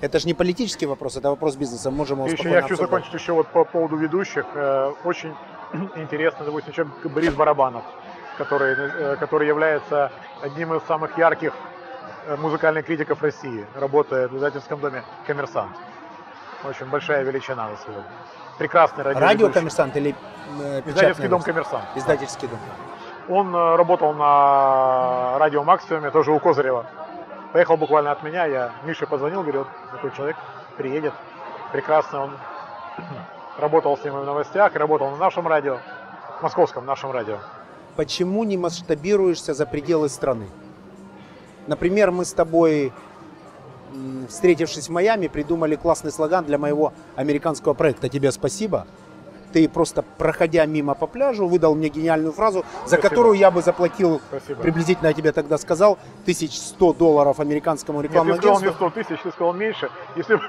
Это 0.00 0.18
же 0.18 0.26
не 0.26 0.34
политический 0.34 0.86
вопрос, 0.86 1.16
это 1.16 1.30
вопрос 1.30 1.56
бизнеса. 1.56 1.90
Можем 1.90 2.18
его 2.18 2.28
еще 2.28 2.48
я 2.48 2.62
хочу 2.62 2.74
обсуждать. 2.74 2.90
закончить 2.90 3.14
еще 3.14 3.32
вот 3.32 3.48
по 3.48 3.64
поводу 3.64 3.96
ведущих. 3.96 4.44
Э, 4.54 4.92
Очень 5.04 5.34
интересно, 5.96 6.44
допустим, 6.44 6.72
человек 6.72 6.94
Борис 7.06 7.34
Барабанов, 7.34 7.84
который, 8.38 8.74
э, 8.74 9.16
который 9.16 9.48
является 9.48 10.12
одним 10.42 10.74
из 10.74 10.82
самых 10.84 11.16
ярких 11.18 11.54
э, 12.26 12.36
музыкальных 12.36 12.86
критиков 12.86 13.22
России. 13.22 13.66
Работает 13.74 14.30
в 14.30 14.36
издательском 14.36 14.80
доме 14.80 15.02
«Коммерсант». 15.26 15.76
Очень 16.64 16.86
большая 16.86 17.22
величина 17.24 17.68
на 17.68 17.76
сегодня. 17.76 18.04
Прекрасный 18.58 19.04
радио. 19.04 19.20
Радио 19.20 19.50
«Коммерсант» 19.50 19.96
или 19.96 20.14
э, 20.60 20.82
Издательский 20.86 21.28
дом? 21.28 21.42
«Коммерсант». 21.42 21.84
Издательский 21.96 22.48
дом. 22.48 22.58
Он 23.28 23.54
работал 23.54 24.12
на 24.12 25.38
радио 25.38 25.64
Максимуме, 25.64 26.10
тоже 26.10 26.30
у 26.30 26.38
Козырева. 26.38 26.84
Поехал 27.54 27.76
буквально 27.76 28.10
от 28.10 28.24
меня, 28.24 28.46
я 28.46 28.72
Мише 28.82 29.06
позвонил, 29.06 29.42
говорю, 29.42 29.64
такой 29.92 30.10
человек 30.16 30.36
приедет. 30.76 31.12
Прекрасно 31.70 32.24
он 32.24 32.30
работал 33.58 33.96
с 33.96 34.02
ним 34.02 34.14
в 34.14 34.24
новостях, 34.24 34.74
работал 34.74 35.08
на 35.12 35.18
нашем 35.18 35.46
радио, 35.46 35.78
московском 36.42 36.84
нашем 36.84 37.12
радио. 37.12 37.38
Почему 37.94 38.42
не 38.42 38.56
масштабируешься 38.56 39.54
за 39.54 39.66
пределы 39.66 40.08
страны? 40.08 40.48
Например, 41.68 42.10
мы 42.10 42.24
с 42.24 42.32
тобой, 42.32 42.92
встретившись 44.28 44.88
в 44.88 44.90
Майами, 44.90 45.28
придумали 45.28 45.76
классный 45.76 46.10
слоган 46.10 46.44
для 46.44 46.58
моего 46.58 46.92
американского 47.14 47.74
проекта 47.74 48.08
«Тебе 48.08 48.32
спасибо». 48.32 48.84
Ты 49.54 49.68
просто, 49.68 50.02
проходя 50.18 50.66
мимо 50.66 50.94
по 50.96 51.06
пляжу, 51.06 51.46
выдал 51.46 51.76
мне 51.76 51.88
гениальную 51.88 52.32
фразу, 52.32 52.64
за 52.82 52.88
Спасибо. 52.96 53.02
которую 53.08 53.34
я 53.38 53.52
бы 53.52 53.62
заплатил, 53.62 54.20
Спасибо. 54.28 54.60
приблизительно 54.60 55.06
я 55.06 55.12
тебе 55.12 55.30
тогда 55.30 55.58
сказал, 55.58 55.96
1100 56.22 56.92
долларов 56.94 57.38
американскому 57.38 58.00
Нет, 58.00 58.10
ты 58.10 58.14
рекламному 58.14 58.36
сказал 58.40 58.60
не 58.60 58.66
агентству. 58.66 58.90
100 58.90 59.02
тысяч, 59.02 59.22
ты 59.22 59.30
сказал 59.30 59.52
меньше. 59.54 59.88
Если 60.16 60.40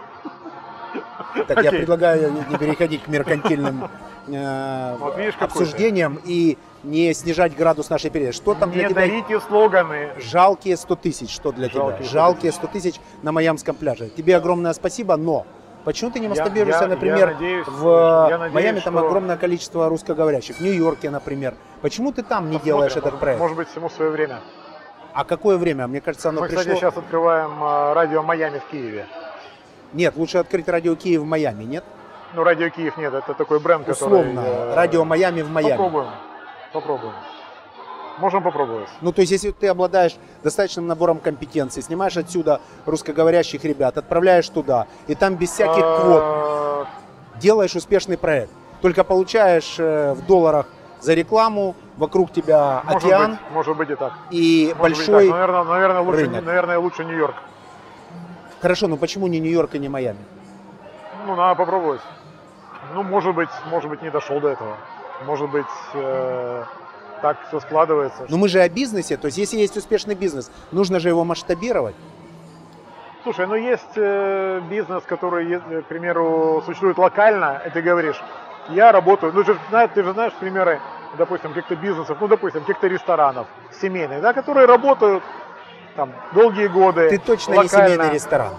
Так 1.47 1.61
я 1.63 1.69
Окей. 1.69 1.79
предлагаю 1.81 2.31
не 2.31 2.43
не 2.49 2.57
переходить 2.57 3.03
к 3.03 3.07
меркантильным 3.07 3.87
э, 4.27 4.95
Вот 4.99 5.17
видишь, 5.19 5.35
ты. 5.35 5.45
обсуждениям 5.45 6.19
и 6.25 6.57
не 6.81 7.13
снижать 7.13 7.55
градус 7.55 7.91
нашей 7.91 8.09
передачи. 8.09 8.37
Что 8.37 8.55
там 8.55 8.71
для 8.71 8.83
не 8.85 8.89
тебя 8.89 9.01
дарите 9.01 9.39
слоганы. 9.39 10.13
Жалкие 10.17 10.77
100 10.77 10.95
тысяч, 10.95 11.29
что 11.31 11.51
для 11.51 11.69
Жалкие 11.69 11.97
тебя? 11.97 12.05
100 12.07 12.11
Жалкие 12.11 12.51
100 12.51 12.67
тысяч 12.67 12.95
на 13.21 13.31
Майамском 13.31 13.75
пляже. 13.75 14.09
Тебе 14.09 14.35
огромное 14.35 14.73
спасибо, 14.73 15.15
но 15.15 15.45
почему 15.86 16.11
ты 16.11 16.19
не 16.19 16.27
масштабируешься, 16.27 16.83
я- 16.83 16.88
например, 16.89 17.17
я 17.17 17.25
надеюсь- 17.27 17.67
в 17.67 18.27
я 18.29 18.38
надеюсь, 18.38 18.53
Майами 18.53 18.79
там 18.81 18.97
что- 18.97 19.07
огромное 19.07 19.38
количество 19.38 19.88
русскоговорящих, 19.88 20.57
в 20.57 20.61
Нью-Йорке, 20.61 21.09
например. 21.09 21.53
Почему 21.81 22.11
ты 22.11 22.23
там 22.23 22.49
не 22.49 22.59
делаешь 22.59 22.91
Посмотрим, 22.93 23.07
этот 23.09 23.19
проект? 23.21 23.39
Может 23.39 23.57
быть, 23.57 23.69
всему 23.69 23.89
свое 23.89 24.11
время. 24.11 24.41
А 25.13 25.23
какое 25.23 25.57
время? 25.57 25.88
Мне 25.88 26.01
кажется, 26.01 26.29
оно 26.29 26.41
Мы, 26.41 26.47
пришло... 26.47 26.63
кстати, 26.63 26.77
сейчас 26.77 26.97
открываем 26.97 27.63
э, 27.63 27.93
радио 27.93 28.21
Майами 28.21 28.59
в 28.59 28.65
Киеве. 28.69 29.05
Нет, 29.93 30.17
лучше 30.17 30.39
открыть 30.39 30.67
радио 30.67 30.95
Киев 30.95 31.21
в 31.21 31.25
Майами, 31.25 31.63
нет? 31.63 31.86
Ну, 32.33 32.43
радио 32.43 32.69
Киев 32.69 32.97
нет, 32.97 33.13
это 33.13 33.33
такой 33.33 33.59
бренд, 33.61 33.88
Условно, 33.88 34.41
который... 34.41 34.71
э, 34.71 34.75
радио 34.75 35.05
Майами 35.05 35.41
в 35.41 35.49
Майами. 35.49 35.77
Попробуем. 35.77 36.09
Попробуем. 36.73 37.13
Можем 38.18 38.43
попробовать. 38.43 38.88
Ну, 39.01 39.11
то 39.11 39.22
есть, 39.22 39.32
если 39.32 39.51
ты 39.51 39.68
обладаешь 39.68 40.16
достаточным 40.43 40.88
набором 40.88 41.20
компетенций, 41.20 41.84
снимаешь 41.84 42.16
отсюда 42.18 42.61
русскоговорящих 42.86 43.63
ребят, 43.66 43.97
отправляешь 43.97 44.47
туда, 44.49 44.88
и 45.07 45.16
там 45.16 45.36
без 45.36 45.51
всяких 45.51 45.82
квот 46.01 46.24
Э, 46.24 46.86
делаешь 47.39 47.76
успешный 47.76 48.18
проект. 48.18 48.51
Только 48.82 49.03
получаешь 49.03 49.76
э, 49.80 50.13
в 50.13 50.26
долларах 50.26 50.68
за 51.01 51.13
рекламу, 51.13 51.76
вокруг 51.97 52.32
тебя 52.32 52.82
Может 52.86 53.03
океан 53.03 53.32
быть, 53.32 53.39
может 53.51 53.78
быть 53.78 53.89
и 53.89 53.95
так. 53.95 54.13
и 54.32 54.74
Может 54.78 54.78
быть 54.78 55.07
большой... 55.07 55.28
так. 55.28 55.34
Наверное, 55.36 55.63
наверное, 55.63 56.01
лучше, 56.01 56.20
рынок. 56.22 56.45
наверное, 56.45 56.80
лучше 56.80 57.05
Нью-Йорк. 57.05 57.36
Хорошо, 58.61 58.88
но 58.88 58.97
почему 58.97 59.28
не 59.28 59.39
Нью-Йорк 59.39 59.76
и 59.76 59.80
не 59.80 59.89
Майами? 59.89 60.20
Ну, 61.28 61.36
надо 61.36 61.55
попробовать. 61.55 62.01
Ну, 62.93 63.03
может 63.03 63.36
быть, 63.36 63.49
может 63.70 63.89
быть, 63.89 64.01
не 64.01 64.09
дошел 64.09 64.39
до 64.39 64.49
этого. 64.49 64.78
Может 65.26 65.49
быть, 65.49 65.66
э, 65.93 66.63
так 67.26 67.38
все 67.47 67.59
складывается. 67.59 68.28
Но 68.30 68.38
мы 68.38 68.47
же 68.47 68.59
о 68.59 68.69
бизнесе, 68.69 69.17
то 69.17 69.26
есть 69.26 69.39
если 69.39 69.57
есть 69.57 69.76
успешный 69.76 70.13
бизнес, 70.13 70.51
нужно 70.71 70.99
же 70.99 71.09
его 71.09 71.23
масштабировать. 71.23 71.95
Слушай, 73.23 73.47
ну 73.47 73.55
есть 73.55 73.95
э, 73.95 74.61
бизнес, 74.69 75.01
который, 75.07 75.51
э, 75.51 75.82
к 75.82 75.86
примеру, 75.86 76.61
существует 76.67 76.99
локально, 76.99 77.63
и 77.65 77.71
ты 77.71 77.82
говоришь, 77.82 78.21
я 78.69 78.91
работаю, 78.91 79.34
ну 79.34 79.43
ты 79.43 79.53
же 79.53 79.59
знаешь, 79.69 79.89
ты 79.95 80.03
же 80.03 80.13
знаешь 80.13 80.34
примеры, 80.39 80.80
допустим, 81.17 81.51
каких-то 81.53 81.76
бизнесов, 81.76 82.15
ну, 82.21 82.28
допустим, 82.28 82.61
каких-то 82.61 82.86
ресторанов 82.86 83.47
семейных, 83.82 84.21
да, 84.21 84.32
которые 84.34 84.67
работают 84.67 85.23
там 85.95 86.11
долгие 86.32 86.67
годы. 86.67 87.09
Ты 87.09 87.17
точно 87.17 87.55
локально. 87.55 87.88
не 87.88 87.93
семейный 87.95 88.13
ресторан. 88.13 88.53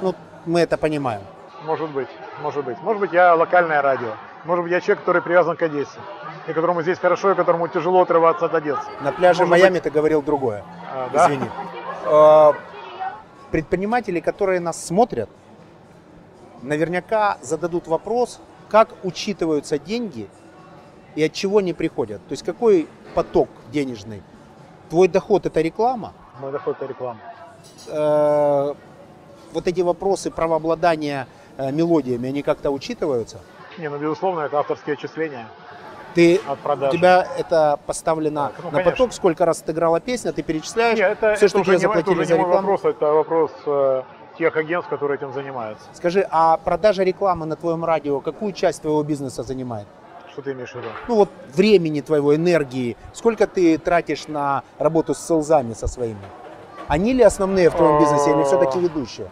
Ну, 0.00 0.14
мы 0.46 0.60
это 0.60 0.78
понимаем. 0.78 1.20
Может 1.66 1.90
быть, 1.90 2.08
может 2.40 2.64
быть. 2.64 2.78
Может 2.82 3.00
быть, 3.00 3.12
я 3.12 3.34
локальное 3.34 3.82
радио. 3.82 4.14
Может 4.44 4.64
быть, 4.64 4.72
я 4.72 4.80
человек, 4.80 5.00
который 5.00 5.22
привязан 5.22 5.56
к 5.56 5.62
Одессе. 5.62 5.98
И 6.46 6.52
которому 6.52 6.82
здесь 6.82 6.98
хорошо, 6.98 7.32
и 7.32 7.34
которому 7.34 7.68
тяжело 7.68 8.02
отрываться 8.02 8.46
от 8.46 8.54
Одессы. 8.54 8.82
На 9.02 9.12
пляже 9.12 9.40
Может 9.40 9.50
Майами 9.50 9.78
ты 9.78 9.90
говорил 9.90 10.22
другое. 10.22 10.64
А, 10.92 11.08
да? 11.12 11.26
Извини. 11.26 11.46
Э, 12.06 12.52
Предприниматели, 13.50 14.20
которые 14.20 14.60
нас 14.60 14.84
смотрят, 14.84 15.28
наверняка 16.62 17.38
зададут 17.42 17.88
вопрос, 17.88 18.40
как 18.68 18.90
учитываются 19.02 19.78
деньги 19.78 20.28
и 21.16 21.24
от 21.24 21.32
чего 21.32 21.58
они 21.58 21.72
приходят. 21.72 22.24
То 22.28 22.32
есть 22.32 22.44
какой 22.44 22.86
поток 23.14 23.48
денежный. 23.72 24.22
Твой 24.88 25.08
доход 25.08 25.46
это 25.46 25.60
реклама. 25.60 26.12
Мой 26.40 26.52
доход 26.52 26.76
это 26.76 26.86
реклама. 26.86 27.18
Э, 27.88 28.74
вот 29.52 29.66
эти 29.66 29.80
вопросы 29.80 30.30
правообладания 30.30 31.26
э, 31.26 31.39
мелодиями, 31.70 32.28
они 32.28 32.42
как-то 32.42 32.70
учитываются? 32.70 33.38
Не, 33.78 33.88
ну 33.88 33.98
безусловно, 33.98 34.40
это 34.40 34.58
авторские 34.58 34.94
отчисления 34.94 35.46
Ты, 36.14 36.40
от 36.46 36.58
у 36.64 36.90
тебя 36.90 37.26
это 37.38 37.78
поставлено 37.86 38.48
Так, 38.48 38.54
ну, 38.58 38.64
на 38.64 38.70
конечно. 38.70 38.90
поток, 38.90 39.12
сколько 39.12 39.44
раз 39.44 39.62
отыграла 39.62 40.00
песня, 40.00 40.32
ты 40.32 40.42
перечисляешь, 40.42 40.98
Нет, 40.98 41.12
это, 41.12 41.34
все, 41.36 41.46
это 41.46 41.48
что 41.48 41.64
тебе 41.64 41.76
не, 41.76 41.82
это 41.84 41.88
заплатили 41.88 42.14
уже 42.14 42.24
за 42.24 42.34
не 42.34 42.40
мой 42.40 42.48
рекламу. 42.48 42.68
вопрос, 42.72 42.94
это 42.94 43.06
вопрос 43.12 43.50
э, 43.66 44.02
тех 44.38 44.56
агентств, 44.56 44.90
которые 44.90 45.16
этим 45.16 45.32
занимаются. 45.32 45.84
Скажи, 45.92 46.26
а 46.30 46.56
продажа 46.56 47.04
рекламы 47.04 47.46
на 47.46 47.56
твоем 47.56 47.84
радио 47.84 48.20
какую 48.20 48.52
часть 48.52 48.82
твоего 48.82 49.02
бизнеса 49.02 49.42
занимает? 49.42 49.86
Что 50.32 50.42
ты 50.42 50.52
имеешь 50.52 50.70
в 50.70 50.76
виду? 50.76 50.88
Ну 51.08 51.14
вот 51.16 51.28
времени 51.54 52.00
твоего, 52.00 52.34
энергии, 52.34 52.96
сколько 53.12 53.46
ты 53.46 53.78
тратишь 53.78 54.28
на 54.28 54.62
работу 54.78 55.14
с 55.14 55.18
селзами 55.18 55.74
со 55.74 55.86
своими? 55.86 56.18
Они 56.88 57.12
ли 57.12 57.22
основные 57.22 57.70
в 57.70 57.74
твоем 57.74 57.98
бизнесе 58.00 58.30
или 58.30 58.42
все-таки 58.44 58.78
ведущие? 58.80 59.28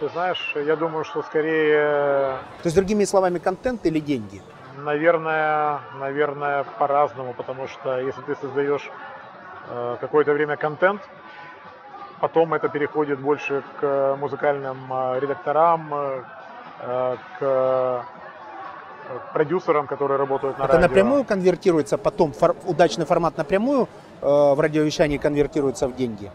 Ты 0.00 0.08
знаешь, 0.10 0.52
я 0.56 0.76
думаю, 0.76 1.04
что 1.04 1.22
скорее, 1.22 2.36
То 2.62 2.66
есть, 2.66 2.76
другими 2.76 3.04
словами, 3.04 3.38
контент 3.38 3.86
или 3.86 4.00
деньги? 4.00 4.42
наверное, 4.78 5.80
наверное, 5.98 6.64
по-разному, 6.78 7.32
потому 7.32 7.66
что 7.66 7.98
если 7.98 8.20
ты 8.20 8.36
создаешь 8.36 8.90
э, 9.70 9.96
какое-то 10.00 10.32
время 10.34 10.56
контент, 10.56 11.00
потом 12.20 12.52
это 12.54 12.68
переходит 12.68 13.18
больше 13.18 13.62
к 13.80 14.16
музыкальным 14.20 14.76
э, 14.92 15.18
редакторам, 15.20 15.92
э, 15.94 16.22
э, 16.82 17.16
к 17.38 17.42
э, 17.42 18.00
продюсерам, 19.32 19.86
которые 19.86 20.18
работают 20.18 20.58
на 20.58 20.64
Это 20.64 20.74
радио. 20.74 20.88
напрямую 20.88 21.24
конвертируется, 21.24 21.96
потом 21.96 22.32
фор- 22.32 22.54
удачный 22.66 23.06
формат 23.06 23.38
напрямую 23.38 23.88
э, 24.20 24.26
в 24.26 24.60
радиовещании 24.60 25.16
конвертируется 25.16 25.88
в 25.88 25.96
деньги? 25.96 26.30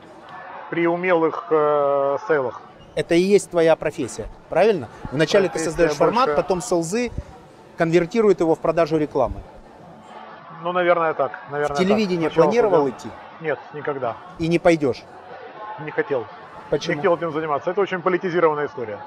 При 0.71 0.87
умелых 0.87 1.45
э, 1.51 2.17
сейлах. 2.27 2.61
Это 2.95 3.15
и 3.15 3.19
есть 3.21 3.49
твоя 3.49 3.75
профессия, 3.75 4.27
правильно? 4.49 4.89
Вначале 5.11 5.45
ты 5.45 5.51
Профессия 5.53 5.69
создаешь 5.69 5.93
формат, 5.93 6.25
больше- 6.27 6.41
потом 6.41 6.61
селзы 6.61 7.11
конвертируют 7.77 8.41
его 8.41 8.53
в 8.55 8.59
продажу 8.59 8.97
рекламы. 8.97 9.41
Ну, 10.63 10.71
наверное, 10.73 11.13
так. 11.13 11.39
Наверное, 11.49 11.75
В 11.75 11.79
телевидение 11.79 12.29
так. 12.29 12.35
Планировал 12.35 12.85
создал- 12.85 12.89
идти 12.89 13.09
Нет, 13.39 13.59
никогда. 13.73 14.17
и 14.39 14.47
не 14.47 14.59
пойдешь. 14.59 15.03
Не 15.79 15.91
хотел. 15.91 16.19
Не 16.21 16.25
Почему? 16.69 16.95
хотел 16.97 17.15
этим 17.15 17.31
заниматься. 17.33 17.71
Это 17.71 17.81
очень 17.81 18.01
политизированная 18.01 18.67
история. 18.67 18.99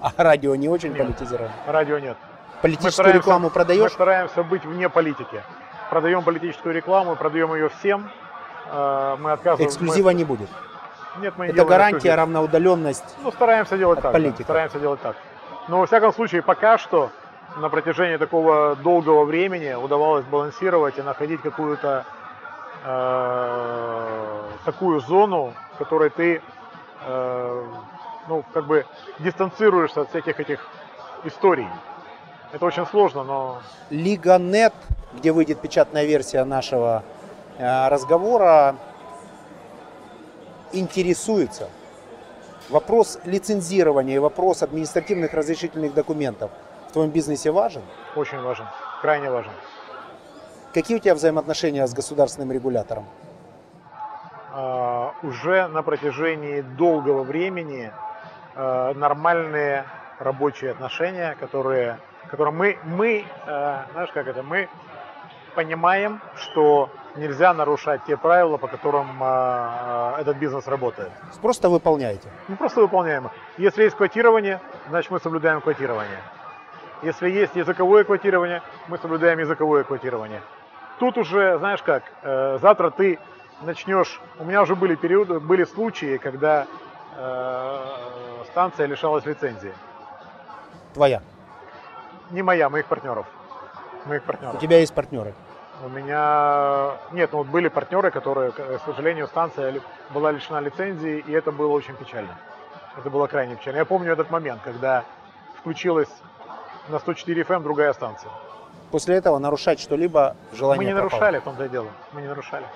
А 0.00 0.10
радио 0.16 0.54
не 0.54 0.68
очень 0.68 0.92
Нет. 0.92 0.98
политизировано. 1.06 1.52
Радио 1.66 1.98
нет. 1.98 2.16
Политическую 2.62 2.92
стараемся- 2.92 3.18
рекламу 3.18 3.44
Мы 3.46 3.50
продаешь? 3.50 3.92
стараемся 3.92 4.42
быть 4.42 4.64
вне 4.64 4.88
политики. 4.88 5.42
Продаем 5.90 6.22
политическую 6.22 6.74
рекламу, 6.74 7.14
продаем 7.16 7.52
ее 7.54 7.68
всем. 7.68 8.10
Э, 8.70 9.16
Мы 9.18 9.32
отказываем. 9.32 9.68
Эксклюзива 9.68 10.10
не 10.10 10.24
будет. 10.24 10.48
Нет, 11.18 11.34
мы 11.36 11.46
не 11.46 11.52
Это 11.52 11.64
гарантия, 11.64 12.14
равноудаленность. 12.14 13.16
Ну, 13.22 13.30
стараемся 13.32 13.76
делать 13.76 14.00
так. 14.00 14.12
да, 14.12 14.18
политиков. 14.18 14.44
Стараемся 14.44 14.78
делать 14.78 15.00
так. 15.00 15.16
Но, 15.68 15.80
во 15.80 15.86
всяком 15.86 16.12
случае, 16.12 16.42
пока 16.42 16.78
что 16.78 17.10
на 17.56 17.68
протяжении 17.68 18.16
такого 18.16 18.76
долгого 18.76 19.24
времени 19.24 19.72
удавалось 19.74 20.24
балансировать 20.24 20.98
и 20.98 21.02
находить 21.02 21.40
какую-то 21.40 22.04
э, 22.84 24.42
такую 24.64 25.00
зону, 25.00 25.54
в 25.74 25.78
которой 25.78 26.10
ты 26.10 26.42
э, 27.06 27.64
ну, 28.28 28.44
как 28.52 28.66
бы 28.66 28.84
дистанцируешься 29.20 30.02
от 30.02 30.10
всяких 30.10 30.40
этих 30.40 30.66
историй. 31.24 31.68
Это 32.52 32.66
очень 32.66 32.86
сложно, 32.86 33.24
но 33.24 33.60
Лига.нет, 33.90 34.74
где 35.14 35.32
выйдет 35.32 35.60
печатная 35.60 36.04
версия 36.04 36.44
нашего 36.44 37.02
э, 37.58 37.88
разговора, 37.88 38.76
интересуется. 40.78 41.68
Вопрос 42.70 43.18
лицензирования 43.24 44.16
и 44.16 44.18
вопрос 44.18 44.62
административных 44.62 45.34
разрешительных 45.34 45.94
документов 45.94 46.50
в 46.88 46.92
твоем 46.92 47.10
бизнесе 47.10 47.50
важен? 47.50 47.82
очень 48.16 48.40
важен, 48.40 48.66
крайне 49.02 49.30
важен. 49.30 49.52
Какие 50.72 50.96
у 50.96 51.00
тебя 51.00 51.14
взаимоотношения 51.14 51.86
с 51.86 51.94
государственным 51.94 52.52
регулятором? 52.52 53.06
А, 54.52 55.14
уже 55.22 55.68
на 55.68 55.82
протяжении 55.82 56.62
долгого 56.62 57.22
времени 57.22 57.92
э, 58.54 58.92
нормальные 58.94 59.84
рабочие 60.18 60.70
отношения, 60.70 61.36
которые, 61.38 61.98
которые 62.30 62.54
мы, 62.54 62.78
мы 62.84 63.24
э, 63.46 63.78
знаешь 63.92 64.10
как 64.12 64.26
это, 64.26 64.42
мы 64.42 64.68
понимаем, 65.54 66.20
что 66.36 66.90
нельзя 67.16 67.54
нарушать 67.54 68.00
те 68.06 68.16
правила, 68.16 68.56
по 68.56 68.68
которым 68.68 69.22
э, 69.22 70.14
этот 70.20 70.36
бизнес 70.36 70.66
работает. 70.66 71.10
Просто 71.40 71.68
выполняете. 71.68 72.28
Мы 72.48 72.56
просто 72.56 72.80
выполняем. 72.80 73.30
Если 73.56 73.84
есть 73.84 73.96
квотирование, 73.96 74.60
значит 74.88 75.10
мы 75.10 75.20
соблюдаем 75.20 75.60
квотирование. 75.60 76.18
Если 77.02 77.30
есть 77.30 77.54
языковое 77.56 78.04
квотирование, 78.04 78.62
мы 78.88 78.98
соблюдаем 78.98 79.38
языковое 79.38 79.84
квотирование. 79.84 80.40
Тут 80.98 81.18
уже, 81.18 81.58
знаешь 81.58 81.82
как, 81.82 82.02
э, 82.22 82.58
завтра 82.60 82.90
ты 82.90 83.18
начнешь... 83.62 84.20
У 84.38 84.44
меня 84.44 84.62
уже 84.62 84.74
были 84.74 84.94
периоды, 84.94 85.40
были 85.40 85.64
случаи, 85.64 86.18
когда 86.18 86.66
э, 87.16 87.84
станция 88.50 88.86
лишалась 88.86 89.26
лицензии. 89.26 89.72
Твоя. 90.94 91.22
Не 92.30 92.42
моя, 92.42 92.70
моих 92.70 92.86
партнеров. 92.86 93.26
Моих 94.06 94.22
У 94.22 94.26
партнеров. 94.26 94.60
тебя 94.60 94.78
есть 94.78 94.94
партнеры. 94.94 95.34
У 95.82 95.88
меня... 95.88 96.92
Нет, 97.12 97.32
ну 97.32 97.38
вот 97.38 97.48
были 97.48 97.68
партнеры, 97.68 98.10
которые, 98.10 98.52
к 98.52 98.80
сожалению, 98.86 99.26
станция 99.26 99.80
была 100.10 100.30
лишена 100.30 100.60
лицензии, 100.60 101.18
и 101.26 101.32
это 101.32 101.52
было 101.52 101.72
очень 101.72 101.94
печально. 101.94 102.36
Это 102.96 103.10
было 103.10 103.26
крайне 103.26 103.56
печально. 103.56 103.78
Я 103.78 103.84
помню 103.84 104.12
этот 104.12 104.30
момент, 104.30 104.60
когда 104.62 105.04
включилась 105.58 106.08
на 106.88 106.98
104 106.98 107.42
FM 107.42 107.62
другая 107.62 107.92
станция. 107.92 108.30
После 108.90 109.16
этого 109.16 109.38
нарушать 109.38 109.80
что-либо 109.80 110.36
желание 110.52 110.78
мы 110.78 110.84
не 110.84 110.92
пропало. 110.92 111.10
нарушали, 111.10 111.38
в 111.40 111.42
том-то 111.42 111.64
и 111.64 111.68
дело. 111.68 111.88
Мы 112.12 112.22
не 112.22 112.28
нарушали. 112.28 112.66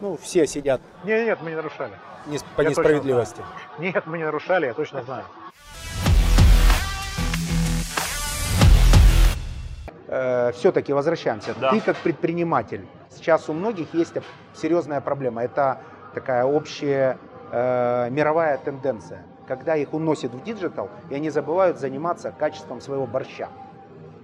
Ну, 0.00 0.16
все 0.16 0.46
сидят 0.46 0.80
Нет, 1.04 1.26
нет, 1.26 1.38
мы 1.42 1.50
не 1.50 1.56
нарушали. 1.56 1.92
не- 2.26 2.38
по 2.38 2.60
Я 2.62 2.68
точно 2.68 2.68
несправедливости. 2.68 3.42
Нет, 3.78 4.06
мы 4.06 4.18
не 4.18 4.24
нарушали, 4.24 4.66
я 4.66 4.74
точно 4.74 5.02
знаю. 5.02 5.24
Все-таки 10.06 10.92
Э, 10.92 10.94
возвращаемся. 10.94 11.54
Да. 11.60 11.70
Ты 11.70 11.80
как 11.80 11.96
предприниматель, 11.96 12.86
сейчас 13.10 13.48
у 13.48 13.52
многих 13.52 13.92
есть 13.94 14.14
серьезная 14.54 15.00
проблема. 15.00 15.42
Это 15.42 15.80
такая 16.14 16.44
общая 16.44 17.18
э, 17.50 18.08
мировая 18.10 18.58
тенденция, 18.58 19.24
когда 19.48 19.76
их 19.76 19.92
уносит 19.94 20.32
в 20.32 20.42
digital, 20.42 20.90
и 21.10 21.14
они 21.14 21.30
забывают 21.30 21.78
заниматься 21.78 22.32
качеством 22.32 22.80
своего 22.80 23.06
борща. 23.06 23.48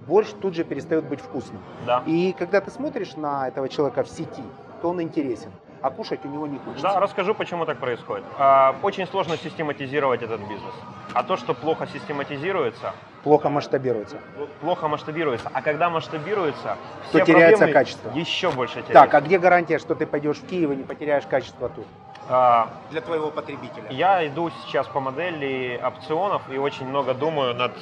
Борщ 0.07 0.29
тут 0.41 0.53
же 0.53 0.63
перестает 0.63 1.05
быть 1.05 1.21
вкусным. 1.21 1.61
Да. 1.85 2.03
И 2.05 2.35
когда 2.37 2.59
ты 2.59 2.71
смотришь 2.71 3.15
на 3.15 3.47
этого 3.47 3.69
человека 3.69 4.03
в 4.03 4.09
сети, 4.09 4.43
то 4.81 4.89
он 4.89 5.01
интересен, 5.01 5.51
а 5.83 5.89
кушать 5.89 6.21
у 6.23 6.29
него 6.29 6.47
не 6.47 6.57
хочется. 6.59 6.81
Да, 6.87 6.99
расскажу, 6.99 7.35
почему 7.35 7.65
так 7.65 7.77
происходит. 7.77 8.23
А, 8.39 8.73
Очень 8.81 9.05
сложно 9.05 9.35
систематизировать 9.37 10.21
этот 10.23 10.39
бизнес. 10.41 10.73
А 11.13 11.23
то, 11.23 11.35
что 11.35 11.53
плохо 11.53 11.85
систематизируется, 11.87 12.93
Плохо 13.23 13.49
масштабируется. 13.49 14.17
плохо 14.61 14.87
масштабируется. 14.87 15.49
А 15.53 15.61
когда 15.61 15.89
масштабируется, 15.89 16.77
То 17.11 17.17
все 17.17 17.25
теряется 17.25 17.57
проблемы 17.65 17.73
качество. 17.73 18.11
Еще 18.15 18.49
больше 18.51 18.75
теряется. 18.75 18.93
Так, 18.93 19.13
а 19.13 19.19
где 19.21 19.37
гарантия, 19.37 19.77
что 19.77 19.93
ты 19.93 20.05
пойдешь 20.07 20.37
в 20.37 20.47
Киев 20.47 20.71
и 20.71 20.75
не 20.77 20.83
потеряешь 20.83 21.25
качество 21.25 21.67
тут? 21.67 21.85
А, 22.29 22.69
Для 22.89 23.01
твоего 23.01 23.29
потребителя. 23.29 23.83
Я 23.89 24.25
иду 24.25 24.49
сейчас 24.65 24.87
по 24.87 25.01
модели 25.01 25.79
опционов 25.85 26.43
и 26.49 26.57
очень 26.57 26.87
много 26.87 27.13
думаю 27.13 27.53
над, 27.55 27.73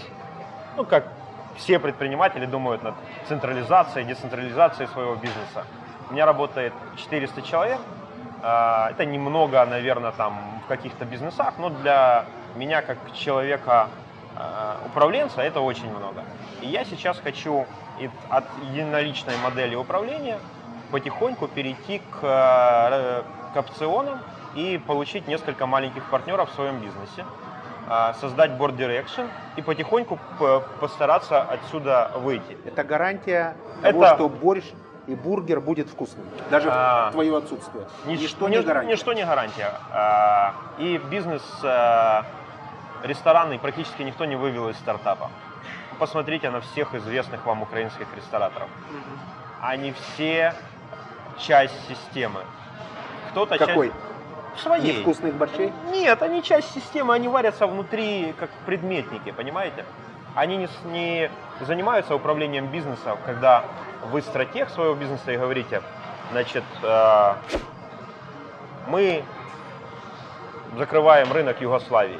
ну 0.75 0.85
как 0.85 1.05
все 1.55 1.77
предприниматели 1.77 2.47
думают 2.47 2.81
над 2.81 2.95
централизацией, 3.27 4.05
децентрализацией 4.07 4.87
своего 4.89 5.13
бизнеса. 5.15 5.65
У 6.11 6.13
меня 6.13 6.25
работает 6.25 6.73
400 6.97 7.41
человек. 7.41 7.79
А, 8.43 8.89
Это 8.91 9.05
немного, 9.05 9.65
наверное, 9.65 10.11
там 10.11 10.37
в 10.65 10.67
каких-то 10.67 11.05
бизнесах, 11.05 11.53
но 11.57 11.69
для 11.69 12.25
меня 12.57 12.81
как 12.81 12.97
человека 13.13 13.87
а, 14.35 14.75
управленца 14.87 15.41
это 15.41 15.61
очень 15.61 15.89
много. 15.89 16.23
И 16.59 16.67
я 16.67 16.83
сейчас 16.83 17.17
хочу 17.17 17.65
от 18.29 18.43
единоличной 18.73 19.37
модели 19.37 19.73
управления 19.75 20.37
потихоньку 20.91 21.47
перейти 21.47 21.99
к, 21.99 22.19
э, 22.23 23.23
к 23.53 23.57
опционам 23.57 24.19
и 24.55 24.81
получить 24.85 25.29
несколько 25.29 25.65
маленьких 25.65 26.03
партнеров 26.09 26.49
в 26.51 26.55
своем 26.55 26.79
бизнесе, 26.81 27.23
а, 27.87 28.13
создать 28.15 28.51
board 28.51 28.75
direction 28.75 29.29
и 29.55 29.61
потихоньку 29.61 30.19
постараться 30.81 31.41
отсюда 31.41 32.11
выйти. 32.17 32.57
Это 32.65 32.83
гарантия 32.83 33.55
того, 33.81 34.03
Это- 34.03 34.15
что 34.15 34.27
борщ 34.27 34.65
и 35.07 35.15
бургер 35.15 35.59
будет 35.59 35.89
вкусным. 35.89 36.25
Даже 36.49 36.69
А. 36.71 37.09
в 37.09 37.13
твое 37.13 37.37
отсутствие. 37.37 37.85
Нич- 38.05 38.19
Ничто 38.21 38.47
не 38.49 38.61
гарантия. 38.61 38.91
Ничто 38.91 39.13
не 39.13 39.25
гарантия. 39.25 39.71
А, 39.91 40.53
И 40.77 40.97
бизнес 40.97 41.43
э, 41.63 42.21
ресторанный 43.03 43.59
практически 43.59 44.03
никто 44.03 44.25
не 44.25 44.35
вывел 44.35 44.69
из 44.69 44.77
стартапа. 44.77 45.29
Посмотрите 45.99 46.49
на 46.49 46.61
всех 46.61 46.93
известных 46.95 47.45
вам 47.45 47.61
украинских 47.61 48.07
рестораторов. 48.15 48.69
Они 49.61 49.91
все 49.93 50.53
часть 51.37 51.75
системы. 51.87 52.41
Кто-то 53.31 53.57
Какой? 53.57 53.87
часть 53.89 54.63
своей. 54.63 54.97
Невкусных 54.97 55.33
борщей? 55.35 55.71
Нет, 55.91 56.21
они 56.21 56.41
часть 56.43 56.73
системы, 56.73 57.13
они 57.13 57.27
варятся 57.27 57.67
внутри 57.67 58.33
как 58.39 58.49
предметники, 58.65 59.31
понимаете? 59.31 59.85
Они 60.35 60.57
не, 60.57 60.69
не 60.85 61.29
занимаются 61.61 62.15
управлением 62.15 62.67
бизнеса, 62.67 63.17
когда 63.25 63.63
вы 64.09 64.21
стратег 64.21 64.69
своего 64.69 64.95
бизнеса 64.95 65.31
и 65.31 65.37
говорите, 65.37 65.81
значит, 66.31 66.63
э, 66.83 67.33
мы 68.87 69.23
закрываем 70.77 71.31
рынок 71.31 71.61
Югославии. 71.61 72.19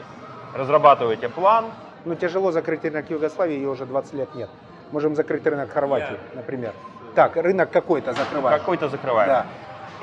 Разрабатываете 0.55 1.29
план, 1.29 1.65
Ну, 2.03 2.15
тяжело 2.15 2.51
закрыть 2.51 2.83
рынок 2.83 3.09
Югославии, 3.09 3.53
ее 3.55 3.69
уже 3.69 3.85
20 3.85 4.13
лет 4.13 4.35
нет. 4.35 4.49
Можем 4.91 5.15
закрыть 5.15 5.45
рынок 5.45 5.71
Хорватии, 5.71 6.17
например. 6.33 6.73
Так, 7.15 7.35
рынок 7.35 7.69
какой-то 7.71 8.13
закрываем. 8.13 8.59
какой-то 8.59 8.89
закрываем. 8.89 9.29
Да. 9.29 9.45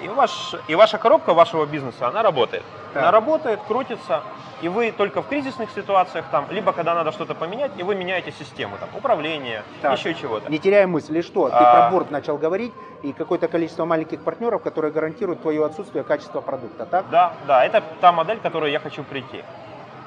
И, 0.03 0.09
ваш, 0.09 0.55
и 0.69 0.75
ваша 0.75 0.99
коробка 0.99 1.35
вашего 1.35 1.67
бизнеса, 1.67 2.09
она 2.09 2.23
работает. 2.23 2.63
Так. 2.93 3.03
Она 3.03 3.11
работает, 3.11 3.61
крутится, 3.67 4.23
и 4.63 4.69
вы 4.69 4.93
только 4.93 5.23
в 5.23 5.29
кризисных 5.29 5.71
ситуациях 5.73 6.27
там, 6.31 6.47
либо 6.51 6.73
когда 6.73 6.95
надо 6.95 7.11
что-то 7.13 7.35
поменять, 7.35 7.73
и 7.77 7.83
вы 7.83 7.95
меняете 7.95 8.33
систему, 8.33 8.77
там, 8.79 8.89
управление, 8.97 9.63
Так. 9.83 9.99
еще 9.99 10.15
чего-то. 10.15 10.51
Не 10.51 10.59
теряя 10.59 10.87
мысли, 10.87 11.21
что? 11.21 11.49
Ты 11.49 11.57
А. 11.57 11.73
про 11.73 11.91
борт 11.91 12.11
начал 12.11 12.39
говорить 12.39 12.73
и 13.03 13.13
какое-то 13.13 13.49
количество 13.49 13.85
маленьких 13.85 14.23
партнеров, 14.23 14.63
которые 14.63 14.93
гарантируют 14.93 15.43
твое 15.43 15.65
отсутствие 15.65 16.05
качества 16.05 16.41
продукта, 16.41 16.87
так? 16.87 17.11
Да, 17.11 17.33
да, 17.47 17.65
это 17.65 17.83
та 18.01 18.13
модель, 18.13 18.39
к 18.39 18.43
которой 18.43 18.71
я 18.73 18.79
хочу 18.81 19.03
прийти. 19.03 19.43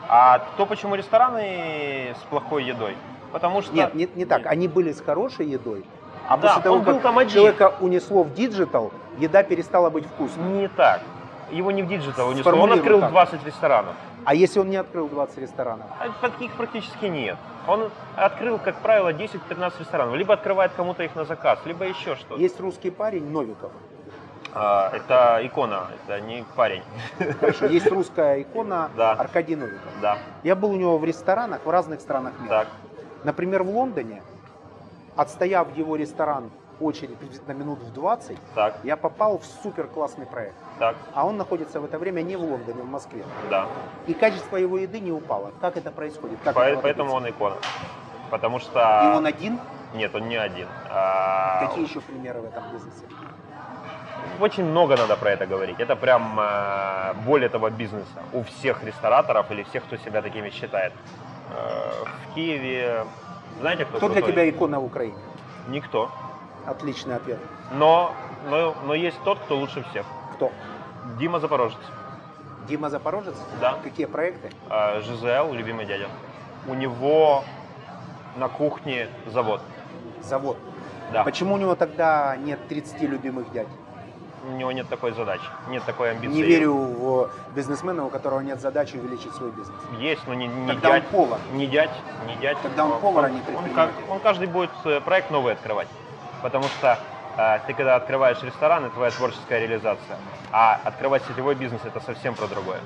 А 0.07 0.39
то, 0.57 0.65
почему 0.65 0.95
рестораны 0.95 2.15
с 2.19 2.23
плохой 2.29 2.63
едой? 2.63 2.95
Потому 3.31 3.61
что... 3.61 3.73
Нет, 3.73 3.93
не, 3.93 4.09
не 4.15 4.25
так. 4.25 4.45
Они 4.45 4.67
были 4.67 4.91
с 4.91 5.01
хорошей 5.01 5.45
едой, 5.47 5.85
а 6.33 6.37
Да, 6.37 6.47
после 6.47 6.63
того, 6.63 6.75
он 6.77 6.83
был 6.83 6.93
как 6.93 7.03
там 7.03 7.17
один. 7.17 7.33
человека 7.33 7.73
унесло 7.79 8.23
в 8.23 8.33
digital, 8.33 8.91
еда 9.17 9.43
перестала 9.43 9.89
быть 9.89 10.05
вкусной. 10.05 10.43
Не 10.45 10.67
так. 10.67 11.01
Его 11.51 11.71
не 11.71 11.83
в 11.83 11.87
digital 11.87 12.29
унесло, 12.29 12.51
он 12.53 12.71
открыл 12.71 13.01
так. 13.01 13.11
20 13.11 13.45
ресторанов. 13.45 13.93
А 14.23 14.35
если 14.35 14.59
он 14.59 14.69
не 14.69 14.77
открыл 14.77 15.09
20 15.09 15.37
ресторанов? 15.39 15.87
А 15.99 16.09
Таких 16.21 16.51
практически 16.53 17.05
нет. 17.05 17.37
Он 17.67 17.89
открыл, 18.15 18.59
как 18.59 18.75
правило, 18.75 19.11
10-15 19.11 19.73
ресторанов. 19.79 20.15
Либо 20.15 20.33
открывает 20.35 20.71
кому-то 20.77 21.03
их 21.03 21.15
на 21.15 21.25
заказ, 21.25 21.59
либо 21.65 21.85
еще 21.85 22.15
что-то. 22.15 22.39
Есть 22.39 22.59
русский 22.59 22.91
парень 22.91 23.29
Новиков. 23.31 23.71
А, 24.53 24.89
это 24.93 25.39
икона, 25.45 25.87
это 26.05 26.19
не 26.21 26.43
парень. 26.55 26.83
Хорошо, 27.39 27.65
есть 27.67 27.87
русская 27.91 28.41
икона 28.41 28.89
Да. 28.97 29.13
Аркадий 29.13 29.55
Новиков. 29.55 29.91
Да, 30.01 30.17
Я 30.43 30.55
был 30.55 30.71
у 30.71 30.75
него 30.75 30.97
в 30.97 31.05
ресторанах 31.05 31.61
в 31.65 31.69
разных 31.69 31.99
странах 32.01 32.33
мира. 32.39 32.49
так, 32.49 32.67
Например, 33.23 33.63
в 33.63 33.69
Лондоне, 33.69 34.21
отстояв 35.15 35.75
его 35.75 35.95
ресторан 35.95 36.51
очередь 36.79 37.15
приблизительно 37.17 37.53
минут 37.53 37.79
в 37.79 37.93
20, 37.93 38.37
так, 38.55 38.75
я 38.83 38.97
попал 38.97 39.37
в 39.37 39.45
супер 39.45 39.87
классный 39.87 40.25
проект. 40.25 40.55
так, 40.79 40.95
А 41.13 41.25
он 41.25 41.37
находится 41.37 41.79
в 41.79 41.85
это 41.85 41.99
время 41.99 42.21
не 42.21 42.35
в 42.35 42.41
Лондоне, 42.41 42.81
в 42.81 42.89
Москве. 42.89 43.23
да. 43.49 43.67
И 44.07 44.13
качество 44.13 44.57
его 44.57 44.79
еды 44.79 44.99
не 44.99 45.11
упало. 45.11 45.51
Как 45.61 45.77
это 45.77 45.91
происходит? 45.91 46.39
Как 46.43 46.55
По- 46.55 46.61
этого 46.61 46.81
Поэтому 46.81 47.13
он 47.13 47.29
икона. 47.29 47.55
Потому 48.31 48.59
что... 48.59 48.79
И 49.13 49.17
он 49.17 49.25
один? 49.25 49.59
Нет, 49.93 50.15
он 50.15 50.27
не 50.29 50.37
один. 50.37 50.67
А, 50.89 51.67
Какие 51.67 51.85
еще 51.85 51.99
примеры 52.01 52.41
в 52.41 52.45
этом 52.45 52.63
бизнесе? 52.71 53.05
Очень 54.39 54.63
много 54.63 54.97
надо 54.97 55.17
про 55.17 55.31
это 55.31 55.45
говорить. 55.45 55.79
Это 55.79 55.95
прям 55.95 56.39
э, 56.39 57.13
боль 57.25 57.43
этого 57.43 57.69
бизнеса. 57.69 58.23
У 58.33 58.41
всех 58.43 58.83
рестораторов 58.83 59.51
или 59.51 59.63
всех, 59.63 59.83
кто 59.83 59.97
себя 59.97 60.21
такими 60.21 60.49
считает. 60.49 60.93
Э, 61.51 62.05
в 62.05 62.33
Киеве... 62.35 63.05
Знаете, 63.61 63.85
кто 63.85 63.97
Кто 63.97 64.09
для 64.09 64.21
тебя 64.21 64.49
икона 64.49 64.79
в 64.79 64.85
Украине? 64.85 65.17
Никто. 65.67 66.09
Отличный 66.65 67.15
ответ. 67.15 67.39
Но, 67.71 68.11
но, 68.49 68.75
но 68.85 68.95
есть 68.95 69.17
тот, 69.23 69.37
кто 69.39 69.55
лучше 69.57 69.83
всех. 69.91 70.05
Кто? 70.35 70.51
Дима 71.19 71.39
Запорожец. 71.39 71.77
Дима 72.67 72.89
Запорожец? 72.89 73.35
Да. 73.59 73.77
Какие 73.83 74.07
проекты? 74.07 74.49
Э, 74.69 75.01
ЖЗЛ, 75.01 75.53
любимый 75.53 75.85
дядя. 75.85 76.07
У 76.67 76.73
него 76.73 77.43
на 78.35 78.47
кухне 78.47 79.09
завод. 79.27 79.61
Завод. 80.23 80.57
Да. 81.13 81.23
Почему 81.23 81.53
у 81.53 81.57
него 81.57 81.75
тогда 81.75 82.35
нет 82.37 82.67
30 82.67 83.01
любимых 83.01 83.51
дядь? 83.51 83.67
У 84.43 84.51
него 84.53 84.71
нет 84.71 84.89
такой 84.89 85.11
задачи, 85.13 85.43
нет 85.69 85.83
такой 85.85 86.11
амбиции. 86.11 86.33
Не 86.35 86.41
верю 86.41 86.73
в 86.73 87.29
бизнесмена, 87.55 88.05
у 88.05 88.09
которого 88.09 88.39
нет 88.39 88.59
задачи 88.59 88.95
увеличить 88.95 89.33
свой 89.35 89.51
бизнес. 89.51 89.75
Есть, 89.99 90.25
но 90.27 90.33
не, 90.33 90.47
не 90.47 90.67
Тогда 90.67 90.89
он 90.89 90.95
дядь. 90.95 91.07
повар. 91.07 91.39
Не 91.53 91.67
дядь, 91.67 91.91
не 92.27 92.35
дядь. 92.37 92.57
Тогда 92.63 92.85
он 92.85 92.99
повар, 92.99 93.25
а 93.25 93.29
не 93.29 93.37
он, 93.37 93.43
предприниматель. 93.43 93.93
он 94.09 94.19
каждый 94.19 94.47
будет 94.47 94.71
э, 94.85 94.99
проект 95.01 95.29
новый 95.29 95.53
открывать. 95.53 95.87
Потому 96.41 96.63
что 96.65 96.97
э, 97.37 97.59
ты 97.67 97.73
когда 97.75 97.95
открываешь 97.95 98.41
ресторан, 98.41 98.85
это 98.85 98.95
твоя 98.95 99.11
творческая 99.11 99.59
реализация. 99.59 100.17
А 100.51 100.79
открывать 100.83 101.21
сетевой 101.27 101.53
бизнес 101.53 101.81
это 101.85 101.99
совсем 101.99 102.33
про 102.33 102.47
другое. 102.47 102.79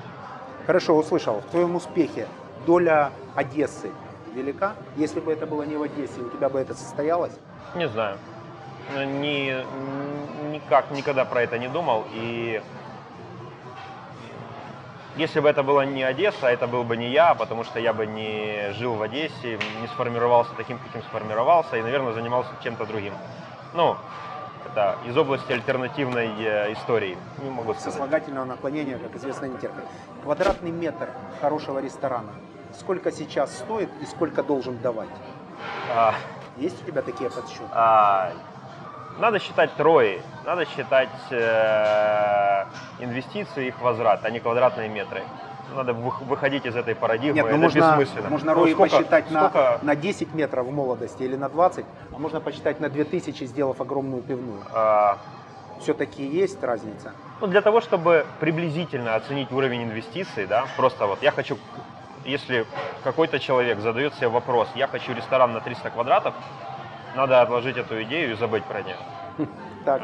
Хорошо, 0.66 0.94
услышал. 0.96 1.40
В 1.40 1.50
твоем 1.50 1.74
успехе 1.76 2.26
доля 2.66 3.12
Одессы 3.34 3.90
велика? 4.34 4.74
Если 4.96 5.20
бы 5.20 5.32
это 5.32 5.46
было 5.46 5.62
не 5.62 5.76
в 5.76 5.82
Одессе, 5.82 6.20
у 6.20 6.28
тебя 6.28 6.50
бы 6.50 6.58
это 6.60 6.74
состоялось? 6.74 7.32
Не 7.74 7.88
знаю. 7.88 8.18
Э, 8.94 9.04
Ни, 9.04 9.50
н- 9.50 9.64
никак, 10.56 10.90
никогда 10.90 11.24
про 11.24 11.42
это 11.42 11.58
не 11.58 11.68
думал. 11.68 12.04
И 12.12 12.62
если 15.16 15.40
бы 15.40 15.48
это 15.48 15.62
была 15.62 15.84
не 15.86 16.02
Одесса, 16.02 16.46
это 16.48 16.66
был 16.66 16.84
бы 16.84 16.96
не 16.96 17.10
я, 17.10 17.34
потому 17.34 17.64
что 17.64 17.78
я 17.80 17.92
бы 17.92 18.06
не 18.06 18.72
жил 18.72 18.94
в 18.94 19.02
Одессе, 19.02 19.58
не 19.80 19.86
сформировался 19.88 20.50
таким, 20.56 20.78
каким 20.78 21.02
сформировался, 21.02 21.76
и, 21.76 21.82
наверное, 21.82 22.12
занимался 22.12 22.50
чем-то 22.62 22.84
другим. 22.86 23.14
Ну, 23.74 23.96
это 24.66 24.96
из 25.06 25.16
области 25.16 25.52
альтернативной 25.52 26.28
э, 26.38 26.72
истории. 26.72 27.16
Не 27.42 27.50
могу 27.50 27.72
сказать. 27.74 27.92
Сослагательного 27.94 28.44
наклонения, 28.44 28.98
как 28.98 29.14
известно, 29.16 29.46
не 29.46 29.56
терпит. 29.58 29.84
Квадратный 30.22 30.70
метр 30.70 31.08
хорошего 31.40 31.78
ресторана. 31.78 32.32
Сколько 32.78 33.10
сейчас 33.10 33.56
стоит 33.56 33.88
и 34.02 34.06
сколько 34.06 34.42
должен 34.42 34.76
давать? 34.78 35.08
А, 35.94 36.14
Есть 36.58 36.82
у 36.82 36.86
тебя 36.86 37.00
такие 37.00 37.30
подсчеты? 37.30 37.64
а, 37.72 38.32
надо 39.18 39.38
считать 39.38 39.74
трои, 39.76 40.20
надо 40.44 40.64
считать 40.66 41.08
э, 41.30 42.64
инвестиции, 43.00 43.68
их 43.68 43.80
возврат, 43.80 44.20
а 44.24 44.30
не 44.30 44.40
квадратные 44.40 44.88
метры. 44.88 45.22
Надо 45.74 45.92
вы- 45.94 46.12
выходить 46.26 46.64
из 46.64 46.76
этой 46.76 46.94
парадигмы, 46.94 47.34
Нет, 47.34 47.44
ну 47.44 47.50
это 47.50 47.58
можно, 47.58 47.78
бессмысленно. 47.98 48.28
можно 48.30 48.54
Ну, 48.54 48.60
рои 48.62 48.72
сколько- 48.72 48.96
посчитать 48.96 49.30
на, 49.30 49.78
на 49.82 49.96
10 49.96 50.32
метров 50.34 50.66
в 50.66 50.70
молодости 50.70 51.22
или 51.24 51.36
на 51.36 51.48
20, 51.48 51.84
а 52.14 52.18
можно 52.18 52.40
посчитать 52.40 52.80
на 52.80 52.88
2000, 52.88 53.44
сделав 53.46 53.80
огромную 53.80 54.22
пивную. 54.22 54.62
а, 54.72 55.18
Все-таки 55.80 56.24
есть 56.24 56.62
разница. 56.64 57.12
Ну, 57.40 57.48
для 57.48 57.60
того, 57.60 57.82
чтобы 57.82 58.24
приблизительно 58.40 59.14
оценить 59.14 59.52
уровень 59.52 59.82
инвестиций, 59.82 60.46
да, 60.46 60.64
просто 60.76 61.06
вот 61.06 61.22
я 61.22 61.32
хочу, 61.32 61.58
если 62.24 62.64
какой-то 63.04 63.38
человек 63.38 63.80
задает 63.80 64.14
себе 64.14 64.28
вопрос, 64.28 64.68
я 64.74 64.86
хочу 64.86 65.12
ресторан 65.12 65.52
на 65.52 65.60
300 65.60 65.90
квадратов, 65.90 66.34
надо 67.16 67.40
отложить 67.42 67.76
эту 67.76 68.02
идею 68.04 68.32
и 68.32 68.36
забыть 68.36 68.64
про 68.64 68.82
нее. 68.82 68.96
Так, 69.84 70.02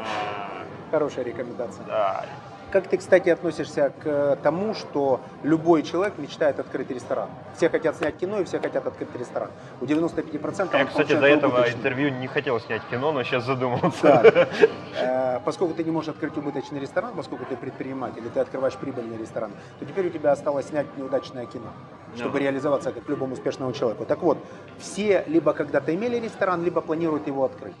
хорошая 0.91 1.25
рекомендация. 1.25 1.85
Да. 1.85 2.25
Как 2.71 2.87
ты, 2.87 2.97
кстати, 2.97 3.29
относишься 3.29 3.93
к 4.03 4.39
тому, 4.41 4.73
что 4.73 5.21
любой 5.43 5.83
человек 5.83 6.17
мечтает 6.17 6.59
открыть 6.59 6.89
ресторан? 6.89 7.29
Все 7.55 7.69
хотят 7.69 7.95
снять 7.97 8.17
кино 8.17 8.39
и 8.39 8.45
все 8.45 8.59
хотят 8.59 8.87
открыть 8.87 9.13
ресторан. 9.15 9.51
У 9.79 9.85
95% 9.85 10.69
Я, 10.75 10.85
кстати, 10.85 11.13
до 11.13 11.27
этого 11.27 11.51
убыточный. 11.51 11.77
интервью 11.77 12.09
не 12.09 12.25
хотел 12.25 12.59
снять 12.59 12.81
кино, 12.89 13.11
но 13.11 13.21
сейчас 13.23 13.43
задумался. 13.45 14.01
Так. 14.01 14.49
Э, 14.99 15.39
Поскольку 15.45 15.73
ты 15.73 15.83
не 15.83 15.91
можешь 15.91 16.09
открыть 16.09 16.37
убыточный 16.37 16.79
ресторан, 16.79 17.13
поскольку 17.15 17.45
ты 17.45 17.57
предприниматель, 17.57 18.25
и 18.25 18.29
ты 18.29 18.39
открываешь 18.39 18.75
прибыльный 18.75 19.17
ресторан, 19.17 19.51
то 19.79 19.85
теперь 19.85 20.07
у 20.07 20.09
тебя 20.09 20.31
осталось 20.31 20.67
снять 20.67 20.85
неудачное 20.97 21.45
кино, 21.47 21.67
чтобы 22.15 22.39
реализоваться 22.39 22.91
как 22.91 23.09
любому 23.09 23.33
успешному 23.33 23.73
человеку. 23.73 24.05
Так 24.05 24.21
вот, 24.21 24.37
все 24.77 25.23
либо 25.27 25.53
когда-то 25.53 25.93
имели 25.93 26.19
ресторан, 26.19 26.63
либо 26.63 26.81
планируют 26.81 27.27
его 27.27 27.43
открыть. 27.45 27.75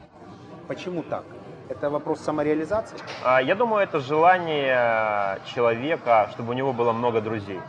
Почему 0.67 1.03
так? 1.03 1.23
Это 1.69 1.89
вопрос 1.89 2.19
самореализации? 2.19 2.97
А, 3.23 3.41
Я 3.41 3.55
думаю, 3.55 3.83
это 3.83 3.99
желание 3.99 5.39
человека, 5.55 6.29
чтобы 6.31 6.51
у 6.51 6.53
него 6.53 6.73
было 6.73 6.91
много 6.93 7.21
друзей. 7.21 7.59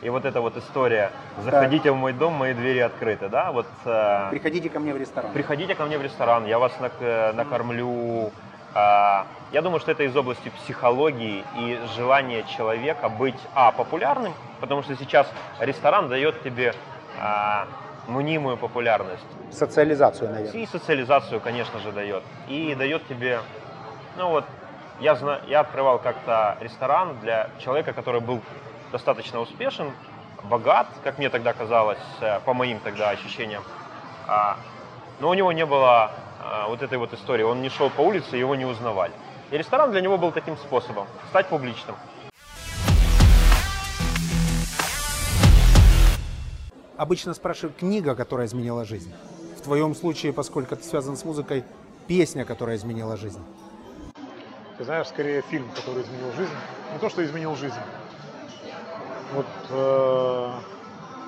И 0.00 0.10
вот 0.10 0.24
эта 0.24 0.40
вот 0.40 0.56
история 0.56 1.10
«заходите 1.44 1.92
в 1.92 1.96
мой 1.96 2.12
дом, 2.12 2.32
мои 2.32 2.54
двери 2.54 2.80
открыты», 2.80 3.28
да, 3.28 3.52
вот 3.52 3.66
э, 3.84 4.30
Приходите 4.30 4.68
ко 4.68 4.80
мне 4.80 4.92
в 4.92 4.96
ресторан. 4.96 5.30
приходите 5.32 5.76
ко 5.76 5.84
мне 5.84 5.96
в 5.96 6.02
ресторан, 6.02 6.44
я 6.46 6.58
вас 6.58 6.72
э, 7.00 7.32
накормлю. 7.32 8.32
А, 8.74 9.26
Я 9.52 9.60
думаю, 9.62 9.80
что 9.80 9.90
это 9.92 10.02
из 10.04 10.16
области 10.16 10.48
психологии 10.48 11.44
и 11.56 11.78
желания 11.94 12.42
человека 12.44 13.08
быть, 13.08 13.38
а, 13.54 13.70
популярным, 13.72 14.32
потому 14.60 14.82
что 14.82 14.96
сейчас 14.96 15.30
ресторан 15.60 16.08
дает 16.08 16.42
тебе 16.42 16.74
а, 17.20 17.66
мнимую 18.06 18.56
популярность. 18.56 19.26
Социализацию, 19.50 20.30
наверное. 20.30 20.62
И 20.62 20.66
социализацию, 20.66 21.40
конечно 21.40 21.78
же, 21.80 21.92
дает. 21.92 22.22
И 22.48 22.74
дает 22.74 23.06
тебе, 23.08 23.40
ну 24.16 24.30
вот, 24.30 24.44
я, 25.00 25.14
зна- 25.16 25.40
я 25.46 25.60
открывал 25.60 25.98
как-то 25.98 26.56
ресторан 26.60 27.18
для 27.20 27.50
человека, 27.58 27.92
который 27.92 28.20
был 28.20 28.40
достаточно 28.90 29.40
успешен, 29.40 29.92
богат, 30.42 30.86
как 31.04 31.18
мне 31.18 31.28
тогда 31.28 31.52
казалось, 31.52 31.98
э, 32.20 32.40
по 32.44 32.54
моим 32.54 32.78
тогда 32.80 33.10
ощущениям. 33.10 33.62
А, 34.26 34.56
но 35.20 35.28
у 35.28 35.34
него 35.34 35.52
не 35.52 35.66
было 35.66 36.10
вот 36.68 36.82
этой 36.82 36.98
вот 36.98 37.12
истории. 37.14 37.42
Он 37.42 37.62
не 37.62 37.68
шел 37.68 37.90
по 37.90 38.00
улице, 38.00 38.36
его 38.36 38.54
не 38.54 38.64
узнавали. 38.64 39.12
И 39.50 39.56
ресторан 39.56 39.90
для 39.90 40.00
него 40.00 40.18
был 40.18 40.32
таким 40.32 40.56
способом 40.56 41.06
стать 41.30 41.48
публичным. 41.48 41.96
Обычно 46.96 47.34
спрашивают 47.34 47.76
книга, 47.76 48.14
которая 48.14 48.46
изменила 48.46 48.84
жизнь. 48.84 49.12
В 49.58 49.62
твоем 49.62 49.94
случае, 49.94 50.32
поскольку 50.32 50.76
ты 50.76 50.84
связан 50.84 51.16
с 51.16 51.24
музыкой, 51.24 51.64
песня, 52.06 52.44
которая 52.44 52.76
изменила 52.76 53.16
жизнь. 53.16 53.42
Ты 54.78 54.84
знаешь, 54.84 55.08
скорее 55.08 55.42
фильм, 55.42 55.68
который 55.74 56.02
изменил 56.02 56.32
жизнь. 56.36 56.52
Не 56.92 56.98
то, 56.98 57.08
что 57.08 57.24
изменил 57.24 57.54
жизнь. 57.56 57.74
Вот, 59.34 59.46
э, 59.70 60.52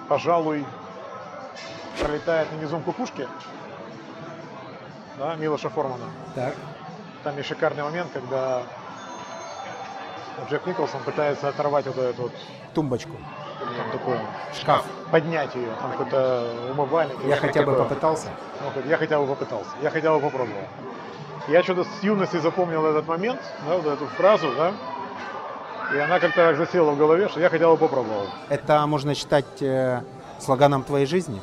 пожалуй, 0.09 0.65
пролетает 2.01 2.53
на 2.53 2.57
низом 2.57 2.83
кукушки, 2.83 3.29
да, 5.19 5.35
Милоша 5.37 5.69
Формана. 5.71 6.05
Так. 6.35 6.55
Там 7.23 7.37
есть 7.37 7.49
шикарный 7.49 7.83
момент, 7.83 8.11
когда 8.13 8.63
Джек 10.51 10.67
Николсон 10.67 11.03
пытается 11.03 11.49
оторвать 11.49 11.87
вот 11.87 11.97
этот 11.97 12.19
вот 12.19 12.33
Тумбочку. 12.75 13.17
там 13.59 13.91
такой 13.99 14.19
Шкаф. 14.53 14.85
поднять 15.11 15.55
ее, 15.55 15.69
там 15.81 15.93
какой-то 15.93 16.71
умывальник. 16.73 17.17
Я 17.25 17.37
хотя 17.37 17.63
бы 17.63 17.75
попытался. 17.75 18.29
Говорит, 18.61 18.91
я 18.91 18.97
хотя 18.97 19.19
бы 19.19 19.27
попытался, 19.27 19.71
я 19.83 19.91
хотя 19.91 20.13
бы 20.13 20.21
попробовал. 20.21 20.65
Я 21.49 21.63
что-то 21.63 21.85
с 21.85 22.03
юности 22.03 22.39
запомнил 22.39 22.85
этот 22.87 23.07
момент, 23.07 23.41
да, 23.69 23.77
вот 23.77 23.87
эту 23.87 24.07
фразу, 24.07 24.49
да, 24.57 24.73
и 25.95 25.99
она 25.99 26.19
как-то 26.19 26.37
так 26.37 26.57
засела 26.57 26.91
в 26.91 26.99
голове, 26.99 27.29
что 27.29 27.41
я 27.41 27.51
хотя 27.51 27.69
бы 27.69 27.77
попробовал. 27.77 28.27
Это 28.49 28.87
можно 28.87 29.15
считать 29.15 29.61
э, 29.63 30.03
слоганом 30.41 30.83
твоей 30.83 31.07
жизни. 31.07 31.41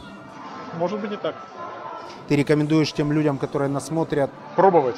Может 0.78 1.00
быть 1.00 1.12
и 1.12 1.18
так. 1.18 1.36
Ты 2.32 2.38
рекомендуешь 2.38 2.94
тем 2.94 3.12
людям, 3.12 3.38
которые 3.38 3.68
нас 3.68 3.88
смотрят, 3.88 4.30
Пробовать. 4.56 4.96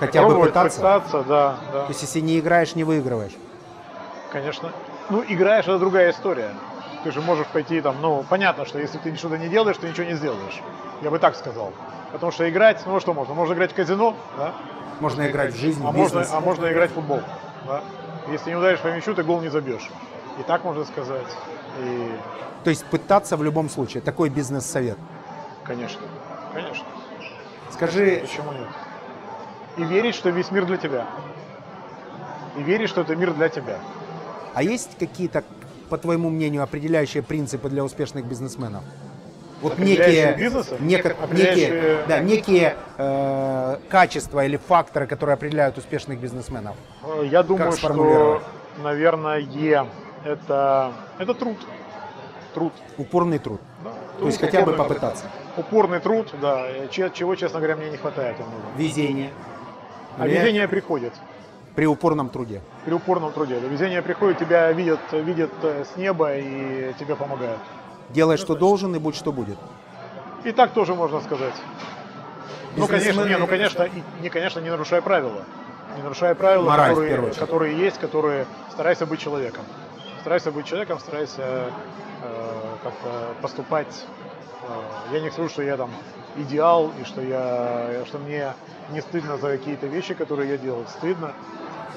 хотя 0.00 0.22
бы 0.22 0.28
Пробовать, 0.28 0.52
пытаться. 0.52 0.78
пытаться, 0.78 1.22
да, 1.24 1.56
да, 1.70 1.82
То 1.82 1.88
есть, 1.90 2.00
если 2.00 2.20
не 2.20 2.38
играешь, 2.38 2.74
не 2.74 2.82
выигрываешь. 2.82 3.32
конечно. 4.32 4.72
Ну, 5.10 5.22
играешь, 5.28 5.66
это 5.66 5.78
другая 5.78 6.12
история. 6.12 6.48
Ты 7.04 7.12
же 7.12 7.20
можешь 7.20 7.46
пойти 7.48 7.82
там, 7.82 7.96
ну, 8.00 8.24
понятно, 8.26 8.64
что 8.64 8.78
если 8.78 8.96
ты 8.96 9.14
что-то 9.16 9.36
не 9.36 9.48
делаешь, 9.48 9.76
ты 9.76 9.86
ничего 9.86 10.06
не 10.06 10.14
сделаешь. 10.14 10.62
Я 11.02 11.10
бы 11.10 11.18
так 11.18 11.36
сказал. 11.36 11.74
Потому 12.10 12.32
что 12.32 12.48
играть, 12.48 12.80
ну, 12.86 12.98
что 13.00 13.12
можно? 13.12 13.34
Можно 13.34 13.52
играть 13.52 13.72
в 13.72 13.74
казино, 13.74 14.16
да, 14.38 14.54
Можно 14.98 15.28
играть 15.28 15.52
в 15.52 15.58
жизнь, 15.58 15.82
а 15.84 15.90
в 15.90 15.94
можно, 15.94 16.20
бизнес. 16.20 16.34
а 16.34 16.40
можно 16.40 16.72
играть 16.72 16.90
в 16.90 16.94
футбол. 16.94 17.20
Да? 17.66 17.82
Если 18.28 18.48
не 18.48 18.56
ударишь 18.56 18.80
по 18.80 18.86
мячу, 18.86 19.14
ты 19.14 19.22
гол 19.22 19.42
не 19.42 19.50
забьешь. 19.50 19.90
И 20.40 20.42
так 20.44 20.64
можно 20.64 20.86
сказать. 20.86 21.26
И, 21.84 22.12
То 22.64 22.70
есть 22.70 22.86
пытаться 22.86 23.36
в 23.36 23.42
любом 23.42 23.68
случае. 23.68 24.00
Такой 24.02 24.30
бизнес-совет. 24.30 24.96
конечно, 25.64 26.00
конечно. 26.54 26.84
Скажи, 27.70 28.18
Почему 28.22 28.52
нет? 28.52 28.68
И 29.78 29.84
верить, 29.84 30.14
что 30.14 30.30
весь 30.30 30.50
мир 30.50 30.66
для 30.66 30.76
тебя. 30.76 31.06
И 32.56 32.62
верить, 32.62 32.88
что 32.88 33.00
это 33.00 33.16
мир 33.16 33.32
для 33.32 33.48
тебя. 33.48 33.78
а 34.54 34.62
есть 34.62 34.98
какие-то, 34.98 35.42
по 35.88 35.96
твоему 35.96 36.28
мнению, 36.28 36.62
определяющие 36.62 37.22
принципы 37.22 37.68
для 37.70 37.82
успешных 37.82 38.26
бизнесменов? 38.26 38.82
Вот 39.62 39.78
некие, 39.78 40.34
бизнеса? 40.36 40.74
неко- 40.80 41.16
Определяющие- 41.22 41.70
некие, 41.70 41.98
да, 42.08 42.18
некие 42.18 42.76
э, 42.98 43.78
качества 43.88 44.44
или 44.44 44.56
факторы, 44.56 45.06
которые 45.06 45.34
определяют 45.34 45.78
успешных 45.78 46.18
бизнесменов. 46.18 46.76
Э, 47.04 47.24
Я 47.30 47.42
думаю, 47.42 47.72
что, 47.72 48.42
наверное, 48.82 49.46
это, 50.24 50.92
это 51.18 51.34
труд. 51.34 51.56
Труд. 52.54 52.72
Упорный 52.98 53.38
труд. 53.38 53.60
Да. 53.84 53.92
То 54.18 54.26
есть 54.26 54.38
Труд, 54.40 54.50
хотя 54.50 54.64
бы 54.66 54.72
труд. 54.72 54.88
попытаться. 54.88 55.24
Упорный 55.56 56.00
труд, 56.00 56.32
да. 56.40 56.66
э, 56.66 56.88
че- 56.90 57.10
Чего, 57.10 57.34
честно 57.34 57.58
говоря, 57.60 57.76
мне 57.76 57.90
не 57.90 57.96
хватает. 57.98 58.36
Везение. 58.76 59.30
А 60.18 60.26
Или 60.26 60.36
везение 60.38 60.68
приходит. 60.68 61.12
При 61.74 61.86
упорном 61.86 62.28
труде. 62.28 62.60
При 62.84 62.92
упорном 62.94 63.32
труде. 63.32 63.58
Везение 63.58 64.02
приходит, 64.02 64.38
тебя 64.38 64.70
видят, 64.72 65.00
видят 65.12 65.52
э, 65.62 65.84
с 65.84 65.96
неба 65.96 66.34
и 66.36 66.92
тебе 66.98 67.16
помогают. 67.16 67.58
Делай, 68.10 68.36
что 68.36 68.54
должен, 68.54 68.94
и 68.94 68.98
будь, 68.98 69.14
что 69.16 69.32
будет. 69.32 69.58
И 70.44 70.52
так 70.52 70.72
тоже 70.72 70.94
можно 70.94 71.20
сказать. 71.20 71.54
Ну, 72.76 72.86
конечно, 72.86 73.24
не, 73.24 73.36
ну, 73.36 73.46
конечно, 73.46 73.82
и, 73.84 74.02
не, 74.22 74.28
конечно, 74.30 74.60
не 74.60 74.70
нарушая 74.70 75.02
правила. 75.02 75.44
Не 75.96 76.02
нарушая 76.02 76.34
правила, 76.34 76.70
Мораль, 76.70 76.94
которые, 76.94 77.32
которые 77.34 77.78
есть, 77.78 77.98
которые 77.98 78.46
старайся 78.70 79.04
быть 79.06 79.20
человеком. 79.20 79.64
Старайся 80.20 80.50
быть 80.50 80.66
человеком, 80.66 80.98
старайся 80.98 81.42
э, 81.42 82.76
как-то 82.82 83.34
поступать. 83.42 84.04
Э, 84.68 85.14
я 85.14 85.20
не 85.20 85.30
скажу, 85.30 85.48
что 85.48 85.62
я 85.62 85.76
там 85.76 85.90
идеал 86.36 86.90
и 87.00 87.04
что 87.04 87.20
я, 87.20 88.04
что 88.06 88.18
мне 88.18 88.52
не 88.90 89.00
стыдно 89.00 89.36
за 89.36 89.48
какие-то 89.58 89.86
вещи, 89.86 90.14
которые 90.14 90.50
я 90.50 90.56
делал. 90.58 90.84
Стыдно. 90.98 91.32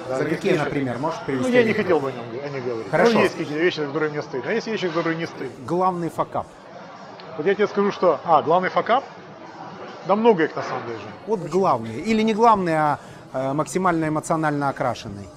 Да, 0.08 0.18
За 0.18 0.24
есть 0.24 0.36
какие, 0.36 0.52
вещи- 0.52 0.58
например, 0.64 0.98
можешь 0.98 1.18
Ну, 1.20 1.26
привести? 1.26 1.52
я 1.52 1.64
не 1.64 1.72
хотел 1.72 2.00
бы 2.00 2.08
о, 2.08 2.12
нем, 2.12 2.24
о 2.44 2.48
них 2.48 2.64
говорить. 2.64 2.90
Хорошо. 2.90 3.12
Ну, 3.14 3.20
есть 3.22 3.36
какие-то 3.36 3.58
вещи, 3.62 3.80
за 3.80 3.86
которые 3.86 4.10
мне 4.10 4.22
стыдно. 4.22 4.50
А 4.50 4.52
есть 4.52 4.66
вещи, 4.66 4.88
которые 4.88 5.16
не 5.16 5.26
стыдно. 5.26 5.64
Главный 5.66 6.10
факап. 6.10 6.46
Вот 7.36 7.46
я 7.46 7.54
тебе 7.54 7.66
скажу, 7.66 7.90
что... 7.92 8.20
А, 8.24 8.42
главный 8.42 8.68
факап? 8.68 9.04
Да 10.06 10.14
много 10.14 10.44
их 10.44 10.54
на 10.54 10.62
самом 10.62 10.86
деле. 10.86 11.00
Вот 11.26 11.40
главный. 11.40 11.96
Или 12.00 12.22
не 12.22 12.34
главный, 12.34 12.76
а 12.76 12.98
э, 13.32 13.52
максимально 13.52 14.06
эмоционально 14.08 14.68
окрашенный. 14.68 15.28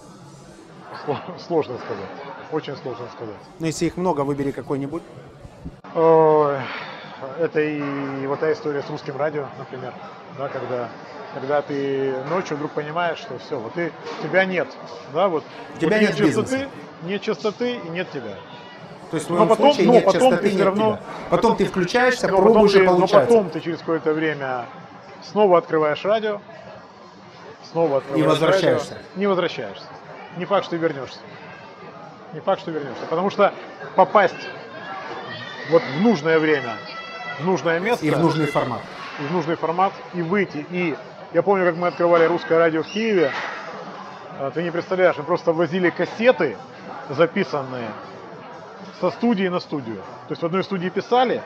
Сло- 1.05 1.39
Сложно 1.47 1.77
сказать. 1.77 2.09
Очень 2.51 2.75
сложно 2.77 3.05
сказать. 3.15 3.35
Но 3.59 3.65
если 3.65 3.85
их 3.87 3.97
много, 3.97 4.21
выбери 4.21 4.51
какой-нибудь. 4.51 5.01
Ой, 5.95 6.57
Это 7.39 7.59
и 7.61 8.25
вот 8.27 8.39
та 8.39 8.51
история 8.53 8.81
с 8.81 8.89
русским 8.89 9.17
радио, 9.17 9.47
например, 9.57 9.93
да, 10.37 10.47
когда, 10.47 10.89
когда 11.33 11.61
ты 11.61 12.13
ночью 12.29 12.55
вдруг 12.57 12.71
понимаешь, 12.71 13.17
что 13.19 13.37
все, 13.39 13.59
вот 13.59 13.73
ты, 13.73 13.91
тебя 14.23 14.45
нет, 14.45 14.67
да, 15.13 15.27
вот. 15.27 15.43
Тебя 15.79 15.97
вот 15.97 16.01
нет 16.01 16.15
чистоты, 16.15 16.25
бизнеса. 16.55 16.69
нет 17.03 17.21
чистоты 17.21 17.73
и 17.75 17.89
нет 17.89 18.09
тебя. 18.11 18.35
То 19.11 19.17
есть 19.17 19.27
в 19.29 19.33
Но 19.33 19.47
потом- 19.47 19.73
случае 19.73 19.87
но 19.87 19.93
нет 19.93 20.05
потом 20.05 20.21
частоты, 20.21 20.41
ты 20.43 20.47
всё 20.49 20.57
нет 20.57 20.65
равно- 20.65 20.91
тебя. 20.97 21.01
Потом 21.29 21.55
ты 21.57 21.65
включаешься, 21.65 22.27
Но 22.27 22.37
потом, 22.37 22.51
пробуешь 22.53 22.71
ты, 22.73 22.79
и 22.79 22.81
но 22.83 22.91
получается. 22.95 23.27
потом 23.27 23.49
ты 23.49 23.59
через 23.61 23.79
какое-то 23.79 24.13
время 24.13 24.65
снова 25.23 25.57
открываешь 25.57 26.05
радио, 26.05 26.41
снова 27.71 27.97
открываешь 27.97 28.27
возвращаешься. 28.27 28.93
радио, 28.93 29.05
не 29.15 29.27
возвращаешься. 29.27 29.85
Не 30.37 30.45
факт, 30.45 30.65
что 30.65 30.75
вернешься. 30.75 31.19
Не 32.33 32.39
факт, 32.39 32.61
что 32.61 32.71
вернешься. 32.71 33.01
Потому 33.09 33.29
что 33.31 33.51
попасть 33.95 34.35
вот 35.71 35.81
в 35.81 36.01
нужное 36.01 36.37
время, 36.39 36.75
в 37.39 37.45
нужное 37.45 37.79
место, 37.79 38.05
И 38.05 38.11
в 38.11 38.19
нужный 38.19 38.45
формат. 38.47 38.81
и 39.19 39.23
в 39.23 39.31
нужный 39.31 39.55
формат, 39.55 39.93
и 40.13 40.21
выйти. 40.21 40.65
И 40.71 40.95
я 41.33 41.41
помню, 41.43 41.65
как 41.65 41.75
мы 41.75 41.87
открывали 41.87 42.25
русское 42.25 42.57
радио 42.57 42.83
в 42.83 42.87
Киеве. 42.87 43.31
А, 44.39 44.51
Ты 44.51 44.63
не 44.63 44.71
представляешь, 44.71 45.17
мы 45.17 45.23
просто 45.23 45.53
возили 45.53 45.89
кассеты 45.89 46.57
записанные 47.09 47.89
со 49.01 49.11
студии 49.11 49.47
на 49.47 49.59
студию. 49.59 49.97
То 50.27 50.31
есть 50.31 50.41
в 50.41 50.45
одной 50.45 50.63
студии 50.63 50.89
писали, 50.89 51.41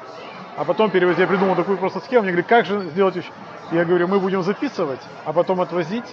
а 0.57 0.65
потом 0.65 0.89
перевозили. 0.89 1.21
Я 1.21 1.27
придумал 1.27 1.55
такую 1.55 1.77
просто 1.77 1.99
схему. 2.01 2.23
Мне 2.23 2.31
говорят, 2.31 2.47
как 2.47 2.65
же 2.65 2.81
сделать 2.89 3.15
еще? 3.15 3.29
Я 3.71 3.85
говорю, 3.85 4.07
мы 4.07 4.19
будем 4.19 4.43
записывать, 4.43 4.99
а 5.25 5.33
потом 5.33 5.61
отвозить 5.61 6.05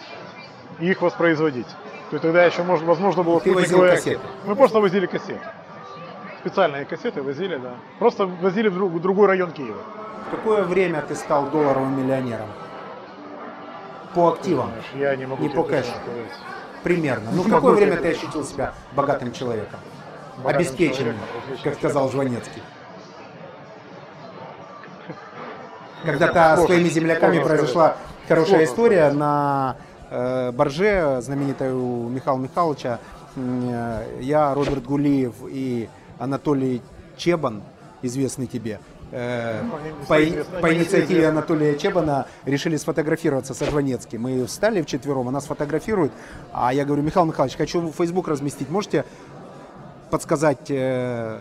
и 0.78 0.90
их 0.90 1.02
воспроизводить. 1.02 1.66
То 2.10 2.16
есть 2.16 2.22
тогда 2.22 2.44
еще 2.44 2.62
может, 2.62 2.84
возможно 2.84 3.22
было 3.22 3.40
Ты 3.40 3.52
возил 3.52 3.80
кассеты? 3.80 4.20
Мы 4.44 4.56
просто 4.56 4.80
возили 4.80 5.06
кассеты. 5.06 5.40
Специальные 6.40 6.84
кассеты 6.86 7.22
возили, 7.22 7.56
да. 7.56 7.74
Просто 7.98 8.26
возили 8.26 8.68
в 8.68 8.74
друг- 8.74 8.92
в 8.92 9.00
другой 9.00 9.26
район 9.28 9.50
Киева. 9.52 9.82
В 10.26 10.30
какое 10.36 10.62
время 10.62 11.02
ты 11.02 11.14
стал 11.14 11.46
долларовым 11.50 11.98
миллионером? 12.02 12.48
По 14.14 14.28
активам. 14.32 14.70
Знаешь, 14.70 14.92
Я 15.10 15.16
не 15.16 15.26
могу 15.26 15.42
Не 15.42 15.48
по 15.50 15.62
кэшу. 15.62 15.90
сказать. 15.90 16.32
Примерно. 16.82 17.30
Ну, 17.32 17.42
в 17.42 17.50
какое 17.50 17.74
время 17.74 17.96
ты 17.98 18.12
ощутил 18.12 18.44
себя 18.44 18.72
богатым 18.92 19.32
человеком? 19.32 19.78
Богатым 20.38 20.56
Обеспеченным, 20.60 21.16
человеком, 21.16 21.58
как 21.64 21.74
сказал. 21.74 22.10
Жванецкий. 22.10 22.62
Когда-то 26.04 26.56
с 26.62 26.66
твоими 26.66 26.88
земляками 26.88 27.34
сложно 27.34 27.48
произошла 27.48 27.96
хорошая 28.26 28.46
Сложно 28.46 28.64
история 28.64 29.10
на 29.10 29.76
э, 30.10 30.50
борже, 30.52 31.18
знаменитой 31.20 31.72
у 31.74 32.08
Михаила 32.08 32.38
Михайловича. 32.38 32.98
Э, 33.36 34.18
Я, 34.20 34.54
Роберт 34.54 34.84
Гулиев 34.84 35.34
и 35.46 35.90
Анатолий 36.20 36.82
Чебан, 37.16 37.62
известный 38.02 38.46
тебе, 38.46 38.78
э, 39.10 39.62
Ну, 39.62 39.70
по, 40.06 40.14
по 40.60 40.74
инициативе. 40.74 41.28
Анатолия 41.28 41.76
Чебана 41.76 42.26
решили 42.44 42.76
сфотографироваться 42.76 43.54
со 43.54 43.64
Жванецким. 43.64 44.22
Мы 44.22 44.44
встали 44.46 44.82
вчетвером, 44.82 45.28
она 45.28 45.40
сфотографирует, 45.40 46.12
а 46.52 46.72
я 46.72 46.84
говорю, 46.84 47.02
Михаил 47.02 47.26
Михайлович, 47.26 47.56
хочу 47.56 47.80
в 47.80 47.92
Facebook 47.92 48.28
разместить, 48.28 48.70
можете 48.70 49.04
подсказать 50.10 50.70
э, 50.70 51.40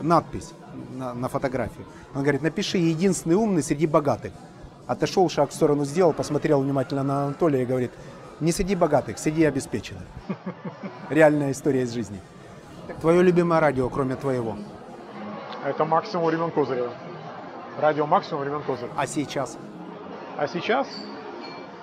надпись 0.00 0.52
на, 0.94 1.14
на 1.14 1.28
фотографии? 1.28 1.84
Он 2.14 2.22
говорит, 2.22 2.42
напиши 2.42 2.78
«Единственный 2.78 3.36
умный 3.36 3.62
среди 3.62 3.86
богатых». 3.86 4.32
Отошел, 4.86 5.28
шаг 5.28 5.50
в 5.50 5.54
сторону 5.54 5.84
сделал, 5.84 6.12
посмотрел 6.12 6.62
внимательно 6.62 7.02
на 7.02 7.24
Анатолия 7.26 7.62
и 7.62 7.66
говорит, 7.66 7.90
не 8.40 8.52
среди 8.52 8.74
богатых, 8.74 9.18
среди 9.18 9.44
обеспеченных. 9.44 10.04
Реальная 11.10 11.52
история 11.52 11.82
из 11.82 11.92
жизни. 11.92 12.20
Твое 13.00 13.22
любимое 13.22 13.60
радио, 13.60 13.88
кроме 13.88 14.16
твоего. 14.16 14.56
Это 15.64 15.84
максимум 15.84 16.26
времен 16.26 16.50
Козырева. 16.50 16.90
Радио 17.80 18.06
максимум 18.06 18.42
времен 18.42 18.62
Козырева. 18.62 18.94
А 18.96 19.06
сейчас? 19.06 19.58
А 20.38 20.46
сейчас? 20.46 20.86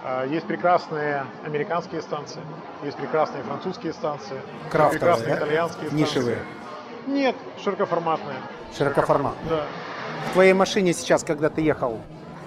А, 0.04 0.26
Есть 0.26 0.46
прекрасные 0.48 1.26
американские 1.46 2.02
станции, 2.02 2.42
есть 2.84 2.98
прекрасные 2.98 3.42
французские 3.44 3.94
станции, 3.94 4.36
Крафтовые, 4.70 5.00
прекрасные 5.00 5.30
да? 5.30 5.38
итальянские 5.38 5.88
станции. 5.88 5.98
Нишевые, 6.04 6.38
Нет, 7.08 7.36
широкоформатные. 7.64 8.36
широкоформат. 8.78 9.34
Да. 9.50 9.64
В 10.30 10.34
твоей 10.34 10.54
машине 10.54 10.94
сейчас, 10.94 11.24
когда 11.24 11.50
ты 11.50 11.62
ехал, 11.62 12.00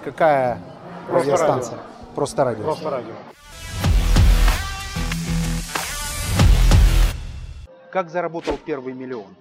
какая 0.04 0.58
Просто 1.08 1.30
радиостанция? 1.30 1.78
Просто 2.14 2.44
радио. 2.44 2.64
Просто 2.64 2.90
радио. 2.90 3.12
Как 7.96 8.10
заработал 8.10 8.58
первый 8.62 8.92
миллион? 8.92 9.34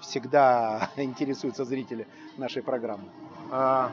Всегда 0.00 0.88
интересуются 0.96 1.64
зрители 1.64 2.06
нашей 2.36 2.62
программы. 2.62 3.08
А, 3.50 3.90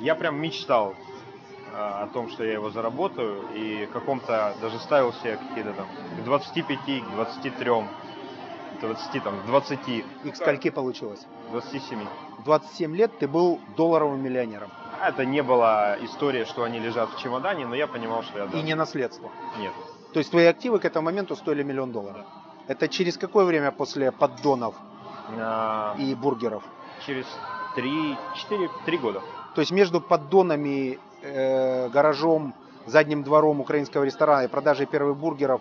Я 0.00 0.14
прям 0.14 0.40
мечтал 0.40 0.94
а, 1.74 2.04
о 2.04 2.06
том, 2.06 2.30
что 2.30 2.44
я 2.44 2.54
его 2.54 2.70
заработаю, 2.70 3.44
и 3.54 3.90
каком-то 3.92 4.54
даже 4.62 4.78
ставил 4.78 5.12
себе 5.12 5.36
какие-то 5.36 5.74
там 5.74 5.86
к 6.18 6.24
25, 6.24 6.78
к 6.78 7.10
23, 7.14 7.70
к 8.80 8.80
20, 8.80 9.22
там, 9.22 9.42
к 9.42 9.46
20, 9.48 9.88
И 9.88 10.30
к 10.30 10.36
скольки 10.36 10.70
получилось? 10.70 11.26
27. 11.50 12.06
В 12.38 12.44
27 12.44 12.96
лет 12.96 13.18
ты 13.18 13.28
был 13.28 13.60
долларовым 13.76 14.22
миллионером. 14.22 14.70
Это 15.06 15.26
не 15.26 15.42
была 15.42 15.98
история, 16.00 16.46
что 16.46 16.62
они 16.62 16.78
лежат 16.78 17.10
в 17.10 17.20
чемодане, 17.20 17.66
но 17.66 17.74
я 17.74 17.86
понимал, 17.86 18.22
что 18.22 18.38
я 18.38 18.46
да. 18.46 18.58
И 18.58 18.62
не 18.62 18.74
наследство. 18.74 19.30
Нет. 19.58 19.74
То 20.14 20.20
есть 20.20 20.30
твои 20.30 20.46
активы 20.46 20.78
к 20.78 20.86
этому 20.86 21.04
моменту 21.04 21.36
стоили 21.36 21.62
миллион 21.62 21.92
долларов. 21.92 22.24
Это 22.68 22.88
через 22.88 23.16
какое 23.16 23.44
время 23.44 23.70
после 23.70 24.10
поддонов 24.12 24.74
А, 25.38 25.94
и 25.98 26.14
бургеров? 26.14 26.62
Через 27.06 27.26
3, 27.74 28.16
4, 28.34 28.70
3 28.84 28.98
года. 28.98 29.22
То 29.54 29.60
есть 29.60 29.70
между 29.72 30.00
поддонами, 30.00 30.98
э, 31.22 31.88
гаражом, 31.88 32.54
задним 32.86 33.22
двором 33.22 33.60
украинского 33.60 34.04
ресторана 34.04 34.44
и 34.44 34.48
продажей 34.48 34.86
первых 34.86 35.16
бургеров 35.16 35.60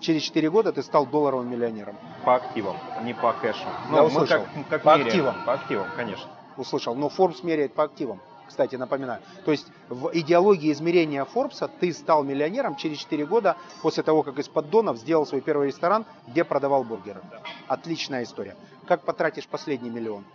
через 0.00 0.22
4 0.22 0.50
года 0.50 0.72
ты 0.72 0.82
стал 0.82 1.06
долларовым 1.06 1.50
миллионером. 1.50 1.96
По 2.24 2.34
активам, 2.36 2.76
не 3.02 3.14
по 3.14 3.32
кэшу. 3.32 3.64
Ну, 3.88 3.96
Я 3.96 4.02
мы 4.02 4.08
услышал. 4.08 4.42
как, 4.54 4.68
как 4.68 4.82
По 4.82 4.90
меряем. 4.98 5.06
активам. 5.06 5.34
По 5.46 5.52
активам, 5.54 5.86
конечно. 5.96 6.30
Услышал. 6.56 6.94
Но 6.94 7.08
Forbes 7.08 7.44
меряет 7.44 7.74
по 7.74 7.84
активам. 7.84 8.20
Кстати, 8.52 8.76
напоминаю. 8.76 9.22
То 9.46 9.50
есть 9.50 9.66
в 9.88 10.10
идеологии 10.12 10.70
измерения 10.72 11.24
Форбса 11.24 11.68
ты 11.68 11.90
стал 11.94 12.22
миллионером 12.22 12.76
через 12.76 12.98
4 12.98 13.24
года 13.24 13.56
после 13.80 14.02
того, 14.02 14.22
как 14.22 14.38
из 14.38 14.46
поддонов 14.46 14.98
сделал 14.98 15.24
свой 15.24 15.40
первый 15.40 15.68
ресторан, 15.68 16.04
где 16.28 16.44
продавал 16.44 16.84
бургеры. 16.84 17.22
Отличная 17.66 18.24
история. 18.24 18.54
Как 18.86 19.04
потратишь 19.04 19.46
последний 19.46 19.88
миллион? 19.88 20.26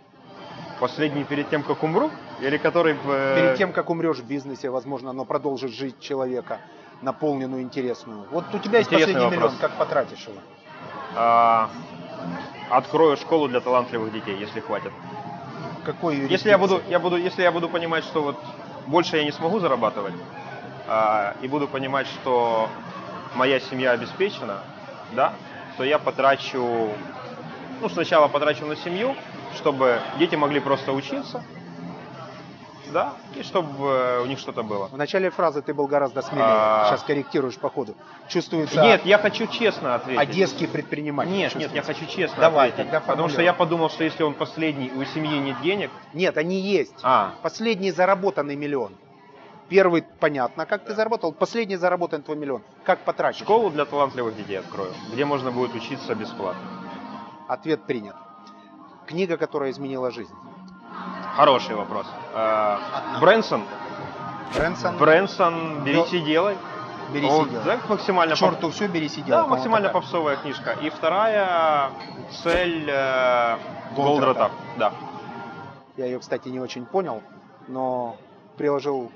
Последний 0.80 1.22
перед 1.22 1.48
тем, 1.48 1.62
как 1.62 1.84
умру? 1.84 2.10
Или 2.40 2.56
который... 2.56 2.96
э, 3.06 3.36
Перед 3.40 3.56
тем, 3.56 3.72
как 3.72 3.88
умрешь 3.88 4.16
в 4.18 4.26
бизнесе, 4.26 4.68
возможно, 4.68 5.10
оно 5.10 5.24
продолжит 5.24 5.70
жить 5.70 6.00
человека, 6.00 6.58
наполненную, 7.02 7.62
интересную. 7.62 8.24
Вот 8.32 8.46
у 8.52 8.58
тебя 8.58 8.78
есть 8.78 8.90
Интересный 8.92 9.14
последний 9.14 9.36
вопрос. 9.36 9.52
миллион, 9.52 9.70
как 9.70 9.78
потратишь 9.78 10.26
его? 10.26 10.38
а, 11.14 11.70
открою 12.68 13.16
школу 13.16 13.46
для 13.46 13.60
талантливых 13.60 14.12
детей, 14.12 14.36
если 14.40 14.58
хватит. 14.58 14.90
Какой 15.84 16.16
Если 16.16 16.48
я 16.48 16.58
буду, 16.58 16.82
я 16.88 16.98
буду, 16.98 17.16
если 17.16 17.42
я 17.42 17.52
буду 17.52 17.68
понимать, 17.68 18.04
что 18.04 18.22
вот 18.22 18.36
больше 18.86 19.16
я 19.16 19.24
не 19.24 19.32
смогу 19.32 19.58
зарабатывать, 19.58 20.14
а, 20.86 21.34
и 21.42 21.48
буду 21.48 21.68
понимать, 21.68 22.06
что 22.06 22.68
моя 23.34 23.60
семья 23.60 23.92
обеспечена, 23.92 24.60
да, 25.12 25.34
то 25.76 25.84
я 25.84 25.98
потрачу, 25.98 26.90
ну 27.80 27.88
сначала 27.88 28.28
потрачу 28.28 28.66
на 28.66 28.76
семью, 28.76 29.14
чтобы 29.56 30.00
дети 30.18 30.34
могли 30.34 30.60
просто 30.60 30.92
учиться, 30.92 31.44
да, 32.92 33.14
и 33.34 33.42
чтобы 33.42 33.88
э, 33.88 34.22
у 34.22 34.26
них 34.26 34.38
что-то 34.38 34.62
было. 34.62 34.88
В 34.88 34.96
начале 34.96 35.30
фразы 35.30 35.62
ты 35.62 35.74
был 35.74 35.86
гораздо 35.86 36.22
смелее. 36.22 36.44
А. 36.48 36.86
Сейчас 36.88 37.02
корректируешь 37.02 37.56
по 37.56 37.68
ходу. 37.70 37.94
Чувствуется 38.28 38.82
Нет, 38.82 39.04
я 39.04 39.18
хочу 39.18 39.46
честно 39.46 39.94
ответить. 39.96 40.20
одесский 40.20 40.68
предприниматель. 40.68 41.30
Нет, 41.32 41.54
нет, 41.54 41.72
я 41.74 41.82
хочу 41.82 42.06
честно 42.06 42.40
Давай, 42.40 42.68
ответить. 42.70 42.90
тогда 42.90 43.06
потому 43.06 43.28
что 43.28 43.42
я 43.42 43.52
подумал, 43.52 43.90
что 43.90 44.04
если 44.04 44.22
он 44.22 44.34
последний, 44.34 44.90
у 44.90 45.04
семьи 45.04 45.38
нет 45.38 45.60
денег, 45.62 45.90
Нет, 46.14 46.36
они 46.36 46.60
есть. 46.60 46.94
а, 47.02 47.34
Последний 47.42 47.90
заработанный 47.90 48.56
миллион. 48.56 48.92
Первый, 49.68 50.02
понятно, 50.18 50.64
как 50.64 50.84
ты 50.84 50.94
заработал. 50.94 51.32
Последний 51.32 51.76
заработанный 51.76 52.22
твой 52.24 52.36
миллион. 52.38 52.62
Как 52.84 53.00
потратишь? 53.00 53.42
школу 53.42 53.68
для 53.70 53.84
талантливых 53.84 54.34
детей 54.36 54.58
открою, 54.58 54.92
где 55.12 55.24
можно 55.26 55.50
будет 55.50 55.74
учиться 55.74 56.14
бесплатно. 56.14 56.62
Ответ 57.48 57.82
принят. 57.84 58.16
Книга, 59.06 59.36
которая 59.36 59.70
изменила 59.70 60.10
жизнь. 60.10 60.32
Хороший 61.38 61.76
вопрос. 61.76 62.04
Э, 62.34 62.78
Брэнсон, 63.20 63.62
Брэнсон, 64.56 64.96
Брэнсон, 64.98 65.84
берись 65.84 66.12
и 66.12 66.18
делай. 66.18 66.56
бери 67.14 67.28
Вот, 67.28 67.46
сидел. 67.46 67.62
да, 67.62 67.78
максимально 67.88 68.34
К 68.34 68.40
поп- 68.40 68.50
черту 68.50 68.70
все, 68.70 68.88
бери 68.88 69.08
сидел. 69.08 69.28
Да, 69.28 69.42
по-моему, 69.42 69.54
максимально 69.54 69.86
такая. 69.86 70.02
попсовая 70.02 70.36
книжка. 70.36 70.72
И 70.82 70.90
вторая 70.90 71.90
цель 72.42 72.90
э. 72.90 73.56
Голдрата. 73.94 74.50
Да. 74.78 74.92
Я 75.96 76.06
ее, 76.06 76.18
кстати, 76.18 76.48
не 76.48 76.58
очень 76.58 76.84
понял, 76.86 77.22
но 77.68 78.16
приложил 78.56 79.12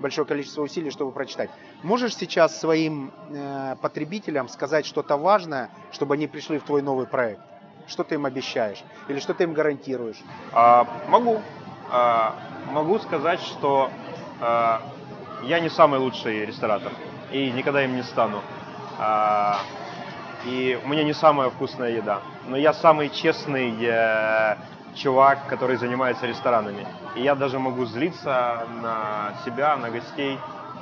большое 0.00 0.26
количество 0.26 0.62
усилий, 0.62 0.90
чтобы 0.90 1.12
прочитать. 1.12 1.50
Можешь 1.82 2.16
сейчас 2.16 2.58
своим 2.58 3.12
э, 3.28 3.76
потребителям 3.82 4.48
сказать 4.48 4.86
что-то 4.86 5.18
важное, 5.18 5.68
чтобы 5.92 6.14
они 6.14 6.26
пришли 6.26 6.58
в 6.58 6.62
твой 6.62 6.80
новый 6.80 7.06
проект? 7.06 7.42
Что 7.86 8.02
ты 8.02 8.14
им 8.14 8.24
обещаешь? 8.24 8.82
Или 9.08 9.20
что 9.20 9.34
ты 9.34 9.44
им 9.44 9.52
гарантируешь? 9.52 10.16
А, 10.54 10.86
могу. 11.08 11.42
А, 11.90 12.34
могу 12.70 12.98
сказать, 12.98 13.40
что 13.40 13.90
а, 14.40 14.82
я 15.42 15.60
не 15.60 15.68
самый 15.68 15.98
лучший 15.98 16.44
ресторатор 16.46 16.92
и 17.30 17.50
никогда 17.50 17.84
им 17.84 17.96
не 17.96 18.02
стану. 18.02 18.42
А, 18.98 19.58
и 20.44 20.78
у 20.84 20.88
меня 20.88 21.02
не 21.02 21.12
самая 21.12 21.50
вкусная 21.50 21.90
еда. 21.90 22.20
Но 22.46 22.56
я 22.56 22.72
самый 22.72 23.08
честный 23.08 23.74
э, 23.80 24.56
чувак, 24.94 25.46
который 25.48 25.76
занимается 25.76 26.26
ресторанами. 26.26 26.86
И 27.16 27.22
я 27.22 27.34
даже 27.34 27.58
могу 27.58 27.84
злиться 27.84 28.66
на 28.80 29.34
себя, 29.44 29.76
на 29.76 29.90
гостей, 29.90 30.38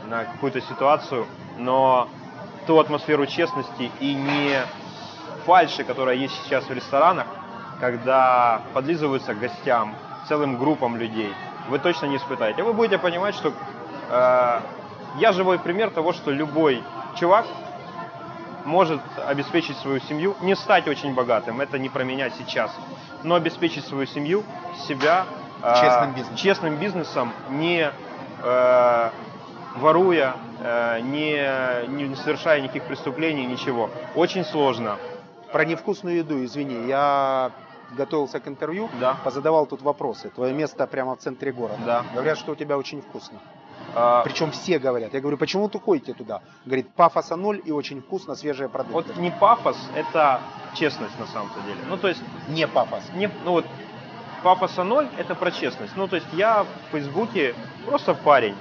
на 0.07 0.25
какую-то 0.25 0.61
ситуацию, 0.61 1.27
но 1.57 2.09
ту 2.67 2.79
атмосферу 2.79 3.27
честности 3.27 3.91
и 4.01 4.15
не 4.15 4.61
фальши, 5.47 5.85
которая 5.85 6.17
есть 6.17 6.35
сейчас 6.45 6.65
в 6.65 6.73
ресторанах, 6.73 7.27
когда 7.81 8.63
подлизываются 8.75 9.35
к 9.35 9.39
гостям, 9.39 9.95
целым 10.29 10.59
группам 10.59 10.97
людей, 10.97 11.33
вы 11.69 11.79
точно 11.79 12.07
не 12.07 12.17
испытаете. 12.17 12.63
Вы 12.63 12.73
будете 12.73 12.99
понимать, 12.99 13.35
что 13.35 13.53
э, 14.11 14.61
я 15.19 15.33
живой 15.33 15.59
пример 15.59 15.91
того, 15.91 16.13
что 16.13 16.31
любой 16.31 16.83
чувак 17.17 17.47
может 18.65 19.01
обеспечить 19.27 19.77
свою 19.79 20.01
семью, 20.01 20.37
не 20.41 20.57
стать 20.57 20.89
очень 20.89 21.15
богатым, 21.15 21.61
это 21.61 21.79
не 21.79 21.89
про 21.89 22.05
меня 22.05 22.31
сейчас, 22.31 22.75
но 23.23 23.35
обеспечить 23.35 23.85
свою 23.85 24.07
семью, 24.07 24.43
себя 24.89 25.27
э, 25.63 25.75
Честным 25.81 26.13
бизнесом. 26.13 26.37
честным 26.37 26.77
бизнесом, 26.77 27.33
не 27.51 27.91
э, 28.43 29.11
воруя, 29.77 30.35
э, 30.61 31.01
не, 31.01 31.89
не 31.89 32.15
совершая 32.17 32.61
никаких 32.61 32.85
преступлений, 32.85 33.47
ничего. 33.47 33.91
Очень 34.15 34.45
сложно. 34.45 34.97
Про 35.53 35.65
невкусную 35.65 36.17
еду, 36.17 36.43
извини, 36.45 36.89
я 36.89 37.53
готовился 37.95 38.41
к 38.41 38.49
интервью, 38.49 38.89
Да. 39.01 39.17
позадавал 39.25 39.67
тут 39.67 39.83
вопросы. 39.83 40.29
Твое 40.31 40.53
место 40.53 40.87
прямо 40.87 41.15
в 41.17 41.19
центре 41.21 41.53
города. 41.53 41.79
Да. 41.87 42.05
Говорят, 42.15 42.39
что 42.39 42.53
у 42.53 42.55
тебя 42.55 42.77
очень 42.79 43.01
вкусно. 43.01 43.39
А, 43.97 44.23
Причем 44.25 44.51
все 44.51 44.79
говорят. 44.79 45.15
Я 45.15 45.21
говорю, 45.21 45.37
почему 45.39 45.69
вы 45.73 45.81
ходите 45.81 46.15
туда? 46.15 46.41
Говорит, 46.65 46.89
пафоса 46.95 47.37
ноль 47.37 47.61
и 47.65 47.71
очень 47.71 48.01
вкусно, 48.03 48.35
свежие 48.35 48.69
продукты. 48.69 49.13
Вот 49.13 49.17
не 49.17 49.31
пафос, 49.31 49.77
это 49.95 50.41
честность 50.75 51.19
на 51.21 51.27
самом-то 51.27 51.61
деле. 51.61 51.79
Ну, 51.89 51.97
то 51.97 52.09
есть, 52.09 52.21
Не 52.49 52.67
пафос. 52.67 53.03
не, 53.15 53.31
ну 53.45 53.53
вот, 53.53 53.67
пафоса 54.43 54.83
ноль, 54.85 55.09
это 55.17 55.35
про 55.35 55.51
честность. 55.53 55.95
Ну, 55.97 56.09
то 56.09 56.17
есть, 56.17 56.27
я 56.33 56.65
в 56.65 56.67
Фейсбуке 56.93 57.55
просто 57.87 58.15
парень, 58.15 58.57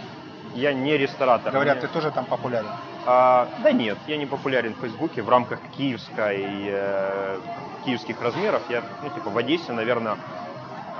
я 0.55 0.71
не 0.73 0.97
ресторатор. 0.97 1.51
Говорят, 1.51 1.77
Мне- 1.77 1.87
ты 1.87 1.93
тоже 1.93 2.11
там 2.11 2.25
популярен. 2.25 2.69
А, 3.05 3.49
да 3.61 3.71
нет, 3.71 3.97
я 4.07 4.17
не 4.17 4.25
популярен 4.25 4.73
в 4.75 4.79
Фейсбуке 4.79 5.21
в 5.21 5.29
рамках 5.29 5.59
киевской, 5.75 6.45
э, 6.67 7.39
киевских 7.85 8.21
размеров. 8.21 8.61
Я, 8.69 8.83
ну, 9.01 9.09
типа, 9.09 9.29
в 9.29 9.37
Одессе, 9.37 9.73
наверное, 9.73 10.17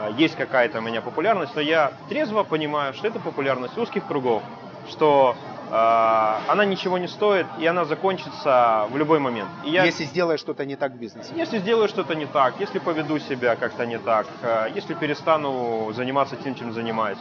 э, 0.02 0.12
есть 0.18 0.36
какая-то 0.36 0.80
у 0.80 0.82
меня 0.82 1.02
популярность, 1.02 1.56
но 1.56 1.62
я 1.62 1.94
трезво 2.10 2.44
понимаю, 2.44 2.94
что 2.94 3.08
это 3.08 3.20
популярность 3.20 3.78
узких 3.78 4.06
кругов, 4.06 4.44
что 4.90 5.38
э, 5.72 6.52
она 6.52 6.66
ничего 6.66 6.98
не 6.98 7.08
стоит, 7.08 7.48
и 7.58 7.66
она 7.66 7.86
закончится 7.86 8.86
в 8.90 8.98
любой 8.98 9.20
момент. 9.20 9.50
И 9.64 9.70
я, 9.70 9.86
Если 9.86 10.04
сделаешь 10.04 10.42
что-то 10.42 10.66
не 10.66 10.76
так 10.76 10.92
в 10.92 10.96
бизнесе. 10.96 11.30
если 11.36 11.60
сделаю 11.60 11.88
что-то 11.88 12.16
не 12.16 12.26
так, 12.26 12.56
если 12.60 12.80
поведу 12.80 13.18
себя 13.20 13.56
как-то 13.56 13.86
не 13.86 13.98
так, 13.98 14.28
э, 14.42 14.72
если 14.76 14.94
перестану 14.94 15.90
заниматься 15.94 16.36
тем, 16.36 16.56
чем 16.56 16.74
занимаюсь, 16.74 17.20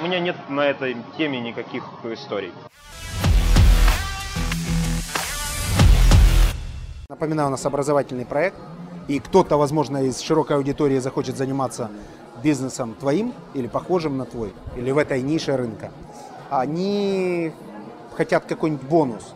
у 0.00 0.04
меня 0.04 0.18
нет 0.18 0.36
на 0.48 0.62
этой 0.62 0.96
теме 1.18 1.40
никаких 1.40 1.84
историй. 2.04 2.52
Напоминаю, 7.10 7.48
у 7.48 7.50
нас 7.50 7.64
образовательный 7.64 8.26
проект, 8.26 8.58
и 9.06 9.18
кто-то, 9.18 9.56
возможно, 9.56 10.04
из 10.04 10.20
широкой 10.20 10.58
аудитории 10.58 10.98
захочет 10.98 11.38
заниматься 11.38 11.90
бизнесом 12.42 12.94
твоим 13.00 13.32
или 13.54 13.66
похожим 13.66 14.18
на 14.18 14.26
твой, 14.26 14.52
или 14.76 14.90
в 14.90 14.98
этой 14.98 15.22
нише 15.22 15.56
рынка. 15.56 15.90
Они 16.50 17.50
хотят 18.14 18.44
какой-нибудь 18.44 18.86
бонус 18.86 19.32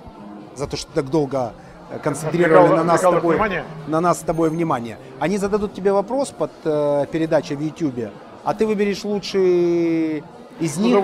за 0.54 0.66
то, 0.66 0.76
что 0.76 0.92
так 0.92 1.08
долго 1.08 1.54
э, 1.90 1.98
концентрировали 1.98 2.76
на 2.76 2.84
нас, 2.84 3.00
с 3.00 3.04
тобой, 3.04 3.36
внимание? 3.36 3.64
на 3.86 4.00
нас 4.02 4.20
с 4.20 4.22
тобой 4.22 4.50
внимание. 4.50 4.98
Они 5.18 5.38
зададут 5.38 5.72
тебе 5.72 5.94
вопрос 5.94 6.28
под 6.28 6.50
э, 6.64 7.06
передачей 7.10 7.56
в 7.56 7.62
YouTube, 7.62 8.10
а 8.44 8.52
ты 8.52 8.66
выберешь 8.66 9.02
лучший 9.02 10.22
из 10.60 10.76
них 10.76 10.98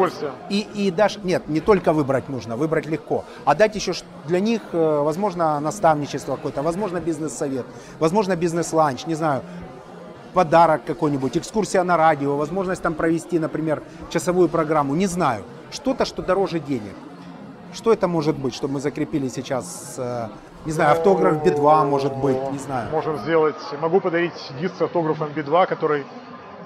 и, 0.50 0.66
и 0.74 0.90
дашь... 0.90 1.18
Нет, 1.24 1.48
не 1.48 1.60
только 1.60 1.92
выбрать 1.92 2.28
нужно, 2.28 2.56
выбрать 2.56 2.86
легко, 2.86 3.24
а 3.44 3.54
дать 3.54 3.74
еще 3.76 3.92
для 4.26 4.40
них, 4.40 4.62
э, 4.72 5.00
возможно, 5.02 5.58
наставничество 5.60 6.36
какое-то, 6.36 6.62
возможно, 6.62 7.00
бизнес-совет, 7.00 7.66
возможно, 7.98 8.36
бизнес-ланч, 8.36 9.06
не 9.06 9.14
знаю, 9.14 9.42
подарок 10.34 10.82
какой-нибудь, 10.84 11.36
экскурсия 11.36 11.82
на 11.82 11.96
радио, 11.96 12.36
возможность 12.36 12.82
там 12.82 12.94
провести, 12.94 13.38
например, 13.38 13.82
часовую 14.10 14.48
программу, 14.48 14.94
не 14.94 15.06
знаю. 15.06 15.42
Что-то, 15.70 16.04
что 16.04 16.22
дороже 16.22 16.60
денег. 16.60 16.94
Что 17.74 17.92
это 17.92 18.08
может 18.08 18.38
быть, 18.38 18.54
чтобы 18.54 18.74
мы 18.74 18.80
закрепили 18.80 19.28
сейчас, 19.28 19.94
э, 19.98 20.28
не 20.64 20.72
знаю, 20.72 20.92
автограф 20.92 21.42
Би-2 21.42 21.84
может 21.84 22.16
быть, 22.16 22.52
не 22.52 22.58
знаю. 22.58 22.90
Можем 22.90 23.18
сделать, 23.18 23.56
могу 23.80 24.00
подарить 24.00 24.52
диск 24.60 24.76
с 24.78 24.82
автографом 24.82 25.28
Би-2, 25.34 25.66
который 25.66 26.04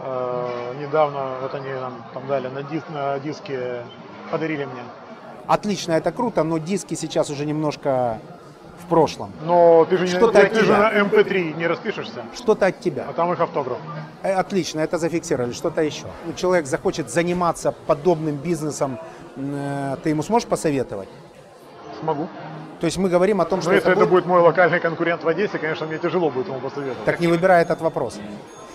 э, 0.03 0.75
недавно, 0.81 1.37
вот 1.43 1.55
они 1.55 1.73
нам 1.73 2.05
там 2.15 2.27
дали, 2.27 2.49
на, 2.49 2.59
дис- 2.61 2.93
на 2.93 3.19
диске 3.21 3.83
подарили 4.31 4.65
мне. 4.65 4.83
Отлично, 5.47 5.93
это 5.93 6.13
круто, 6.13 6.43
но 6.45 6.59
диски 6.59 6.95
сейчас 6.95 7.31
уже 7.31 7.45
немножко 7.47 8.19
в 8.79 8.87
прошлом. 8.89 9.33
Но 9.45 9.85
ты 9.85 9.97
же, 9.97 10.05
не, 10.05 10.11
Что-то 10.11 10.41
от 10.41 10.51
ты 10.53 10.61
же 10.61 10.67
тебя. 10.67 10.79
на 10.79 10.93
MP3 11.03 11.57
не 11.57 11.67
распишешься, 11.67 12.23
Что-то 12.35 12.67
от 12.67 12.81
тебя. 12.81 13.07
а 13.09 13.13
там 13.13 13.33
их 13.33 13.41
автограф. 13.41 13.79
Э, 14.23 14.35
Отлично, 14.35 14.81
это 14.81 14.99
зафиксировали. 14.99 15.53
Что-то 15.53 15.83
еще. 15.83 16.07
Ну, 16.27 16.33
Человек 16.35 16.67
захочет 16.67 17.11
заниматься 17.11 17.73
подобным 17.87 18.37
бизнесом, 18.37 18.99
э, 19.37 19.97
ты 20.03 20.11
ему 20.11 20.23
сможешь 20.23 20.49
посоветовать? 20.49 21.09
Смогу. 22.01 22.29
То 22.81 22.87
есть 22.87 22.99
мы 22.99 23.09
говорим 23.09 23.41
о 23.41 23.45
том, 23.45 23.59
Но 23.59 23.63
что 23.63 23.73
если 23.73 23.93
это 23.93 24.01
это 24.01 24.01
будет- 24.11 24.25
будет 24.25 24.27
мой 24.27 24.41
локальный 24.41 24.81
конкурент 24.81 25.23
в 25.23 25.29
Одессе, 25.29 25.59
конечно, 25.59 25.87
мне 25.87 25.99
тяжело 25.99 26.31
будет 26.31 26.49
ему 26.49 26.59
посоветовать. 26.59 27.05
Так 27.05 27.21
не 27.21 27.29
выбирай 27.29 27.63
этот 27.63 27.81
вопрос. 27.81 28.19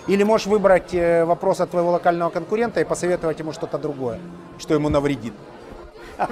Или 0.08 0.24
можешь 0.24 0.48
выбрать 0.48 0.94
э, 0.94 1.26
вопрос 1.26 1.60
от 1.60 1.72
твоего 1.72 1.92
локального 1.92 2.30
конкурента 2.30 2.80
и 2.80 2.86
посоветовать 2.86 3.40
ему 3.40 3.52
что-то 3.52 3.78
другое, 3.78 4.20
что 4.58 4.74
ему 4.74 4.90
навредит. 4.90 5.34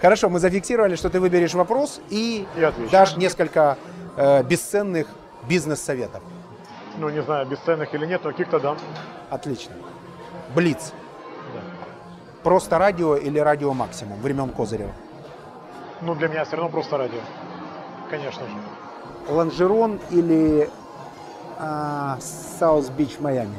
Хорошо, 0.00 0.30
мы 0.30 0.40
зафиксировали, 0.40 0.96
что 0.96 1.10
ты 1.10 1.20
выберешь 1.20 1.54
вопрос 1.54 2.00
и 2.08 2.46
дашь 2.90 3.16
несколько 3.16 3.76
э, 4.16 4.42
бесценных 4.42 5.06
бизнес-советов. 5.48 6.22
Ну, 6.98 7.10
не 7.10 7.22
знаю, 7.22 7.46
бесценных 7.46 7.94
или 7.94 8.06
нет, 8.06 8.24
но 8.24 8.30
каких-то 8.30 8.58
дам. 8.60 8.78
Отлично. 9.28 9.74
Блиц. 10.54 10.92
Да. 11.52 11.60
Просто 12.42 12.78
радио 12.78 13.16
или 13.16 13.38
радио 13.38 13.74
максимум 13.74 14.20
времен 14.22 14.48
Козырева? 14.48 14.92
Ну, 16.00 16.14
для 16.14 16.28
меня 16.28 16.44
все 16.44 16.56
равно 16.56 16.70
просто 16.70 16.96
радио. 16.96 17.20
Конечно 18.08 18.42
же. 18.42 18.54
Лонжерон 19.28 20.00
или 20.10 20.70
South 22.58 22.88
Beach 22.90 23.18
Майами? 23.20 23.54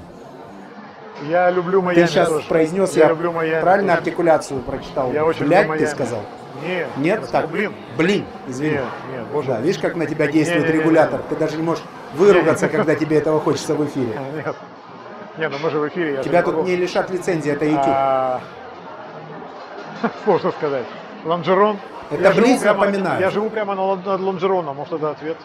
Я 1.23 1.49
люблю 1.49 1.81
Майами 1.81 2.05
Ты 2.05 2.11
сейчас 2.11 2.29
тоже. 2.29 2.47
произнес, 2.47 2.95
я, 2.95 3.03
я, 3.03 3.09
люблю 3.09 3.31
Майами. 3.31 3.61
правильно 3.61 3.93
тоже. 3.95 3.99
артикуляцию 3.99 4.61
прочитал? 4.61 5.11
Я 5.11 5.25
очень 5.25 5.45
Блядь, 5.47 5.65
люблю 5.65 5.79
ты 5.79 5.87
сказал? 5.87 6.21
Нет, 6.63 6.87
Нет? 6.97 7.21
я 7.21 7.27
Так, 7.27 7.49
блин. 7.49 7.73
блин, 7.97 8.25
извини. 8.47 8.73
Нет, 8.75 8.83
нет, 9.11 9.27
боже. 9.27 9.47
Да, 9.49 9.59
видишь, 9.61 9.79
как 9.79 9.95
на 9.95 10.05
тебя 10.05 10.27
действует 10.27 10.63
Не-не-не-не. 10.63 10.83
регулятор? 10.83 11.21
Ты 11.29 11.35
даже 11.35 11.57
не 11.57 11.63
можешь 11.63 11.83
выругаться, 12.13 12.67
когда 12.67 12.95
тебе 12.95 13.17
этого 13.17 13.39
хочется 13.39 13.73
в 13.75 13.83
эфире. 13.85 14.19
Нет. 14.35 14.55
Не, 15.37 15.49
ну 15.49 15.57
мы 15.61 15.69
же 15.69 15.79
в 15.79 15.87
эфире. 15.87 16.15
я 16.15 16.23
Тебя 16.23 16.41
тут 16.41 16.65
не 16.65 16.75
лишат 16.75 17.09
лицензии, 17.11 17.51
это 17.51 17.65
YouTube. 17.65 17.83
А, 17.87 18.41
Сложно 20.23 20.51
сказать. 20.51 20.85
Лонжерон. 21.25 21.77
Это 22.09 22.23
Я 22.23 22.31
Блиц 22.31 22.61
прямо-. 22.61 23.19
Я 23.19 23.29
живу 23.29 23.49
прямо 23.49 23.75
над 23.75 24.19
Лонжероном, 24.21 24.75
может 24.77 24.93
это 24.93 25.11
ответ. 25.11 25.37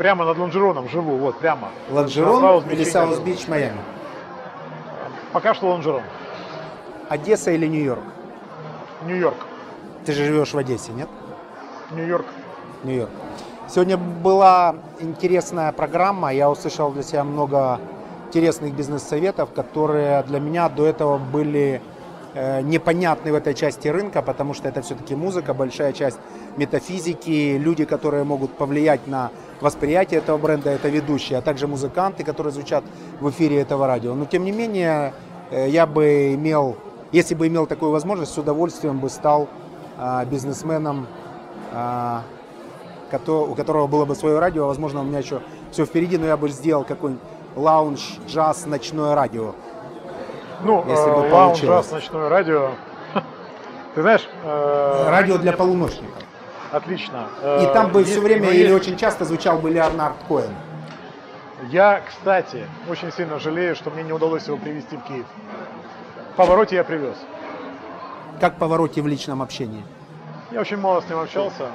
Прямо 0.00 0.24
над 0.24 0.38
Лонжероном 0.38 0.88
живу, 0.88 1.18
вот, 1.18 1.38
прямо. 1.40 1.68
Лонжерон 1.90 2.40
South 2.40 2.56
Beach 2.56 2.72
или 2.72 2.84
Майами. 2.84 2.90
South 2.90 3.18
Beach 3.18 3.48
Майами? 3.48 3.80
Пока 5.34 5.52
что 5.52 5.68
Лонжерон. 5.68 6.00
Одесса 7.10 7.50
или 7.50 7.66
Нью-Йорк? 7.66 8.02
Нью-Йорк. 9.04 9.36
Ты 10.06 10.12
же 10.12 10.24
живешь 10.24 10.54
в 10.54 10.56
Одессе, 10.56 10.92
нет? 10.92 11.10
Нью-Йорк. 11.90 12.24
Нью-Йорк. 12.82 13.10
Сегодня 13.68 13.98
была 13.98 14.76
интересная 15.00 15.70
программа. 15.70 16.32
Я 16.32 16.48
услышал 16.48 16.90
для 16.92 17.02
себя 17.02 17.22
много 17.22 17.78
интересных 18.28 18.72
бизнес-советов, 18.72 19.50
которые 19.54 20.22
для 20.22 20.40
меня 20.40 20.70
до 20.70 20.86
этого 20.86 21.18
были 21.18 21.82
э, 22.32 22.62
непонятны 22.62 23.32
в 23.32 23.34
этой 23.34 23.52
части 23.52 23.88
рынка, 23.88 24.22
потому 24.22 24.54
что 24.54 24.66
это 24.66 24.80
все-таки 24.80 25.14
музыка, 25.14 25.52
большая 25.52 25.92
часть 25.92 26.18
метафизики, 26.56 27.58
люди, 27.58 27.84
которые 27.84 28.24
могут 28.24 28.56
повлиять 28.56 29.06
на 29.06 29.30
восприятие 29.60 30.18
этого 30.18 30.38
бренда, 30.38 30.70
это 30.70 30.88
ведущие, 30.88 31.38
а 31.38 31.42
также 31.42 31.66
музыканты, 31.66 32.24
которые 32.24 32.52
звучат 32.52 32.84
в 33.20 33.30
эфире 33.30 33.60
этого 33.60 33.86
радио. 33.86 34.14
Но 34.14 34.24
тем 34.24 34.44
не 34.44 34.52
менее, 34.52 35.12
э, 35.50 35.68
я 35.68 35.86
бы 35.86 36.34
имел, 36.34 36.76
если 37.12 37.34
бы 37.34 37.46
имел 37.46 37.66
такую 37.66 37.90
возможность, 37.92 38.32
с 38.32 38.38
удовольствием 38.38 38.98
бы 38.98 39.08
стал 39.08 39.48
а, 40.02 40.24
бизнесменом, 40.24 41.06
а, 41.72 42.22
у 43.26 43.54
которого 43.54 43.86
было 43.86 44.06
бы 44.06 44.14
свое 44.14 44.38
радио, 44.38 44.66
возможно, 44.66 45.00
у 45.00 45.04
меня 45.04 45.18
еще 45.18 45.42
все 45.72 45.84
впереди, 45.84 46.16
но 46.16 46.24
я 46.24 46.38
бы 46.38 46.48
сделал 46.48 46.84
какой-нибудь 46.84 47.22
лаунж, 47.54 48.18
джаз, 48.26 48.64
ночное 48.64 49.14
радио. 49.14 49.54
Ну, 50.62 50.84
Если 50.88 51.10
бы 51.10 51.26
э, 51.26 51.32
лаунж, 51.32 51.58
получилось. 51.58 51.84
джаз, 51.84 51.92
ночное 51.92 52.28
радио. 52.30 52.70
Ты 53.94 54.00
знаешь, 54.00 54.26
э, 54.44 55.06
Радио 55.10 55.36
для 55.36 55.52
полуночников. 55.52 56.14
Отлично. 56.72 57.28
И 57.42 57.64
Э, 57.64 57.72
там 57.72 57.90
бы 57.92 58.00
есть- 58.00 58.12
все 58.12 58.20
время 58.20 58.46
но 58.46 58.52
или 58.52 58.62
есть- 58.68 58.74
очень 58.74 58.96
часто 58.96 59.24
звучал 59.24 59.58
бы 59.58 59.70
Леонард 59.70 60.16
Коэн. 60.28 60.54
Я, 61.68 62.00
кстати, 62.08 62.66
очень 62.88 63.12
сильно 63.12 63.38
жалею, 63.38 63.74
что 63.76 63.90
мне 63.90 64.02
не 64.02 64.12
удалось 64.12 64.46
его 64.46 64.56
привезти 64.56 64.96
в 64.96 65.02
Киев. 65.02 65.26
В 66.32 66.36
повороте 66.36 66.76
я 66.76 66.84
привез. 66.84 67.16
Как 68.40 68.56
повороте 68.56 69.02
в 69.02 69.06
личном 69.06 69.42
общении. 69.42 69.84
Я 70.50 70.60
очень 70.60 70.78
мало 70.78 71.00
с 71.02 71.08
ним 71.08 71.18
общался. 71.20 71.66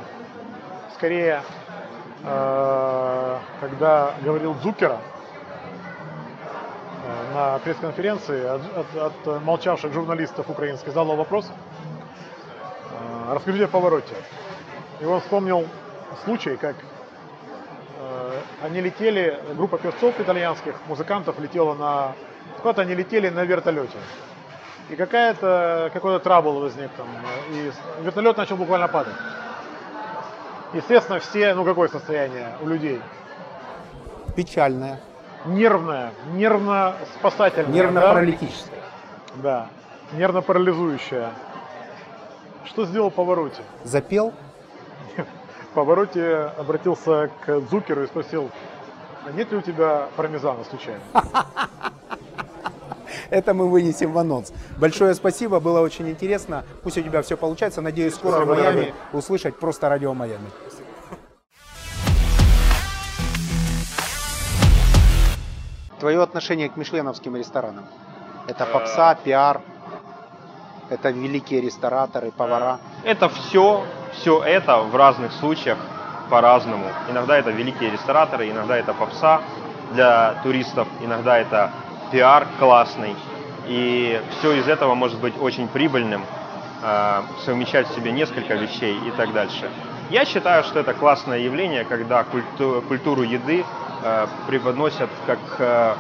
Скорее, 0.96 1.44
э, 2.24 3.38
когда 3.62 4.14
говорил 4.24 4.56
Зукера 4.64 4.98
э, 7.04 7.34
на 7.36 7.60
пресс-конференции 7.60 8.44
от, 8.44 8.62
от- 8.76 9.28
от 9.28 9.44
молчавших 9.44 9.94
журналистов 9.94 10.50
украинских 10.50 10.88
задал 10.94 11.16
вопрос, 11.16 11.46
э, 12.92 13.34
расскажите 13.36 13.66
о 13.66 13.68
повороте. 13.68 14.16
И 15.00 15.06
он 15.06 15.20
вспомнил 15.22 15.68
случай, 16.24 16.56
как 16.58 16.76
э, 18.00 18.40
они 18.64 18.82
летели, 18.82 19.40
группа 19.56 19.78
певцов 19.78 20.20
итальянских, 20.20 20.76
музыкантов 20.88 21.40
летела 21.40 21.74
на... 21.74 22.14
Куда-то 22.62 22.82
они 22.84 22.96
летели 22.96 23.30
на 23.30 23.44
вертолете. 23.44 23.98
И 24.90 24.96
какая-то, 24.96 25.90
какой-то 25.94 26.24
трабл 26.24 26.60
возник 26.60 26.92
там. 26.96 27.08
И 27.52 27.72
вертолет 28.04 28.38
начал 28.38 28.56
буквально 28.56 28.88
падать. 28.88 29.16
Естественно, 30.74 31.20
все, 31.20 31.54
ну 31.54 31.66
какое 31.66 31.88
состояние 31.88 32.50
у 32.62 32.68
людей? 32.68 33.02
Печальное, 34.36 35.00
Нервное, 35.46 36.12
нервно-спасательное. 36.34 37.68
да? 37.72 37.74
нервно-паралитическое. 37.74 38.80
Да, 39.36 39.68
нервно-парализующее. 40.14 41.30
Что 42.66 42.86
сделал 42.86 43.12
Повороте? 43.12 43.62
Запел, 43.84 44.34
Повороте 45.76 46.54
обратился 46.58 47.30
к 47.46 47.60
Зукеру 47.70 48.04
и 48.04 48.08
спросил, 48.08 48.50
а 49.26 49.32
нет 49.34 49.52
ли 49.52 49.58
у 49.58 49.62
тебя 49.62 50.08
пармезана 50.16 50.64
случайно? 50.64 51.02
это 53.30 53.54
мы 53.54 53.70
вынесем 53.70 54.14
в 54.14 54.18
анонс. 54.18 54.54
Большое 54.78 55.14
спасибо, 55.16 55.60
было 55.60 55.82
очень 55.82 56.10
интересно. 56.10 56.64
Пусть 56.82 56.98
у 56.98 57.02
тебя 57.02 57.22
все 57.22 57.36
получается. 57.36 57.82
Надеюсь, 57.82 58.16
скоро 58.16 58.38
Спасибо, 58.38 58.54
в 58.54 58.56
Майами 58.56 58.76
дорогой. 58.76 58.94
услышать 59.12 59.60
просто 59.60 59.90
радио 59.90 60.14
Майами. 60.14 60.50
Твое 66.00 66.24
отношение 66.24 66.70
к 66.70 66.78
мишленовским 66.78 67.36
ресторанам? 67.36 67.86
Это 68.48 68.66
попса, 68.66 69.16
пиар, 69.16 69.60
это 70.90 71.10
великие 71.10 71.62
рестораторы, 71.62 72.32
повара. 72.32 72.80
Это 73.04 73.30
все, 73.30 73.84
все 74.14 74.44
это 74.44 74.78
в 74.78 74.96
разных 74.96 75.32
случаях 75.34 75.78
по-разному. 76.30 76.88
Иногда 77.10 77.38
это 77.38 77.52
великие 77.52 77.92
рестораторы, 77.92 78.50
иногда 78.50 78.78
это 78.78 78.94
попса 78.94 79.42
для 79.94 80.36
туристов, 80.44 80.88
иногда 81.02 81.38
это 81.38 81.72
пиар 82.12 82.48
классный. 82.60 83.16
И 83.68 84.22
все 84.38 84.54
из 84.54 84.68
этого 84.68 84.96
может 84.96 85.20
быть 85.20 85.34
очень 85.42 85.68
прибыльным, 85.68 86.24
э, 86.84 87.22
совмещать 87.46 87.88
в 87.88 87.96
себе 87.96 88.12
несколько 88.12 88.54
вещей 88.56 88.98
и 89.08 89.12
так 89.12 89.34
дальше. 89.34 89.70
Я 90.12 90.26
считаю, 90.26 90.64
что 90.64 90.80
это 90.80 90.94
классное 90.94 91.40
явление, 91.40 91.84
когда 91.84 92.24
культу- 92.24 92.84
культуру 92.88 93.24
еды 93.24 93.66
э, 94.04 94.28
преподносят 94.48 95.10
как 95.26 95.40
э, 95.58 95.96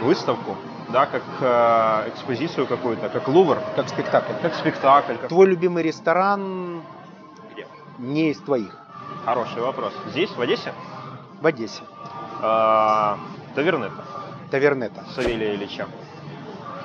выставку, 0.00 0.56
да, 0.94 1.06
как 1.06 1.22
э, 1.40 2.08
экспозицию 2.10 2.66
какую-то, 2.68 3.08
как 3.08 3.26
Лувр, 3.28 3.58
Как 3.74 3.88
спектакль. 3.88 4.32
как 4.40 4.54
спектакль. 4.54 5.14
Как... 5.16 5.28
Твой 5.28 5.46
любимый 5.48 5.82
ресторан 5.82 6.82
Где? 7.52 7.66
не 7.98 8.30
из 8.30 8.38
твоих. 8.38 8.70
Хороший 9.24 9.60
вопрос. 9.60 9.92
Здесь, 10.06 10.30
в 10.30 10.40
Одессе, 10.40 10.72
В 11.40 11.46
Одессе. 11.46 11.82
э, 12.42 13.16
Тавернета 13.56 14.04
Тавернета. 14.52 15.04
Савелия 15.16 15.54
Ильича. 15.56 15.86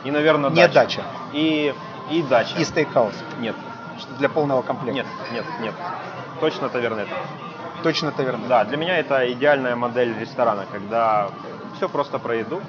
И, 0.04 0.10
наверное, 0.12 0.50
Не 0.50 0.68
дача. 0.68 1.04
И, 1.34 1.74
и 2.10 2.24
дача. 2.24 2.58
И 2.58 2.64
стейкхаус. 2.64 3.14
Нет, 3.40 3.56
Для 4.18 4.28
полного 4.30 4.64
комплекта. 4.64 4.94
нет, 4.96 5.06
нет, 5.32 5.46
нет. 5.62 5.76
Точно 6.40 6.70
Тавернета. 6.70 7.14
Точно 7.84 8.12
тавернета. 8.12 8.50
Да, 8.50 8.66
для 8.66 8.76
меня 8.78 8.98
это 8.98 9.32
идеальная 9.32 9.76
модель 9.76 10.18
ресторана, 10.20 10.66
когда 10.72 11.30
все 11.78 11.88
просто 11.88 12.18
про 12.20 12.36
еду 12.36 12.60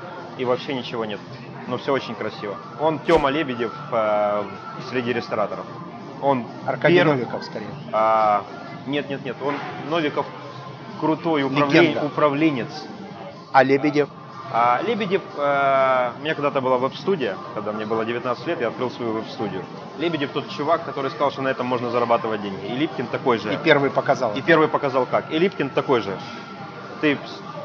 и 0.40 0.44
вообще 0.44 0.74
ничего 0.74 1.04
нет. 1.04 1.20
Но 1.66 1.76
все 1.76 1.92
очень 1.92 2.14
красиво. 2.14 2.56
Он 2.80 2.98
Тёма 3.00 3.28
Лебедев 3.30 3.72
э, 3.92 4.42
среди 4.88 5.12
рестораторов. 5.12 5.66
Он 6.22 6.46
Аркадий 6.66 6.96
перв- 6.98 7.04
Новиков 7.12 7.44
скорее. 7.44 7.68
А, 7.92 8.42
нет, 8.86 9.08
нет, 9.10 9.24
нет. 9.24 9.36
Он 9.44 9.54
Новиков 9.90 10.26
крутой 11.00 11.42
управлен- 11.42 12.04
управленец. 12.04 12.68
А 13.52 13.62
Лебедев? 13.62 14.08
А 14.52 14.80
Лебедев, 14.86 15.22
э, 15.36 16.10
у 16.18 16.22
меня 16.22 16.34
когда-то 16.34 16.60
была 16.60 16.78
веб-студия, 16.78 17.36
когда 17.54 17.72
мне 17.72 17.84
было 17.86 18.04
19 18.04 18.46
лет, 18.46 18.60
я 18.60 18.68
открыл 18.68 18.90
свою 18.90 19.12
веб-студию. 19.12 19.62
Лебедев 19.98 20.30
тот 20.32 20.48
чувак, 20.48 20.84
который 20.84 21.10
сказал, 21.10 21.30
что 21.30 21.42
на 21.42 21.48
этом 21.48 21.66
можно 21.66 21.90
зарабатывать 21.90 22.42
деньги. 22.42 22.66
И 22.66 22.72
Липкин 22.76 23.06
такой 23.08 23.38
же. 23.38 23.52
И 23.52 23.56
первый 23.58 23.90
показал. 23.90 24.32
И 24.34 24.40
первый 24.40 24.66
показал 24.68 25.04
как. 25.06 25.30
И 25.30 25.38
Липкин 25.38 25.68
такой 25.70 26.00
же. 26.00 26.18
Ты, 27.00 27.18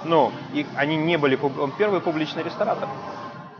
ну, 0.06 0.32
и 0.54 0.66
они 0.76 0.96
не 0.96 1.18
были, 1.18 1.38
он 1.60 1.72
первый 1.72 2.00
публичный 2.00 2.44
ресторатор. 2.44 2.88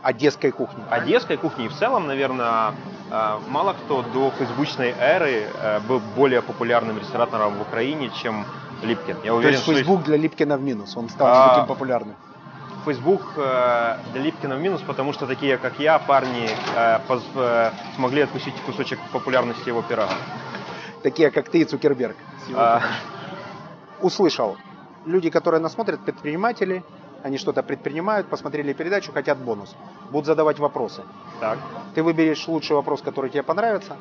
Одесской 0.02 0.52
кухни. 0.52 0.84
Одесской 0.90 1.38
кухни 1.38 1.66
и 1.66 1.68
в 1.68 1.74
целом, 1.74 2.06
наверное, 2.08 2.74
э, 3.12 3.38
мало 3.48 3.74
кто 3.74 4.04
до 4.04 4.32
фейсбучной 4.32 4.94
эры 5.00 5.48
э, 5.62 5.80
был 5.88 6.00
более 6.16 6.42
популярным 6.42 6.98
ресторатором 7.00 7.56
в 7.56 7.62
Украине, 7.62 8.12
чем 8.22 8.46
Липкин. 8.84 9.18
Я 9.24 9.32
То 9.32 9.36
уверен, 9.38 9.54
есть 9.54 9.64
что 9.64 9.74
Facebook 9.74 10.04
для 10.04 10.18
Липкина 10.18 10.58
в 10.58 10.62
минус. 10.62 10.96
Он 10.96 11.10
стал 11.10 11.28
А. 11.28 11.50
таким 11.50 11.66
популярным. 11.66 12.16
Facebook 12.86 13.24
э, 13.36 13.98
для 14.14 14.22
Липкина 14.22 14.56
в 14.58 14.62
минус, 14.62 14.82
потому 14.86 15.12
что 15.12 15.26
такие, 15.26 15.58
как 15.58 15.80
я, 15.80 15.98
парни 15.98 16.50
э, 16.76 17.00
поз- 17.08 17.24
э, 17.34 17.72
смогли 17.96 18.22
откусить 18.22 18.54
кусочек 18.66 19.00
популярности 19.12 19.70
его 19.70 19.82
пирога. 19.82 20.14
Такие, 21.02 21.32
как 21.32 21.50
ты 21.50 21.62
и 21.62 21.66
Цукерберг. 21.66 22.16
А, 22.56 22.82
Услышал. 24.02 24.58
Люди, 25.06 25.30
которые 25.30 25.62
нас 25.62 25.74
смотрят, 25.74 26.00
предприниматели, 26.02 26.84
они 27.24 27.38
что-то 27.38 27.64
предпринимают, 27.64 28.28
посмотрели 28.28 28.74
передачу, 28.74 29.12
хотят 29.12 29.38
бонус. 29.38 29.76
Будут 30.12 30.26
задавать 30.26 30.60
вопросы. 30.60 31.04
так, 31.40 31.58
Ты 31.94 32.04
выберешь 32.04 32.48
лучший 32.48 32.76
вопрос, 32.76 33.02
который 33.02 33.30
тебе 33.30 33.44
понравится, 33.44 33.98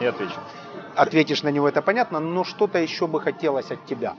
и 0.00 0.06
отвечу. 0.06 0.34
ответишь 0.94 1.42
на 1.42 1.48
него, 1.50 1.68
это 1.68 1.82
понятно, 1.82 2.20
но 2.20 2.44
что-то 2.44 2.78
еще 2.78 3.06
бы 3.06 3.20
хотелось 3.20 3.70
от 3.70 3.84
тебя. 3.86 4.14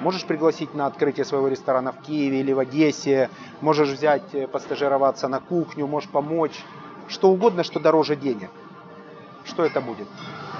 Можешь 0.00 0.24
пригласить 0.24 0.74
на 0.74 0.86
открытие 0.86 1.24
своего 1.24 1.48
ресторана 1.48 1.92
в 1.92 2.00
Киеве 2.02 2.40
или 2.40 2.52
в 2.52 2.58
Одессе, 2.60 3.30
можешь 3.60 3.88
взять, 3.90 4.32
э, 4.34 4.46
постажироваться 4.46 5.26
на 5.28 5.40
кухню, 5.40 5.86
можешь 5.88 6.08
помочь. 6.08 6.64
Что 7.08 7.30
угодно, 7.30 7.64
что 7.64 7.80
дороже 7.80 8.14
денег. 8.16 8.50
Что 9.44 9.64
это 9.64 9.80
будет? 9.80 10.06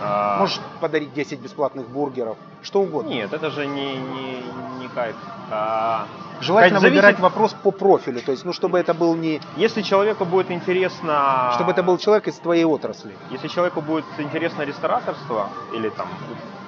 А, 0.01 0.39
Можешь 0.39 0.61
подарить 0.81 1.13
10 1.15 1.41
бесплатных 1.41 1.89
бургеров, 1.89 2.37
что 2.63 2.81
угодно. 2.81 3.09
Нет, 3.11 3.33
это 3.33 3.51
же 3.51 3.67
не, 3.67 3.97
не, 3.97 4.43
не 4.81 4.89
кайф. 4.89 5.17
А, 5.51 6.07
Желательно 6.41 6.79
зависит- 6.81 6.97
выбирать 7.03 7.21
вопрос 7.21 7.53
по 7.53 7.71
профилю, 7.73 8.21
то 8.21 8.31
есть, 8.33 8.45
ну, 8.45 8.53
чтобы 8.53 8.79
это 8.79 8.95
был 8.95 9.15
не, 9.17 9.41
Если 9.57 9.83
человеку 9.83 10.25
будет 10.25 10.51
интересно... 10.51 11.51
чтобы 11.55 11.73
это 11.73 11.83
был 11.83 11.99
человек 11.99 12.29
из 12.29 12.37
твоей 12.37 12.65
отрасли. 12.65 13.17
Если 13.31 13.49
человеку 13.49 13.81
будет 13.81 14.05
интересно 14.19 14.63
рестораторство 14.63 15.49
или 15.75 15.89
там 15.89 16.07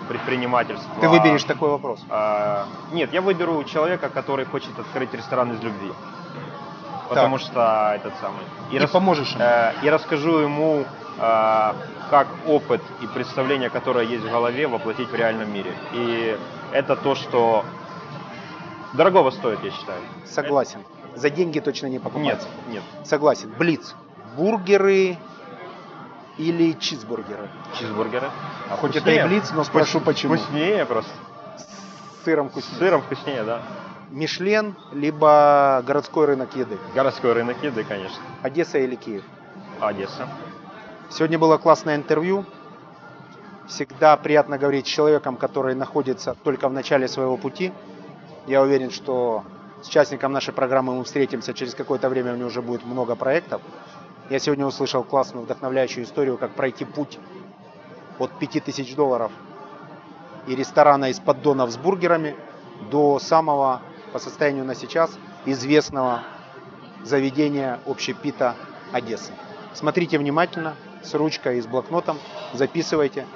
предпринимательство... 0.09 0.91
Ты 1.01 1.09
выберешь 1.09 1.45
такой 1.45 1.71
вопрос. 1.71 2.01
а, 2.11 2.67
нет, 2.93 3.13
я 3.13 3.21
выберу 3.23 3.63
человека, 3.65 4.09
который 4.09 4.45
хочет 4.45 4.77
открыть 4.79 5.15
ресторан 5.15 5.53
из 5.53 5.61
любви. 5.63 5.93
Потому 7.09 7.39
что 7.39 7.93
этот 7.97 8.13
самый... 8.21 8.41
И, 8.71 8.79
рас- 8.79 8.91
поможешь 8.91 9.31
ему. 9.33 9.43
э, 9.43 9.73
и 9.83 9.91
расскажу 9.91 10.39
ему, 10.39 10.85
как 11.21 12.27
опыт 12.47 12.81
и 13.03 13.07
представление, 13.07 13.69
которое 13.71 14.05
есть 14.07 14.25
в 14.25 14.31
голове, 14.31 14.67
воплотить 14.67 15.09
в 15.11 15.15
реальном 15.15 15.53
мире. 15.53 15.73
И 15.93 16.39
это 16.73 16.97
то, 16.97 17.15
что 17.15 17.65
дорогого 18.95 19.31
стоит, 19.31 19.63
я 19.63 19.71
считаю. 19.71 20.01
Согласен. 20.27 20.81
За 21.15 21.29
деньги 21.29 21.59
точно 21.61 21.87
не 21.89 21.99
покупать. 21.99 22.25
Нет, 22.25 22.47
нет. 22.69 22.83
Согласен. 23.05 23.53
Блиц. 23.59 23.95
Бургеры 24.37 25.19
или 26.39 26.73
чизбургеры? 26.79 27.51
Чизбургеры. 27.79 28.31
А 28.71 28.77
Хоть 28.77 28.93
это 28.93 29.01
вкуснее. 29.01 29.25
и 29.25 29.29
блиц, 29.29 29.51
но 29.53 29.65
спрошу 29.65 29.99
Вкус- 29.99 30.05
почему. 30.05 30.37
Вкуснее 30.37 30.87
просто. 30.87 31.11
С 31.59 32.25
сыром 32.25 32.49
С 32.49 32.53
вкуснее. 32.53 32.79
сыром 32.79 33.03
вкуснее, 33.03 33.43
да. 33.43 33.63
Мишлен, 34.11 34.75
либо 34.93 35.83
городской 35.87 36.27
рынок 36.27 36.55
еды. 36.57 36.79
Городской 36.95 37.33
рынок 37.33 37.63
еды, 37.63 37.85
конечно. 37.85 38.19
Одесса 38.43 38.79
или 38.79 38.95
Киев. 38.97 39.23
Одесса. 39.81 40.29
Сегодня 41.11 41.41
было 41.41 41.59
классное 41.59 41.97
интервью. 41.97 42.45
Всегда 43.67 44.17
приятно 44.17 44.59
говорить 44.59 44.87
с 44.87 44.91
человеком, 44.91 45.37
который 45.37 45.75
находится 45.75 46.37
только 46.45 46.69
в 46.69 46.73
начале 46.73 47.09
своего 47.09 47.37
пути. 47.37 47.73
Я 48.47 48.63
уверен, 48.63 48.93
что 48.93 49.43
с 49.83 49.89
участником 49.89 50.33
нашей 50.33 50.55
программы 50.55 50.95
мы 50.95 51.03
встретимся 51.03 51.53
через 51.53 51.75
какое-то 51.75 52.09
время, 52.09 52.35
у 52.35 52.37
него 52.37 52.47
уже 52.47 52.63
будет 52.63 52.85
много 52.85 53.17
проектов. 53.17 53.61
Я 54.31 54.39
сегодня 54.39 54.65
услышал 54.65 55.03
классную, 55.03 55.45
вдохновляющую 55.45 56.05
историю, 56.05 56.39
как 56.39 56.53
пройти 56.53 56.85
путь 56.85 57.19
от 58.21 58.31
5000 58.39 58.95
долларов 58.95 59.33
и 60.47 60.55
ресторана 60.55 61.11
из 61.11 61.19
поддонов 61.19 61.73
с 61.73 61.77
бургерами 61.77 62.37
до 62.89 63.19
самого, 63.19 63.83
по 64.13 64.21
состоянию 64.21 64.65
на 64.65 64.77
сейчас, 64.77 65.11
известного 65.45 66.23
заведения 67.03 67.81
общепита 67.85 68.55
Одессы. 68.93 69.33
Смотрите 69.75 70.17
внимательно, 70.17 70.77
с 71.03 71.15
ручкой 71.15 71.59
и 71.59 71.61
с 71.63 71.67
блокнотом, 71.67 72.19
записывайте. 72.53 73.27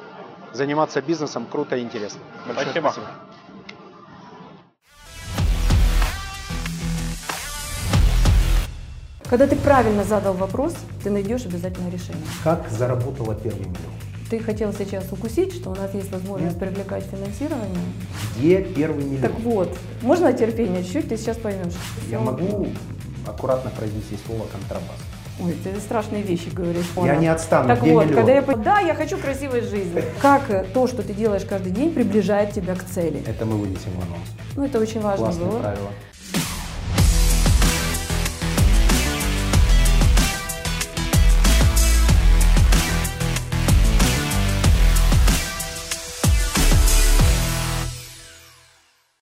Заниматься 0.53 1.03
бизнесом 1.03 1.47
круто 1.51 1.77
и 1.77 1.83
интересно. 1.83 2.21
Большое 2.47 2.67
Спасибо. 2.67 2.89
спасибо. 2.89 3.07
Когда 9.29 9.49
ты 9.49 9.57
правильно 9.57 10.05
задал 10.05 10.35
вопрос, 10.35 10.77
ты 11.03 11.11
найдешь 11.11 11.45
обязательно 11.45 11.89
решение. 11.89 12.23
Как 12.45 12.69
заработала 12.69 13.35
первый 13.35 13.63
миллион? 13.63 13.93
Ты 14.31 14.39
хотел 14.39 14.73
сейчас 14.73 15.11
укусить, 15.11 15.55
что 15.55 15.71
у 15.71 15.75
нас 15.75 15.93
есть 15.93 16.13
возможность 16.13 16.59
привлекать 16.59 17.05
финансирование. 17.05 17.81
Где 18.37 18.63
первый 18.63 19.05
миллион? 19.05 19.23
Так 19.23 19.41
вот, 19.41 19.77
можно 20.03 20.33
терпение 20.33 20.85
чуть-чуть, 20.85 21.09
ты 21.09 21.17
сейчас 21.17 21.37
поймешь. 21.37 21.75
Я 22.09 22.21
могу 22.21 22.69
аккуратно 23.27 23.71
произнести 23.71 24.17
слово 24.25 24.47
контрабас. 24.53 25.01
Ой, 25.41 25.57
ты 25.65 25.79
страшные 25.81 26.23
вещи 26.23 26.49
говоришь. 26.53 26.87
Я 26.95 26.95
Понял. 26.95 27.21
не 27.21 27.27
отстану, 27.27 27.69
Так 27.69 27.83
где 27.83 27.93
вот, 27.93 28.05
миллион? 28.07 28.17
когда 28.17 28.33
я 28.35 28.43
да, 28.43 28.79
я 28.81 28.95
хочу 28.95 29.19
красивой 29.19 29.63
жизни. 29.63 30.03
Как 30.23 30.49
э, 30.51 30.65
то, 30.73 30.87
что 30.87 31.03
ты 31.03 31.13
делаешь 31.13 31.43
каждый 31.49 31.73
день, 31.73 31.93
приближает 31.93 32.53
тебя 32.53 32.75
к 32.77 32.85
цели? 32.85 33.23
Это 33.27 33.45
мы 33.45 33.57
вынесем 33.57 33.91
в 33.99 34.03
анонс. 34.05 34.29
Ну, 34.57 34.65
это 34.65 34.79
очень 34.79 35.01
важно 35.01 35.27
Классное 35.27 35.47
было. 35.47 35.59
правило. 35.59 35.89